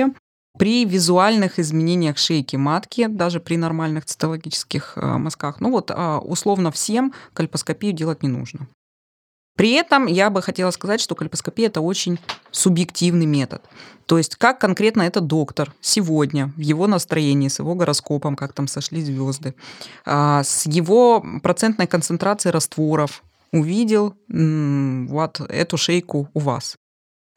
при 0.59 0.85
визуальных 0.85 1.61
изменениях 1.61 2.19
шейки 2.19 2.57
матки, 2.57 3.07
даже 3.07 3.39
при 3.39 3.57
нормальных 3.57 4.07
цитологических 4.07 4.95
э, 4.97 5.19
мазках. 5.19 5.61
Ну 5.61 5.71
вот 5.71 5.93
а, 5.95 6.19
условно 6.19 6.73
всем 6.73 7.15
кальпоскопию 7.33 7.93
делать 7.93 8.25
не 8.25 8.29
нужно. 8.29 8.67
При 9.57 9.71
этом 9.71 10.07
я 10.07 10.31
бы 10.31 10.43
хотела 10.43 10.73
сказать, 10.73 11.01
что 11.01 11.15
кальпоскопия 11.15 11.69
это 11.69 11.81
очень 11.81 12.19
субъективный 12.51 13.27
метод. 13.27 13.63
То 14.07 14.19
есть 14.19 14.35
как 14.35 14.61
конкретно 14.61 15.03
этот 15.03 15.29
доктор 15.29 15.73
сегодня 15.81 16.53
в 16.57 16.61
его 16.61 16.89
настроении, 16.89 17.47
с 17.47 17.61
его 17.61 17.77
гороскопом, 17.77 18.35
как 18.35 18.53
там 18.53 18.67
сошли 18.67 19.01
звезды, 19.01 19.55
а, 20.05 20.43
с 20.43 20.67
его 20.67 21.25
процентной 21.41 21.87
концентрацией 21.87 22.53
растворов, 22.53 23.23
увидел 23.53 24.15
вот 24.29 25.41
эту 25.41 25.77
шейку 25.77 26.29
у 26.35 26.39
вас. 26.39 26.77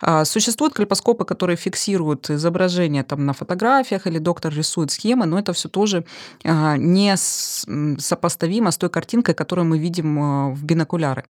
А, 0.01 0.25
существуют 0.25 0.73
клипоскопы, 0.73 1.25
которые 1.25 1.55
фиксируют 1.55 2.29
изображение 2.29 3.03
там 3.03 3.25
на 3.25 3.33
фотографиях, 3.33 4.07
или 4.07 4.17
доктор 4.17 4.53
рисует 4.53 4.91
схемы, 4.91 5.25
но 5.25 5.37
это 5.37 5.53
все 5.53 5.69
тоже 5.69 6.05
а, 6.43 6.75
не 6.77 7.15
сопоставимо 7.15 8.71
с 8.71 8.77
той 8.77 8.89
картинкой, 8.89 9.35
которую 9.35 9.65
мы 9.65 9.77
видим 9.77 10.19
а, 10.19 10.49
в 10.49 10.63
бинокуляры. 10.63 11.25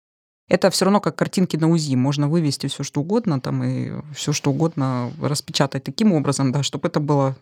Это 0.48 0.70
все 0.70 0.86
равно 0.86 1.00
как 1.00 1.16
картинки 1.16 1.56
на 1.56 1.70
УЗИ. 1.70 1.96
Можно 1.96 2.28
вывести 2.28 2.68
все 2.68 2.84
что 2.84 3.02
угодно 3.02 3.40
там 3.40 3.64
и 3.64 3.92
все 4.14 4.34
что 4.34 4.52
угодно 4.52 5.10
распечатать 5.22 5.84
таким 5.86 6.12
образом, 6.12 6.52
да, 6.52 6.62
чтобы 6.62 6.90
это 6.90 7.00
было 7.00 7.38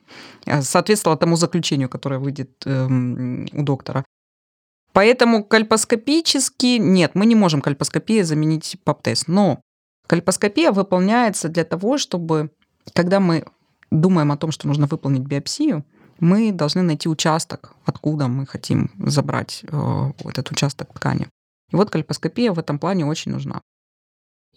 соответствовало 0.62 1.18
тому 1.18 1.36
заключению, 1.36 1.90
которое 1.90 2.20
выйдет 2.20 2.52
эм, 2.66 3.48
у 3.54 3.64
доктора. 3.64 4.06
Поэтому 5.00 5.46
кальпоскопически 5.46 6.78
нет, 6.78 7.12
мы 7.14 7.26
не 7.26 7.34
можем 7.34 7.62
кальпоскопией 7.62 8.24
заменить 8.24 8.76
ПАП-тест. 8.84 9.30
Но 9.30 9.62
кальпоскопия 10.08 10.74
выполняется 10.74 11.48
для 11.48 11.64
того, 11.64 11.98
чтобы, 11.98 12.52
когда 12.94 13.22
мы 13.22 13.46
думаем 13.92 14.30
о 14.34 14.36
том, 14.36 14.52
что 14.52 14.68
нужно 14.68 14.88
выполнить 14.88 15.22
биопсию, 15.22 15.86
мы 16.20 16.52
должны 16.52 16.82
найти 16.82 17.08
участок, 17.08 17.76
откуда 17.86 18.28
мы 18.28 18.46
хотим 18.46 18.92
забрать 19.00 19.64
э, 19.72 20.12
этот 20.26 20.52
участок 20.52 20.94
ткани. 20.94 21.30
И 21.72 21.78
вот 21.78 21.90
кальпоскопия 21.92 22.52
в 22.52 22.60
этом 22.60 22.78
плане 22.78 23.06
очень 23.06 23.32
нужна. 23.32 23.62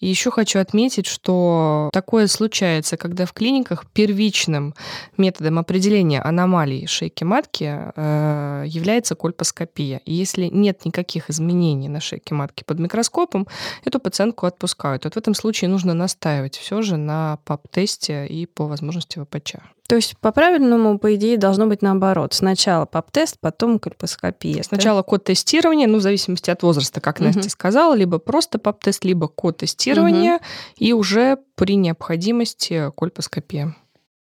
Еще 0.01 0.32
хочу 0.32 0.59
отметить, 0.59 1.07
что 1.07 1.88
такое 1.93 2.26
случается, 2.26 2.97
когда 2.97 3.24
в 3.24 3.32
клиниках 3.32 3.86
первичным 3.86 4.74
методом 5.16 5.61
определения 5.61 6.20
аномалий 6.20 6.86
шейки 6.88 7.22
матки 7.22 7.72
э, 7.95 8.64
является 8.66 9.14
кольпоскопия. 9.14 10.01
И 10.05 10.12
если 10.12 10.47
нет 10.47 10.84
никаких 10.84 11.30
изменений 11.30 11.88
на 11.88 12.01
шейке 12.01 12.34
матки 12.34 12.64
под 12.64 12.80
микроскопом, 12.80 13.47
эту 13.84 14.01
пациентку 14.01 14.47
отпускают. 14.47 15.05
Вот 15.05 15.14
в 15.14 15.16
этом 15.16 15.34
случае 15.34 15.70
нужно 15.70 15.95
настаивать 15.95 16.57
все 16.57 16.82
же 16.82 16.97
на 16.97 17.38
ПАП-тесте 17.45 18.26
и 18.26 18.47
по 18.47 18.66
возможности 18.66 19.20
ВПЧ. 19.20 19.57
То 19.89 19.97
есть 19.97 20.16
по-правильному, 20.18 20.99
по 20.99 21.14
идее, 21.14 21.37
должно 21.37 21.66
быть 21.66 21.83
наоборот. 21.83 22.35
Сначала 22.35 22.87
ПАП-тест, 22.87 23.37
потом 23.41 23.78
кольпоскопия. 23.78 24.62
Сначала 24.62 25.03
код 25.03 25.24
тестирования, 25.24 25.87
ну, 25.87 25.99
в 25.99 26.03
зависимости 26.03 26.51
от 26.51 26.62
возраста, 26.62 27.01
как 27.01 27.16
угу. 27.16 27.24
Настя 27.24 27.51
сказала, 27.51 27.95
либо 27.95 28.18
просто 28.18 28.59
ПАП-тест, 28.59 29.05
либо 29.05 29.28
код 29.28 29.59
тестирования, 29.59 30.37
угу. 30.37 30.43
и 30.78 30.93
уже 30.93 31.39
при 31.57 31.76
необходимости 31.76 32.91
кольпоскопия. 32.97 33.74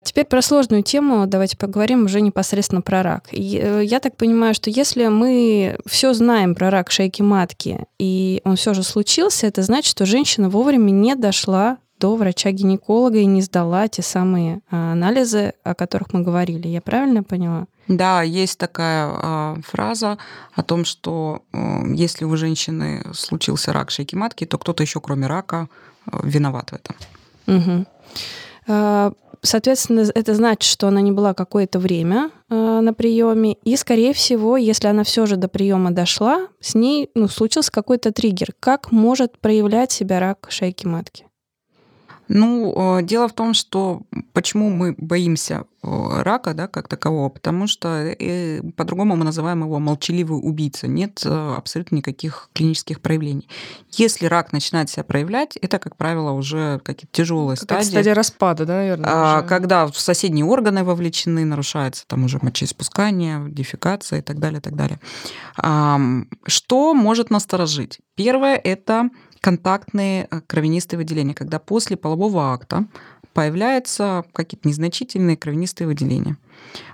Теперь 0.08 0.26
про 0.26 0.42
сложную 0.42 0.84
тему 0.84 1.28
давайте 1.28 1.58
поговорим 1.58 2.06
уже 2.06 2.22
непосредственно 2.22 2.82
про 2.82 3.04
рак. 3.04 3.28
Э, 3.34 3.82
я 3.84 4.00
так 4.00 4.16
понимаю, 4.16 4.54
что 4.54 4.70
если 4.70 5.08
мы 5.08 5.78
все 5.86 6.14
знаем 6.14 6.56
про 6.56 6.70
рак 6.70 6.92
шейки 6.92 7.22
матки, 7.22 7.86
и 8.00 8.42
он 8.46 8.56
все 8.56 8.74
же 8.74 8.84
случился, 8.84 9.48
это 9.48 9.64
значит, 9.64 9.92
что 9.92 10.06
женщина 10.06 10.50
вовремя 10.50 10.92
не 10.92 11.16
дошла 11.16 11.78
до 12.00 12.16
врача-гинеколога 12.16 13.18
и 13.18 13.26
не 13.26 13.42
сдала 13.42 13.88
те 13.88 14.02
самые 14.02 14.62
а, 14.70 14.94
анализы, 14.94 15.54
о 15.64 15.74
которых 15.74 16.14
мы 16.14 16.22
говорили. 16.22 16.68
Я 16.68 16.82
правильно 16.82 17.24
поняла? 17.24 17.68
Да, 17.88 18.22
есть 18.22 18.58
такая 18.58 19.10
э, 19.10 19.56
фраза 19.64 20.18
о 20.54 20.64
том, 20.64 20.84
что 20.84 21.44
э, 21.54 21.58
если 21.94 22.26
у 22.26 22.36
женщины 22.36 23.04
случился 23.14 23.72
рак 23.72 23.92
шейки 23.92 24.14
матки, 24.16 24.46
то 24.46 24.58
кто-то 24.58 24.84
еще, 24.84 25.00
кроме 25.00 25.28
рака, 25.28 25.70
э, 26.06 26.18
виноват 26.24 26.72
в 26.72 26.74
этом. 26.74 26.96
Угу. 27.48 27.86
Соответственно, 29.42 30.06
это 30.14 30.34
значит, 30.34 30.64
что 30.64 30.88
она 30.88 31.02
не 31.02 31.12
была 31.12 31.34
какое-то 31.34 31.80
время 31.80 32.32
э, 32.50 32.80
на 32.82 32.94
приеме, 32.94 33.54
и, 33.64 33.76
скорее 33.76 34.14
всего, 34.14 34.58
если 34.58 34.88
она 34.88 35.04
все 35.04 35.26
же 35.26 35.36
до 35.36 35.48
приема 35.48 35.92
дошла, 35.92 36.48
с 36.60 36.76
ней 36.76 37.10
ну, 37.14 37.28
случился 37.28 37.72
какой-то 37.72 38.12
триггер. 38.12 38.54
Как 38.60 38.92
может 38.92 39.38
проявлять 39.40 39.92
себя 39.92 40.20
рак 40.20 40.48
шейки 40.50 40.86
матки? 40.86 41.27
Ну, 42.28 43.00
э, 43.00 43.04
дело 43.04 43.28
в 43.28 43.34
том, 43.34 43.54
что 43.54 44.02
почему 44.34 44.70
мы 44.70 44.96
боимся 44.98 45.66
э, 45.84 46.22
рака, 46.22 46.54
да, 46.54 46.68
как 46.68 46.88
такового, 46.88 47.30
потому 47.30 47.68
что 47.68 47.88
э, 47.88 48.62
по-другому 48.76 49.16
мы 49.16 49.24
называем 49.24 49.64
его 49.64 49.80
молчаливый 49.80 50.40
убийца. 50.42 50.88
Нет 50.88 51.26
абсолютно 51.26 51.98
никаких 51.98 52.50
клинических 52.54 53.02
проявлений. 53.02 53.48
Если 53.92 54.26
рак 54.26 54.52
начинает 54.52 54.90
себя 54.90 55.04
проявлять, 55.04 55.58
это, 55.58 55.80
как 55.80 55.96
правило, 55.96 56.32
уже 56.32 56.80
какие-то 56.84 57.12
тяжелые 57.12 57.58
как 57.58 57.64
стадии. 57.64 57.90
стадия 57.90 58.14
распада, 58.14 58.66
да, 58.66 58.76
наверное. 58.76 59.10
А. 59.10 59.42
Когда 59.44 59.88
в 59.88 60.00
соседние 60.00 60.46
органы 60.46 60.84
вовлечены, 60.84 61.46
нарушается 61.46 62.06
там 62.08 62.26
уже 62.26 62.40
мочеиспускание, 62.42 63.46
дефекация 63.50 64.20
и 64.20 64.22
так 64.22 64.40
далее, 64.40 64.60
и 64.60 64.62
так 64.62 64.76
далее. 64.76 65.00
Что 66.46 66.94
может 66.94 67.30
насторожить? 67.30 68.00
Первое– 68.16 68.56
это 68.64 69.10
контактные 69.42 70.28
э, 70.30 70.42
кровянистые 70.46 70.98
выделения, 70.98 71.34
когда 71.34 71.60
после 71.60 71.98
полового 71.98 72.54
акта 72.54 72.86
появляются 73.34 74.26
какие-то 74.34 74.68
незначительные 74.68 75.38
кровянистые 75.38 75.88
выделения. 75.88 76.38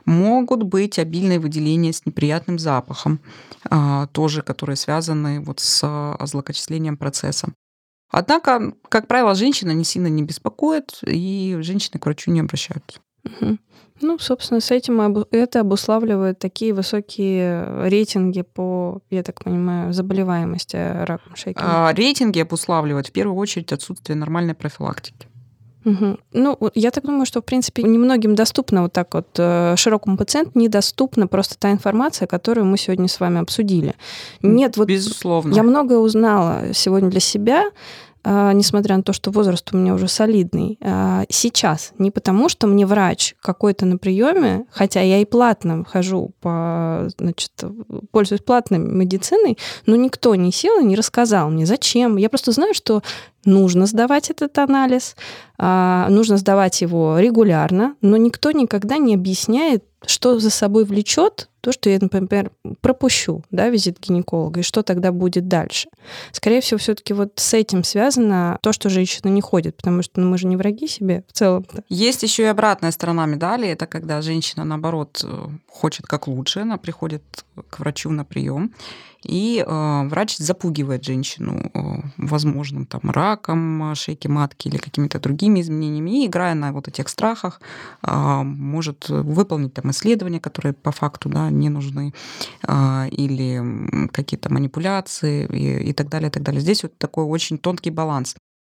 Могут 0.06 0.64
быть 0.64 1.00
обильные 1.00 1.40
выделения 1.40 1.94
с 1.94 2.06
неприятным 2.06 2.60
запахом, 2.60 3.22
а, 3.70 4.08
тоже 4.08 4.42
которые 4.42 4.76
связаны 4.76 5.40
вот 5.40 5.62
с 5.62 6.18
злокочислением 6.22 6.98
процесса. 6.98 7.54
Однако, 8.12 8.74
как 8.90 9.08
правило, 9.08 9.36
женщина 9.36 9.72
не 9.72 9.86
сильно 9.86 10.08
не 10.08 10.22
беспокоит, 10.22 11.00
и 11.02 11.58
женщины 11.62 12.00
к 12.00 12.06
врачу 12.06 12.30
не 12.30 12.42
обращаются. 12.42 13.00
Ну, 14.02 14.20
собственно, 14.20 14.60
с 14.60 14.72
этим 14.72 15.26
это 15.32 15.60
обуславливает 15.62 16.40
такие 16.40 16.74
высокие 16.74 17.88
рейтинги 17.88 18.42
по, 18.42 19.02
я 19.10 19.24
так 19.24 19.44
понимаю, 19.44 19.94
заболеваемости 19.94 20.76
раком 21.06 21.36
шейки. 21.36 21.60
А, 21.62 21.94
рейтинги 21.94 22.40
обуславливают 22.40 23.08
в 23.08 23.12
первую 23.12 23.38
очередь 23.38 23.72
отсутствие 23.72 24.18
нормальной 24.18 24.56
профилактики. 24.56 25.28
Угу. 25.86 26.18
Ну, 26.34 26.58
я 26.76 26.92
так 26.92 27.04
думаю, 27.04 27.26
что, 27.26 27.42
в 27.42 27.46
принципе, 27.46 27.84
немногим 27.84 28.36
доступна 28.36 28.84
вот 28.84 28.94
так 28.94 29.14
вот 29.14 29.28
э, 29.38 29.76
широкому 29.76 30.18
пациенту 30.18 30.52
недоступна 30.56 31.28
просто 31.28 31.58
та 31.58 31.72
информация, 31.72 32.26
которую 32.26 32.66
мы 32.66 32.78
сегодня 32.78 33.08
с 33.08 33.20
вами 33.20 33.42
обсудили. 33.42 33.94
Нет, 34.42 34.78
вот 34.78 34.88
безусловно. 34.88 35.54
Я 35.54 35.64
многое 35.64 35.98
узнала 35.98 36.74
сегодня 36.74 37.10
для 37.10 37.20
себя, 37.20 37.66
несмотря 38.26 38.98
на 38.98 39.04
то, 39.04 39.14
что 39.14 39.32
возраст 39.32 39.68
у 39.74 39.78
меня 39.78 39.94
уже 39.94 40.08
солидный, 40.08 40.78
а, 40.82 41.26
сейчас. 41.30 41.94
Не 41.98 42.12
потому, 42.12 42.50
что 42.50 42.68
мне 42.68 42.86
врач 42.86 43.36
какой-то 43.42 43.86
на 43.86 43.98
приеме, 43.98 44.66
хотя 44.72 45.02
я 45.02 45.20
и 45.20 45.26
платно 45.26 45.84
хожу 45.84 46.32
по, 46.40 47.08
значит, 47.18 47.52
пользуюсь 48.12 48.42
платной 48.42 48.80
медициной, 48.80 49.58
но 49.86 49.96
никто 49.96 50.36
не 50.36 50.52
сел 50.52 50.80
и 50.80 50.86
не 50.86 50.96
рассказал 50.96 51.50
мне, 51.50 51.66
зачем. 51.66 52.18
Я 52.18 52.30
просто 52.30 52.52
знаю, 52.52 52.74
что 52.74 53.02
нужно 53.46 53.86
сдавать 53.86 54.30
этот 54.30 54.58
анализ, 54.58 55.16
а, 55.58 56.08
нужно 56.10 56.38
сдавать 56.38 56.82
его 56.82 57.20
регулярно, 57.20 57.96
но 58.02 58.18
никто 58.18 58.52
никогда 58.52 58.98
не 58.98 59.16
объясняет, 59.16 59.84
что 60.06 60.40
за 60.40 60.50
собой 60.50 60.86
влечет 60.86 61.50
то, 61.62 61.72
что 61.72 61.90
я, 61.90 61.98
например, 62.02 62.52
пропущу, 62.82 63.42
да, 63.50 63.70
визит 63.70 63.98
гинеколога, 64.02 64.60
и 64.60 64.64
что 64.64 64.84
тогда 64.84 65.14
будет 65.14 65.48
дальше. 65.48 65.88
Скорее 66.34 66.60
всего, 66.60 66.78
все-таки 66.78 67.14
вот 67.14 67.32
с 67.38 67.54
этим 67.54 67.86
связано 67.86 68.60
то, 68.62 68.74
что 68.74 68.90
женщина 68.90 69.30
не 69.30 69.40
ходит, 69.40 69.78
потому 69.78 70.02
что 70.02 70.20
ну, 70.20 70.30
мы 70.30 70.38
же 70.38 70.48
не 70.48 70.58
враги 70.58 70.88
себе 70.88 71.24
в 71.30 71.32
целом. 71.32 71.64
-то. 71.64 71.84
Есть 71.88 72.22
еще 72.24 72.44
и 72.44 72.48
обратная 72.48 72.92
сторона 72.92 73.26
медали, 73.26 73.70
это 73.70 73.88
когда 73.88 74.22
женщина, 74.22 74.66
наоборот, 74.66 75.24
э, 75.24 75.48
хочет 75.70 76.06
как 76.06 76.28
лучше, 76.28 76.60
она 76.60 76.78
приходит 76.78 77.24
к 77.70 77.80
врачу 77.80 78.10
на 78.10 78.26
прием, 78.26 78.74
и 79.24 79.64
э, 79.66 80.08
врач 80.08 80.38
запугивает 80.38 81.06
женщину 81.06 81.72
э, 81.74 81.80
возможным 82.18 82.86
там 82.86 83.02
раком 83.10 83.96
шейки 83.96 84.28
матки 84.28 84.68
или 84.68 84.78
какими-то 84.78 85.20
другими 85.20 85.62
изменениями, 85.62 86.24
и 86.24 86.28
играя 86.28 86.56
на 86.56 86.74
вот 86.74 86.88
этих 86.88 87.08
страхах, 87.08 87.62
э, 88.06 88.42
может 88.44 89.10
выполнить 89.10 89.74
там 89.74 89.92
исследования, 89.92 90.40
которые 90.40 90.74
по 90.74 90.92
факту 90.92 91.30
да, 91.30 91.50
не 91.50 91.70
нужны, 91.70 92.14
э, 92.68 93.10
или 93.10 94.08
какие-то 94.08 94.52
манипуляции 94.52 95.46
и, 95.46 95.90
и 95.90 95.94
так 95.94 96.10
далее, 96.10 96.30
и 96.30 96.32
так 96.32 96.44
далее. 96.44 96.62
Здесь 96.62 96.84
вот 96.84 96.98
такой 96.98 97.26
очень 97.26 97.58
тонкий 97.58 97.92
баланс. 97.92 98.36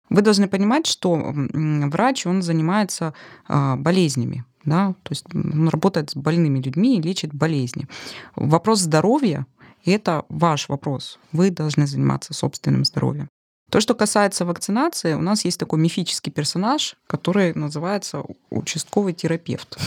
Вы 0.09 0.21
должны 0.21 0.47
понимать, 0.47 0.85
что 0.85 1.33
врач, 1.33 2.27
он 2.27 2.43
занимается 2.43 3.13
э, 3.49 3.75
болезнями, 3.75 4.45
да, 4.65 4.95
то 5.03 5.11
есть 5.11 5.25
он 5.33 5.69
работает 5.69 6.11
с 6.11 6.15
больными 6.15 6.59
людьми 6.59 6.97
и 6.97 7.01
лечит 7.01 7.33
болезни. 7.33 7.87
Вопрос 8.35 8.79
здоровья 8.79 9.45
это 9.85 10.25
ваш 10.29 10.67
вопрос. 10.67 11.19
Вы 11.31 11.51
должны 11.51 11.85
заниматься 11.85 12.33
собственным 12.33 12.85
здоровьем. 12.85 13.29
То, 13.71 13.79
что 13.81 13.93
касается 13.95 14.45
вакцинации, 14.45 15.13
у 15.13 15.21
нас 15.21 15.45
есть 15.45 15.59
такой 15.59 15.79
мифический 15.79 16.31
персонаж, 16.31 16.95
который 17.07 17.53
называется 17.53 18.23
участковый 18.49 19.13
терапевт 19.13 19.77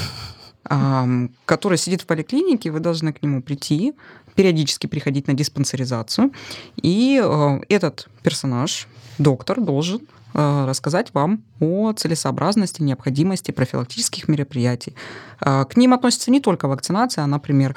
который 1.47 1.79
сидит 1.79 2.03
в 2.03 2.07
поликлинике, 2.07 2.70
вы 2.70 2.81
должны 2.81 3.12
к 3.12 3.22
нему 3.22 3.43
прийти, 3.43 3.95
периодически 4.39 4.86
приходить 4.86 5.26
на 5.26 5.34
диспансеризацию. 5.34 6.30
И 6.76 7.20
э, 7.20 7.61
этот 7.68 8.09
персонаж, 8.22 8.86
доктор, 9.18 9.61
должен 9.61 10.01
Э, 10.34 10.66
рассказать 10.66 11.09
вам 11.14 11.43
о 11.59 11.93
целесообразности, 11.93 12.82
необходимости 12.82 13.51
профилактических 13.51 14.28
мероприятий. 14.28 14.95
Э, 15.41 15.64
к 15.64 15.76
ним 15.76 15.95
относится 15.95 16.30
не 16.30 16.41
только 16.41 16.68
вакцинация, 16.68 17.24
а, 17.24 17.26
например, 17.26 17.76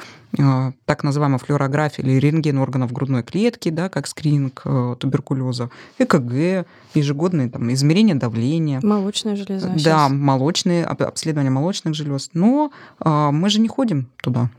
так 0.86 1.04
называемая 1.04 1.40
флюорография 1.40 2.06
или 2.06 2.14
рентген 2.14 2.58
органов 2.58 2.94
грудной 2.94 3.22
клетки, 3.22 3.68
да, 3.68 3.90
как 3.90 4.08
скрининг 4.08 4.64
туберкулеза, 4.98 5.70
ЭКГ, 5.98 6.66
ежегодные 6.94 7.50
там, 7.50 7.74
измерения 7.74 8.16
давления. 8.16 8.80
Молочная 8.82 9.36
железа. 9.36 9.68
Да, 9.68 9.78
сейчас. 9.78 10.12
молочные, 10.12 10.86
обследование 10.86 11.52
молочных 11.52 11.96
желез. 11.96 12.30
Но 12.34 12.72
мы 13.00 13.50
же 13.50 13.60
не 13.60 13.68
ходим 13.68 14.08
туда. 14.24 14.50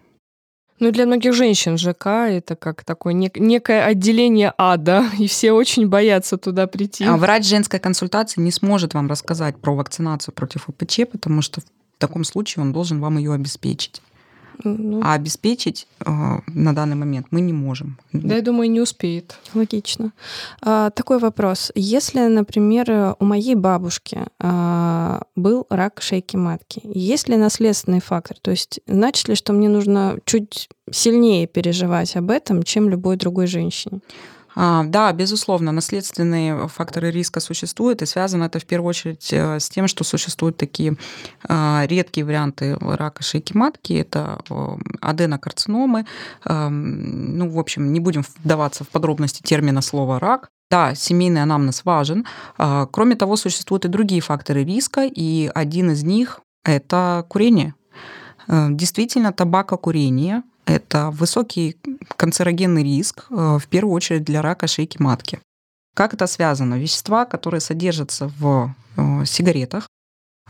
Ну, 0.83 0.91
для 0.91 1.07
многих 1.07 1.33
женщин 1.33 1.79
ЖК 1.79 2.07
это 2.07 2.57
как 2.57 2.83
такое 2.83 3.15
нек- 3.15 3.39
некое 3.39 3.85
отделение 3.85 4.53
ада, 4.59 5.05
и 5.19 5.29
все 5.29 5.53
очень 5.53 5.87
боятся 5.87 6.39
туда 6.39 6.67
прийти. 6.67 7.05
А 7.05 7.17
врач 7.17 7.47
женской 7.47 7.79
консультации 7.79 8.41
не 8.41 8.51
сможет 8.51 8.93
вам 8.93 9.09
рассказать 9.09 9.57
про 9.57 9.77
вакцинацию 9.77 10.35
против 10.35 10.69
ОПЧ, 10.69 11.03
потому 11.13 11.41
что 11.41 11.61
в 11.61 11.65
таком 11.99 12.25
случае 12.25 12.65
он 12.65 12.73
должен 12.73 13.01
вам 13.01 13.17
ее 13.19 13.33
обеспечить. 13.33 14.03
Ну, 14.65 15.01
а 15.03 15.15
обеспечить 15.15 15.87
э, 16.01 16.11
на 16.47 16.75
данный 16.75 16.97
момент 16.97 17.27
мы 17.31 17.41
не 17.41 17.53
можем. 17.53 17.99
Да, 18.13 18.37
я 18.37 18.43
думаю, 18.43 18.71
не 18.71 18.81
успеет. 18.81 19.39
Логично. 19.55 20.13
А, 20.61 20.91
такой 20.91 21.19
вопрос. 21.19 21.73
Если, 21.75 22.21
например, 22.21 23.17
у 23.19 23.25
моей 23.25 23.55
бабушки 23.55 24.27
а, 24.39 25.23
был 25.37 25.67
рак 25.71 26.01
шейки 26.03 26.37
матки, 26.37 26.81
есть 26.85 27.29
ли 27.29 27.37
наследственный 27.37 28.01
фактор? 28.01 28.37
То 28.41 28.51
есть 28.51 28.81
значит 28.87 29.29
ли, 29.29 29.35
что 29.35 29.53
мне 29.53 29.69
нужно 29.69 30.19
чуть 30.25 30.69
сильнее 30.91 31.47
переживать 31.47 32.17
об 32.17 32.31
этом, 32.31 32.63
чем 32.63 32.89
любой 32.89 33.17
другой 33.17 33.47
женщине? 33.47 34.01
А, 34.55 34.85
да, 34.85 35.13
безусловно, 35.13 35.73
наследственные 35.73 36.69
факторы 36.69 37.11
риска 37.11 37.41
существуют, 37.41 38.03
и 38.03 38.07
связано 38.07 38.45
это 38.45 38.59
в 38.59 38.67
первую 38.67 38.91
очередь 38.91 39.33
э, 39.33 39.59
с 39.59 39.69
тем, 39.69 39.89
что 39.89 40.05
существуют 40.05 40.57
такие 40.57 40.97
а, 41.49 41.85
редкие 41.87 42.25
варианты 42.25 42.77
рака 42.81 43.23
шейки 43.23 43.57
матки, 43.57 43.95
это 43.95 44.41
аденокарциномы. 45.01 46.07
Ну, 46.45 47.49
в 47.49 47.59
общем, 47.59 47.93
не 47.93 48.01
будем 48.01 48.25
вдаваться 48.43 48.85
в 48.85 48.89
подробности 48.89 49.43
термина 49.43 49.81
слова 49.81 50.19
«рак», 50.19 50.51
да, 50.73 50.95
семейный 50.95 51.43
анамнез 51.43 51.85
важен. 51.85 52.25
А, 52.57 52.87
кроме 52.87 53.15
того, 53.15 53.37
существуют 53.37 53.85
и 53.85 53.89
другие 53.89 54.23
факторы 54.23 54.65
риска, 54.65 55.05
и 55.05 55.51
один 55.55 55.91
из 55.91 56.03
них– 56.03 56.41
это 56.65 57.27
курение. 57.29 57.75
Э, 58.49 58.69
действительно, 58.71 59.33
табакокурение 59.33 60.43
это 60.67 61.11
высокий 61.11 61.77
канцерогенный 62.17 62.83
риск, 62.83 63.27
э, 63.31 63.59
в 63.59 63.67
первую 63.69 63.95
очередь 63.95 64.25
для 64.25 64.43
рака 64.43 64.67
шейки 64.67 65.01
матки. 65.01 65.41
Как 65.95 66.15
это 66.15 66.27
связано? 66.27 66.79
Вещества, 66.79 67.25
которые 67.25 67.61
содержатся 67.61 68.31
в 68.39 68.75
э, 68.97 69.25
сигаретах, 69.27 69.87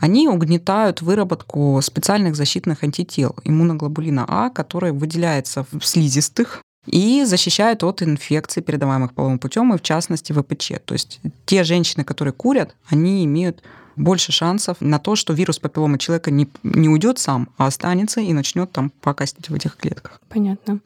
они 0.00 0.28
угнетают 0.28 1.02
выработку 1.02 1.80
специальных 1.82 2.34
защитных 2.34 2.82
антител 2.82 3.36
иммуноглобулина 3.44 4.24
А, 4.28 4.50
который 4.50 4.92
выделяется 4.92 5.64
в 5.70 5.84
слизистых 5.84 6.62
и 6.86 7.24
защищает 7.24 7.84
от 7.84 8.02
инфекций, 8.02 8.62
передаваемых 8.62 9.14
половым 9.14 9.38
путем, 9.38 9.72
и 9.72 9.78
в 9.78 9.82
частности 9.82 10.32
ВПЧ. 10.32 10.72
То 10.84 10.94
есть 10.94 11.20
те 11.44 11.62
женщины, 11.62 12.04
которые 12.04 12.32
курят, 12.32 12.74
они 12.88 13.24
имеют 13.24 13.62
больше 13.96 14.32
шансов 14.32 14.76
на 14.80 14.98
то, 14.98 15.16
что 15.16 15.32
вирус 15.32 15.58
папилломы 15.58 15.98
человека 15.98 16.30
не, 16.30 16.48
не 16.62 16.88
уйдет 16.88 17.18
сам, 17.18 17.48
а 17.56 17.66
останется 17.66 18.20
и 18.20 18.32
начнет 18.32 18.70
там 18.72 18.90
покастить 19.00 19.48
в 19.48 19.54
этих 19.54 19.76
клетках. 19.76 20.20
Понятно. 20.28 20.80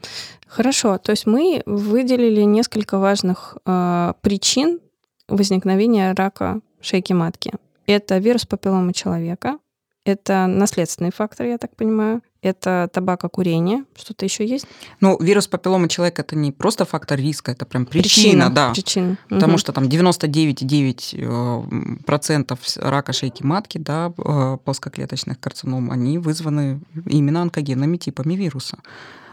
Хорошо. 0.47 0.99
То 0.99 1.11
есть 1.11 1.27
мы 1.27 1.63
выделили 1.67 2.43
несколько 2.43 2.99
важных 2.99 3.57
э, 3.67 4.13
причин 4.21 4.81
возникновения 5.29 6.13
рака 6.13 6.61
шейки 6.81 7.13
матки. 7.13 7.53
Это 7.87 8.19
вирус 8.19 8.47
папилломы 8.47 8.93
человека, 8.93 9.59
это 10.05 10.47
наследственный 10.47 11.13
фактор, 11.13 11.47
я 11.47 11.59
так 11.59 11.75
понимаю. 11.75 12.23
Это 12.47 12.89
табакокурение. 12.93 13.85
Что-то 13.97 14.25
еще 14.25 14.47
есть? 14.47 14.67
Ну, 15.01 15.19
вирус 15.21 15.49
папилломы 15.49 15.89
человека 15.89 16.23
это 16.23 16.37
не 16.37 16.53
просто 16.53 16.85
фактор 16.85 17.19
риска, 17.19 17.51
это 17.51 17.67
прям 17.67 17.87
причина, 17.87 18.23
причина 18.23 18.51
да. 18.51 18.71
Причина. 18.71 19.19
Потому 19.29 19.55
угу. 19.55 19.59
что 19.59 19.73
там 19.73 19.85
99,9% 19.85 22.07
э, 22.07 22.57
рака 22.89 23.13
шейки 23.13 23.43
матки, 23.43 23.79
да, 23.79 24.13
э, 24.17 24.59
плоскоклеточных 24.65 25.41
карцином, 25.41 25.91
они 25.91 26.19
вызваны 26.19 26.81
именно 27.05 27.43
онкогенными 27.43 27.97
типами 27.97 28.35
вируса. 28.35 28.79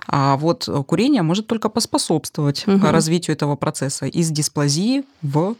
А 0.07 0.35
вот 0.37 0.67
курение 0.87 1.21
может 1.21 1.45
только 1.45 1.69
поспособствовать 1.69 2.67
угу. 2.67 2.87
развитию 2.87 3.35
этого 3.35 3.55
процесса 3.55 4.07
из 4.07 4.31
дисплазии 4.31 5.03
в 5.21 5.51
Э, 5.51 5.55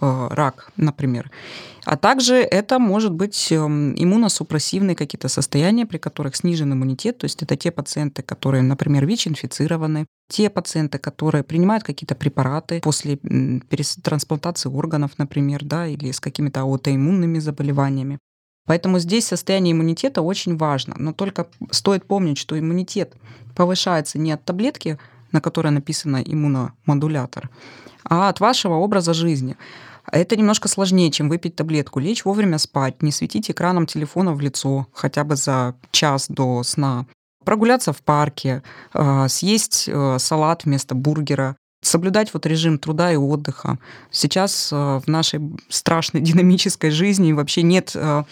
рак, 0.00 0.70
например. 0.76 1.30
А 1.84 1.96
также 1.96 2.34
это 2.34 2.78
может 2.78 3.14
быть 3.14 3.50
эм, 3.50 3.94
иммуносупрессивные 3.96 4.94
какие-то 4.94 5.28
состояния, 5.28 5.86
при 5.86 5.96
которых 5.96 6.36
снижен 6.36 6.72
иммунитет. 6.72 7.16
То 7.16 7.24
есть 7.24 7.42
это 7.42 7.56
те 7.56 7.70
пациенты, 7.70 8.22
которые, 8.22 8.62
например, 8.62 9.06
ВИЧ-инфицированы, 9.06 10.06
те 10.28 10.50
пациенты, 10.50 10.98
которые 10.98 11.44
принимают 11.44 11.84
какие-то 11.84 12.14
препараты 12.14 12.80
после 12.80 13.18
трансплантации 14.02 14.68
органов, 14.68 15.12
например, 15.16 15.64
да, 15.64 15.86
или 15.86 16.10
с 16.10 16.20
какими-то 16.20 16.60
аутоиммунными 16.60 17.38
заболеваниями. 17.38 18.18
Поэтому 18.66 18.98
здесь 18.98 19.26
состояние 19.26 19.72
иммунитета 19.72 20.20
очень 20.20 20.58
важно. 20.58 20.94
Но 20.98 21.14
только 21.14 21.46
стоит 21.70 22.04
помнить, 22.04 22.36
что 22.36 22.58
иммунитет 22.58 23.14
повышается 23.56 24.18
не 24.18 24.32
от 24.32 24.44
таблетки, 24.44 24.98
на 25.32 25.40
которой 25.40 25.72
написано 25.72 26.22
иммуномодулятор, 26.22 27.48
а 28.08 28.28
от 28.28 28.40
вашего 28.40 28.74
образа 28.74 29.14
жизни. 29.14 29.56
Это 30.10 30.36
немножко 30.36 30.68
сложнее, 30.68 31.10
чем 31.10 31.28
выпить 31.28 31.56
таблетку. 31.56 32.00
Лечь 32.00 32.24
вовремя 32.24 32.58
спать, 32.58 33.02
не 33.02 33.12
светить 33.12 33.50
экраном 33.50 33.86
телефона 33.86 34.32
в 34.32 34.40
лицо 34.40 34.86
хотя 34.92 35.24
бы 35.24 35.36
за 35.36 35.74
час 35.90 36.26
до 36.28 36.62
сна. 36.62 37.06
Прогуляться 37.44 37.92
в 37.92 38.02
парке, 38.02 38.62
а, 38.92 39.28
съесть 39.28 39.88
э, 39.88 40.16
салат 40.18 40.64
вместо 40.64 40.94
бургера, 40.94 41.56
соблюдать 41.80 42.32
вот 42.34 42.46
режим 42.46 42.78
труда 42.78 43.12
и 43.12 43.16
отдыха. 43.16 43.78
Сейчас 44.10 44.70
э, 44.72 44.76
в 44.76 45.06
нашей 45.06 45.40
страшной 45.68 46.22
динамической 46.22 46.90
жизни 46.90 47.32
вообще 47.32 47.62
нет 47.62 47.92
э, 47.94 48.24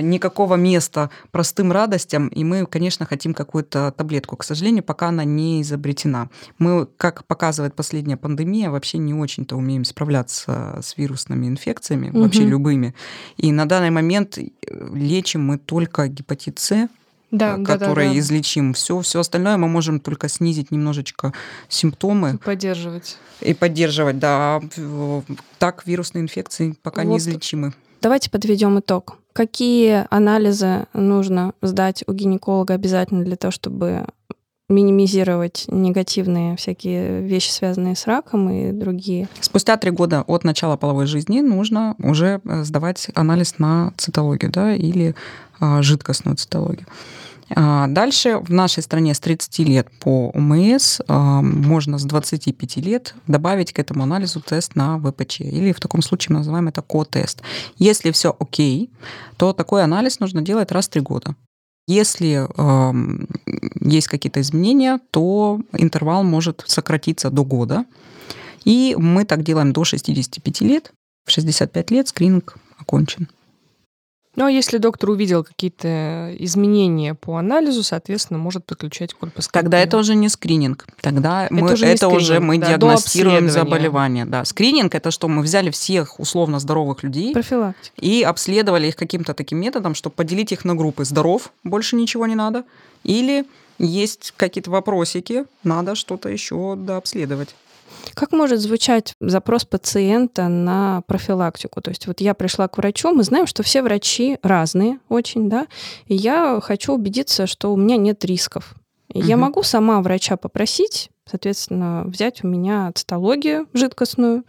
никакого 0.00 0.54
места 0.54 1.10
простым 1.30 1.72
радостям, 1.72 2.28
и 2.28 2.44
мы, 2.44 2.66
конечно, 2.66 3.06
хотим 3.06 3.34
какую-то 3.34 3.92
таблетку. 3.96 4.36
К 4.36 4.44
сожалению, 4.44 4.84
пока 4.84 5.08
она 5.08 5.24
не 5.24 5.62
изобретена. 5.62 6.28
Мы, 6.58 6.86
как 6.96 7.24
показывает 7.24 7.74
последняя 7.74 8.16
пандемия, 8.16 8.70
вообще 8.70 8.98
не 8.98 9.14
очень-то 9.14 9.56
умеем 9.56 9.84
справляться 9.84 10.78
с 10.82 10.96
вирусными 10.96 11.46
инфекциями, 11.46 12.10
угу. 12.10 12.22
вообще 12.22 12.44
любыми. 12.44 12.94
И 13.36 13.52
на 13.52 13.66
данный 13.66 13.90
момент 13.90 14.38
э, 14.38 14.44
лечим 14.92 15.44
мы 15.44 15.58
только 15.58 16.08
гепатит 16.08 16.58
С, 16.58 16.88
да, 17.32 17.56
который 17.64 18.04
да, 18.04 18.10
да, 18.10 18.14
да. 18.14 18.18
излечим. 18.18 18.74
Все, 18.74 19.00
все 19.00 19.20
остальное 19.20 19.56
мы 19.56 19.66
можем 19.66 19.98
только 19.98 20.28
снизить 20.28 20.70
немножечко 20.70 21.32
симптомы. 21.68 22.34
И 22.34 22.36
поддерживать. 22.36 23.16
И 23.40 23.54
поддерживать, 23.54 24.18
да. 24.18 24.60
Так 25.58 25.84
вирусные 25.86 26.22
инфекции 26.22 26.76
пока 26.82 27.02
вот. 27.02 27.14
неизлечимы. 27.14 27.72
Давайте 28.00 28.30
подведем 28.30 28.78
итог. 28.78 29.16
Какие 29.32 30.06
анализы 30.10 30.86
нужно 30.92 31.54
сдать 31.62 32.04
у 32.06 32.12
гинеколога 32.12 32.74
обязательно 32.74 33.24
для 33.24 33.36
того, 33.36 33.50
чтобы 33.50 34.06
минимизировать 34.72 35.66
негативные 35.68 36.56
всякие 36.56 37.20
вещи, 37.22 37.50
связанные 37.50 37.94
с 37.94 38.06
раком 38.06 38.50
и 38.50 38.72
другие. 38.72 39.28
Спустя 39.40 39.76
три 39.76 39.90
года 39.90 40.22
от 40.26 40.44
начала 40.44 40.76
половой 40.76 41.06
жизни 41.06 41.40
нужно 41.40 41.94
уже 41.98 42.40
э, 42.44 42.64
сдавать 42.64 43.08
анализ 43.14 43.58
на 43.58 43.92
цитологию 43.96 44.50
да, 44.50 44.74
или 44.74 45.14
а, 45.51 45.51
жидкостную 45.80 46.36
цитологию. 46.36 46.86
А, 47.54 47.86
дальше 47.86 48.38
в 48.38 48.50
нашей 48.50 48.82
стране 48.82 49.14
с 49.14 49.20
30 49.20 49.58
лет 49.60 49.88
по 50.00 50.30
УМС 50.30 51.00
а, 51.06 51.42
можно 51.42 51.98
с 51.98 52.04
25 52.04 52.76
лет 52.78 53.14
добавить 53.26 53.72
к 53.72 53.78
этому 53.78 54.04
анализу 54.04 54.40
тест 54.40 54.74
на 54.74 54.98
ВПЧ, 54.98 55.40
или 55.40 55.72
в 55.72 55.80
таком 55.80 56.02
случае 56.02 56.34
мы 56.34 56.38
называем 56.38 56.68
это 56.68 56.82
ко-тест. 56.82 57.42
Если 57.76 58.10
все 58.10 58.34
окей, 58.38 58.90
то 59.36 59.52
такой 59.52 59.82
анализ 59.82 60.20
нужно 60.20 60.42
делать 60.42 60.72
раз 60.72 60.86
в 60.86 60.90
три 60.90 61.00
года. 61.00 61.34
Если 61.88 62.46
э, 62.46 63.26
есть 63.80 64.06
какие-то 64.06 64.40
изменения, 64.40 65.00
то 65.10 65.60
интервал 65.72 66.22
может 66.22 66.62
сократиться 66.66 67.28
до 67.28 67.44
года. 67.44 67.84
И 68.64 68.94
мы 68.96 69.24
так 69.24 69.42
делаем 69.42 69.72
до 69.72 69.82
65 69.82 70.60
лет. 70.60 70.92
В 71.26 71.32
65 71.32 71.90
лет 71.90 72.08
скрининг 72.08 72.56
окончен. 72.78 73.28
Ну, 74.34 74.46
а 74.46 74.50
если 74.50 74.78
доктор 74.78 75.10
увидел 75.10 75.44
какие-то 75.44 76.34
изменения 76.38 77.14
по 77.14 77.36
анализу, 77.36 77.82
соответственно, 77.82 78.38
может 78.38 78.64
подключать 78.64 79.12
кольпоскопию. 79.12 79.62
Тогда 79.62 79.78
это 79.78 79.98
уже 79.98 80.14
не 80.14 80.30
скрининг. 80.30 80.86
Тогда 81.02 81.44
это 81.44 81.54
мы, 81.54 81.72
уже, 81.72 81.86
это 81.86 82.06
скрининг, 82.06 82.16
уже 82.16 82.40
мы 82.40 82.58
да, 82.58 82.68
диагностируем 82.68 83.50
заболевание. 83.50 84.24
Да. 84.24 84.44
Скрининг– 84.46 84.94
это 84.96 85.10
что? 85.10 85.28
Мы 85.28 85.42
взяли 85.42 85.70
всех 85.70 86.18
условно 86.18 86.60
здоровых 86.60 87.02
людей 87.02 87.36
и 87.98 88.22
обследовали 88.22 88.88
их 88.88 88.96
каким-то 88.96 89.34
таким 89.34 89.58
методом, 89.58 89.94
чтобы 89.94 90.14
поделить 90.16 90.50
их 90.52 90.64
на 90.64 90.74
группы. 90.74 91.04
Здоров, 91.04 91.52
больше 91.62 91.96
ничего 91.96 92.26
не 92.26 92.34
надо. 92.34 92.64
Или 93.04 93.44
есть 93.78 94.32
какие-то 94.36 94.70
вопросики, 94.70 95.44
надо 95.62 95.94
что-то 95.94 96.30
еще 96.30 96.74
дообследовать. 96.76 97.54
Как 98.14 98.32
может 98.32 98.60
звучать 98.60 99.14
запрос 99.20 99.64
пациента 99.64 100.48
на 100.48 101.02
профилактику? 101.06 101.80
То 101.80 101.90
есть 101.90 102.06
вот 102.06 102.20
я 102.20 102.34
пришла 102.34 102.68
к 102.68 102.76
врачу, 102.78 103.12
мы 103.12 103.22
знаем, 103.22 103.46
что 103.46 103.62
все 103.62 103.82
врачи 103.82 104.38
разные 104.42 104.98
очень, 105.08 105.48
да, 105.48 105.66
и 106.06 106.14
я 106.14 106.60
хочу 106.62 106.94
убедиться, 106.94 107.46
что 107.46 107.72
у 107.72 107.76
меня 107.76 107.96
нет 107.96 108.24
рисков. 108.24 108.74
Угу. 109.14 109.24
Я 109.24 109.36
могу 109.36 109.62
сама 109.62 110.00
врача 110.00 110.36
попросить, 110.36 111.10
соответственно, 111.26 112.04
взять 112.06 112.44
у 112.44 112.48
меня 112.48 112.90
цитологию 112.94 113.66
жидкостную, 113.72 114.44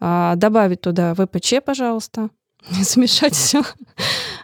а, 0.00 0.36
добавить 0.36 0.80
туда 0.80 1.14
ВПЧ, 1.14 1.54
пожалуйста, 1.64 2.30
смешать 2.82 3.34
все. 3.34 3.62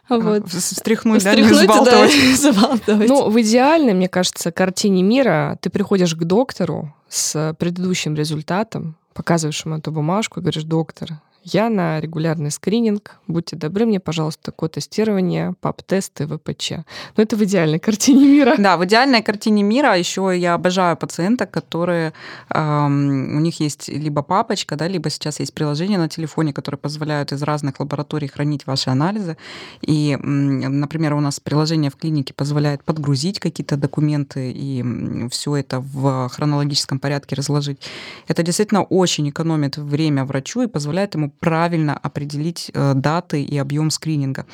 А, 0.08 0.18
вот. 0.18 0.48
Встряхнуть, 0.48 1.24
да, 1.24 1.34
не 1.34 1.42
забалтывать. 1.42 2.12
Да, 2.12 2.36
забалтывать. 2.52 3.08
Ну, 3.08 3.28
в 3.28 3.40
идеальной, 3.40 3.94
мне 3.94 4.08
кажется, 4.08 4.52
картине 4.52 5.02
мира 5.02 5.58
ты 5.60 5.70
приходишь 5.70 6.14
к 6.14 6.24
доктору 6.24 6.94
с 7.16 7.54
предыдущим 7.58 8.14
результатом, 8.14 8.96
показываешь 9.14 9.64
ему 9.64 9.76
эту 9.76 9.90
бумажку 9.90 10.38
и 10.38 10.42
говоришь, 10.42 10.64
доктор, 10.64 11.20
я 11.46 11.70
на 11.70 12.00
регулярный 12.00 12.50
скрининг. 12.50 13.16
Будьте 13.28 13.54
добры 13.54 13.86
мне, 13.86 14.00
пожалуйста, 14.00 14.50
код 14.50 14.72
тестирования, 14.72 15.54
ПАП-тесты, 15.60 16.26
ВПЧ. 16.26 16.70
Но 16.70 16.84
ну, 17.16 17.22
это 17.22 17.36
в 17.36 17.44
идеальной 17.44 17.78
картине 17.86 18.26
мира. 18.26 18.56
Да, 18.58 18.76
в 18.76 18.84
идеальной 18.84 19.22
картине 19.22 19.62
мира 19.62 19.96
еще 19.96 20.32
я 20.36 20.54
обожаю 20.54 20.96
пациенток, 20.96 21.52
которые 21.52 22.12
эм, 22.50 23.36
у 23.36 23.40
них 23.40 23.60
есть 23.60 23.88
либо 23.88 24.22
папочка, 24.22 24.74
да, 24.74 24.88
либо 24.88 25.08
сейчас 25.08 25.38
есть 25.38 25.54
приложение 25.54 25.98
на 25.98 26.08
телефоне, 26.08 26.52
которые 26.52 26.80
позволяют 26.80 27.30
из 27.30 27.42
разных 27.42 27.78
лабораторий 27.78 28.26
хранить 28.26 28.66
ваши 28.66 28.90
анализы. 28.90 29.36
И, 29.82 30.16
например, 30.16 31.14
у 31.14 31.20
нас 31.20 31.38
приложение 31.38 31.92
в 31.92 31.96
клинике 31.96 32.34
позволяет 32.34 32.82
подгрузить 32.82 33.38
какие-то 33.38 33.76
документы 33.76 34.50
и 34.50 35.28
все 35.30 35.54
это 35.54 35.78
в 35.78 36.28
хронологическом 36.28 36.98
порядке 36.98 37.36
разложить. 37.36 37.78
Это 38.26 38.42
действительно 38.42 38.82
очень 38.82 39.28
экономит 39.30 39.76
время 39.76 40.24
врачу 40.24 40.62
и 40.62 40.66
позволяет 40.66 41.14
ему 41.14 41.30
правильно 41.40 41.96
определить 41.96 42.70
э, 42.74 42.94
даты 42.94 43.42
и 43.42 43.58
объем 43.58 43.90
скрининга. 43.90 44.46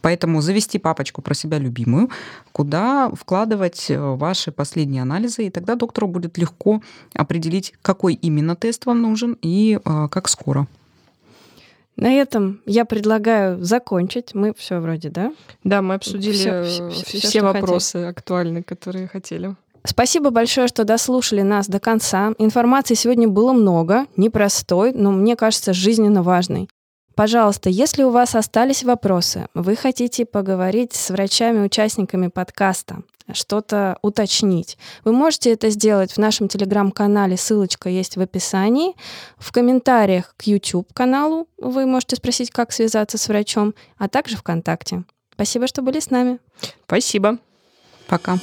Поэтому 0.00 0.40
завести 0.40 0.78
папочку 0.78 1.22
про 1.22 1.34
себя 1.34 1.58
любимую, 1.58 2.10
куда 2.52 3.10
вкладывать 3.10 3.90
э, 3.90 3.98
ваши 3.98 4.52
последние 4.52 5.02
анализы, 5.02 5.46
и 5.46 5.50
тогда 5.50 5.74
доктору 5.74 6.08
будет 6.08 6.38
легко 6.38 6.82
определить, 7.14 7.74
какой 7.82 8.14
именно 8.14 8.56
тест 8.56 8.86
вам 8.86 9.02
нужен 9.02 9.36
и 9.42 9.78
э, 9.82 10.08
как 10.10 10.28
скоро. 10.28 10.66
На 11.98 12.12
этом 12.12 12.60
я 12.64 12.84
предлагаю 12.84 13.62
закончить. 13.64 14.32
Мы 14.32 14.54
все 14.56 14.78
вроде, 14.78 15.10
да? 15.10 15.32
Да, 15.64 15.82
мы 15.82 15.94
обсудили 15.94 16.32
все, 16.32 16.62
все, 16.62 16.90
все, 16.90 17.18
все 17.18 17.42
вопросы 17.42 17.98
хотели. 17.98 18.10
актуальные, 18.10 18.62
которые 18.62 19.08
хотели. 19.08 19.56
Спасибо 19.84 20.30
большое, 20.30 20.68
что 20.68 20.84
дослушали 20.84 21.42
нас 21.42 21.66
до 21.66 21.80
конца. 21.80 22.32
Информации 22.38 22.94
сегодня 22.94 23.28
было 23.28 23.52
много, 23.52 24.06
непростой, 24.16 24.92
но 24.92 25.10
мне 25.10 25.36
кажется, 25.36 25.72
жизненно 25.72 26.22
важной. 26.22 26.68
Пожалуйста, 27.18 27.68
если 27.68 28.04
у 28.04 28.10
вас 28.10 28.36
остались 28.36 28.84
вопросы, 28.84 29.48
вы 29.52 29.74
хотите 29.74 30.24
поговорить 30.24 30.94
с 30.94 31.10
врачами-участниками 31.10 32.28
подкаста, 32.28 33.02
что-то 33.32 33.98
уточнить, 34.02 34.78
вы 35.02 35.10
можете 35.10 35.52
это 35.52 35.68
сделать 35.70 36.12
в 36.12 36.18
нашем 36.18 36.46
телеграм-канале, 36.46 37.36
ссылочка 37.36 37.88
есть 37.88 38.16
в 38.16 38.20
описании. 38.20 38.94
В 39.36 39.50
комментариях 39.50 40.32
к 40.36 40.44
YouTube-каналу 40.44 41.48
вы 41.58 41.86
можете 41.86 42.14
спросить, 42.14 42.52
как 42.52 42.70
связаться 42.70 43.18
с 43.18 43.26
врачом, 43.26 43.74
а 43.96 44.08
также 44.08 44.36
ВКонтакте. 44.36 45.02
Спасибо, 45.34 45.66
что 45.66 45.82
были 45.82 45.98
с 45.98 46.10
нами. 46.10 46.38
Спасибо. 46.86 47.38
Пока. 48.06 48.38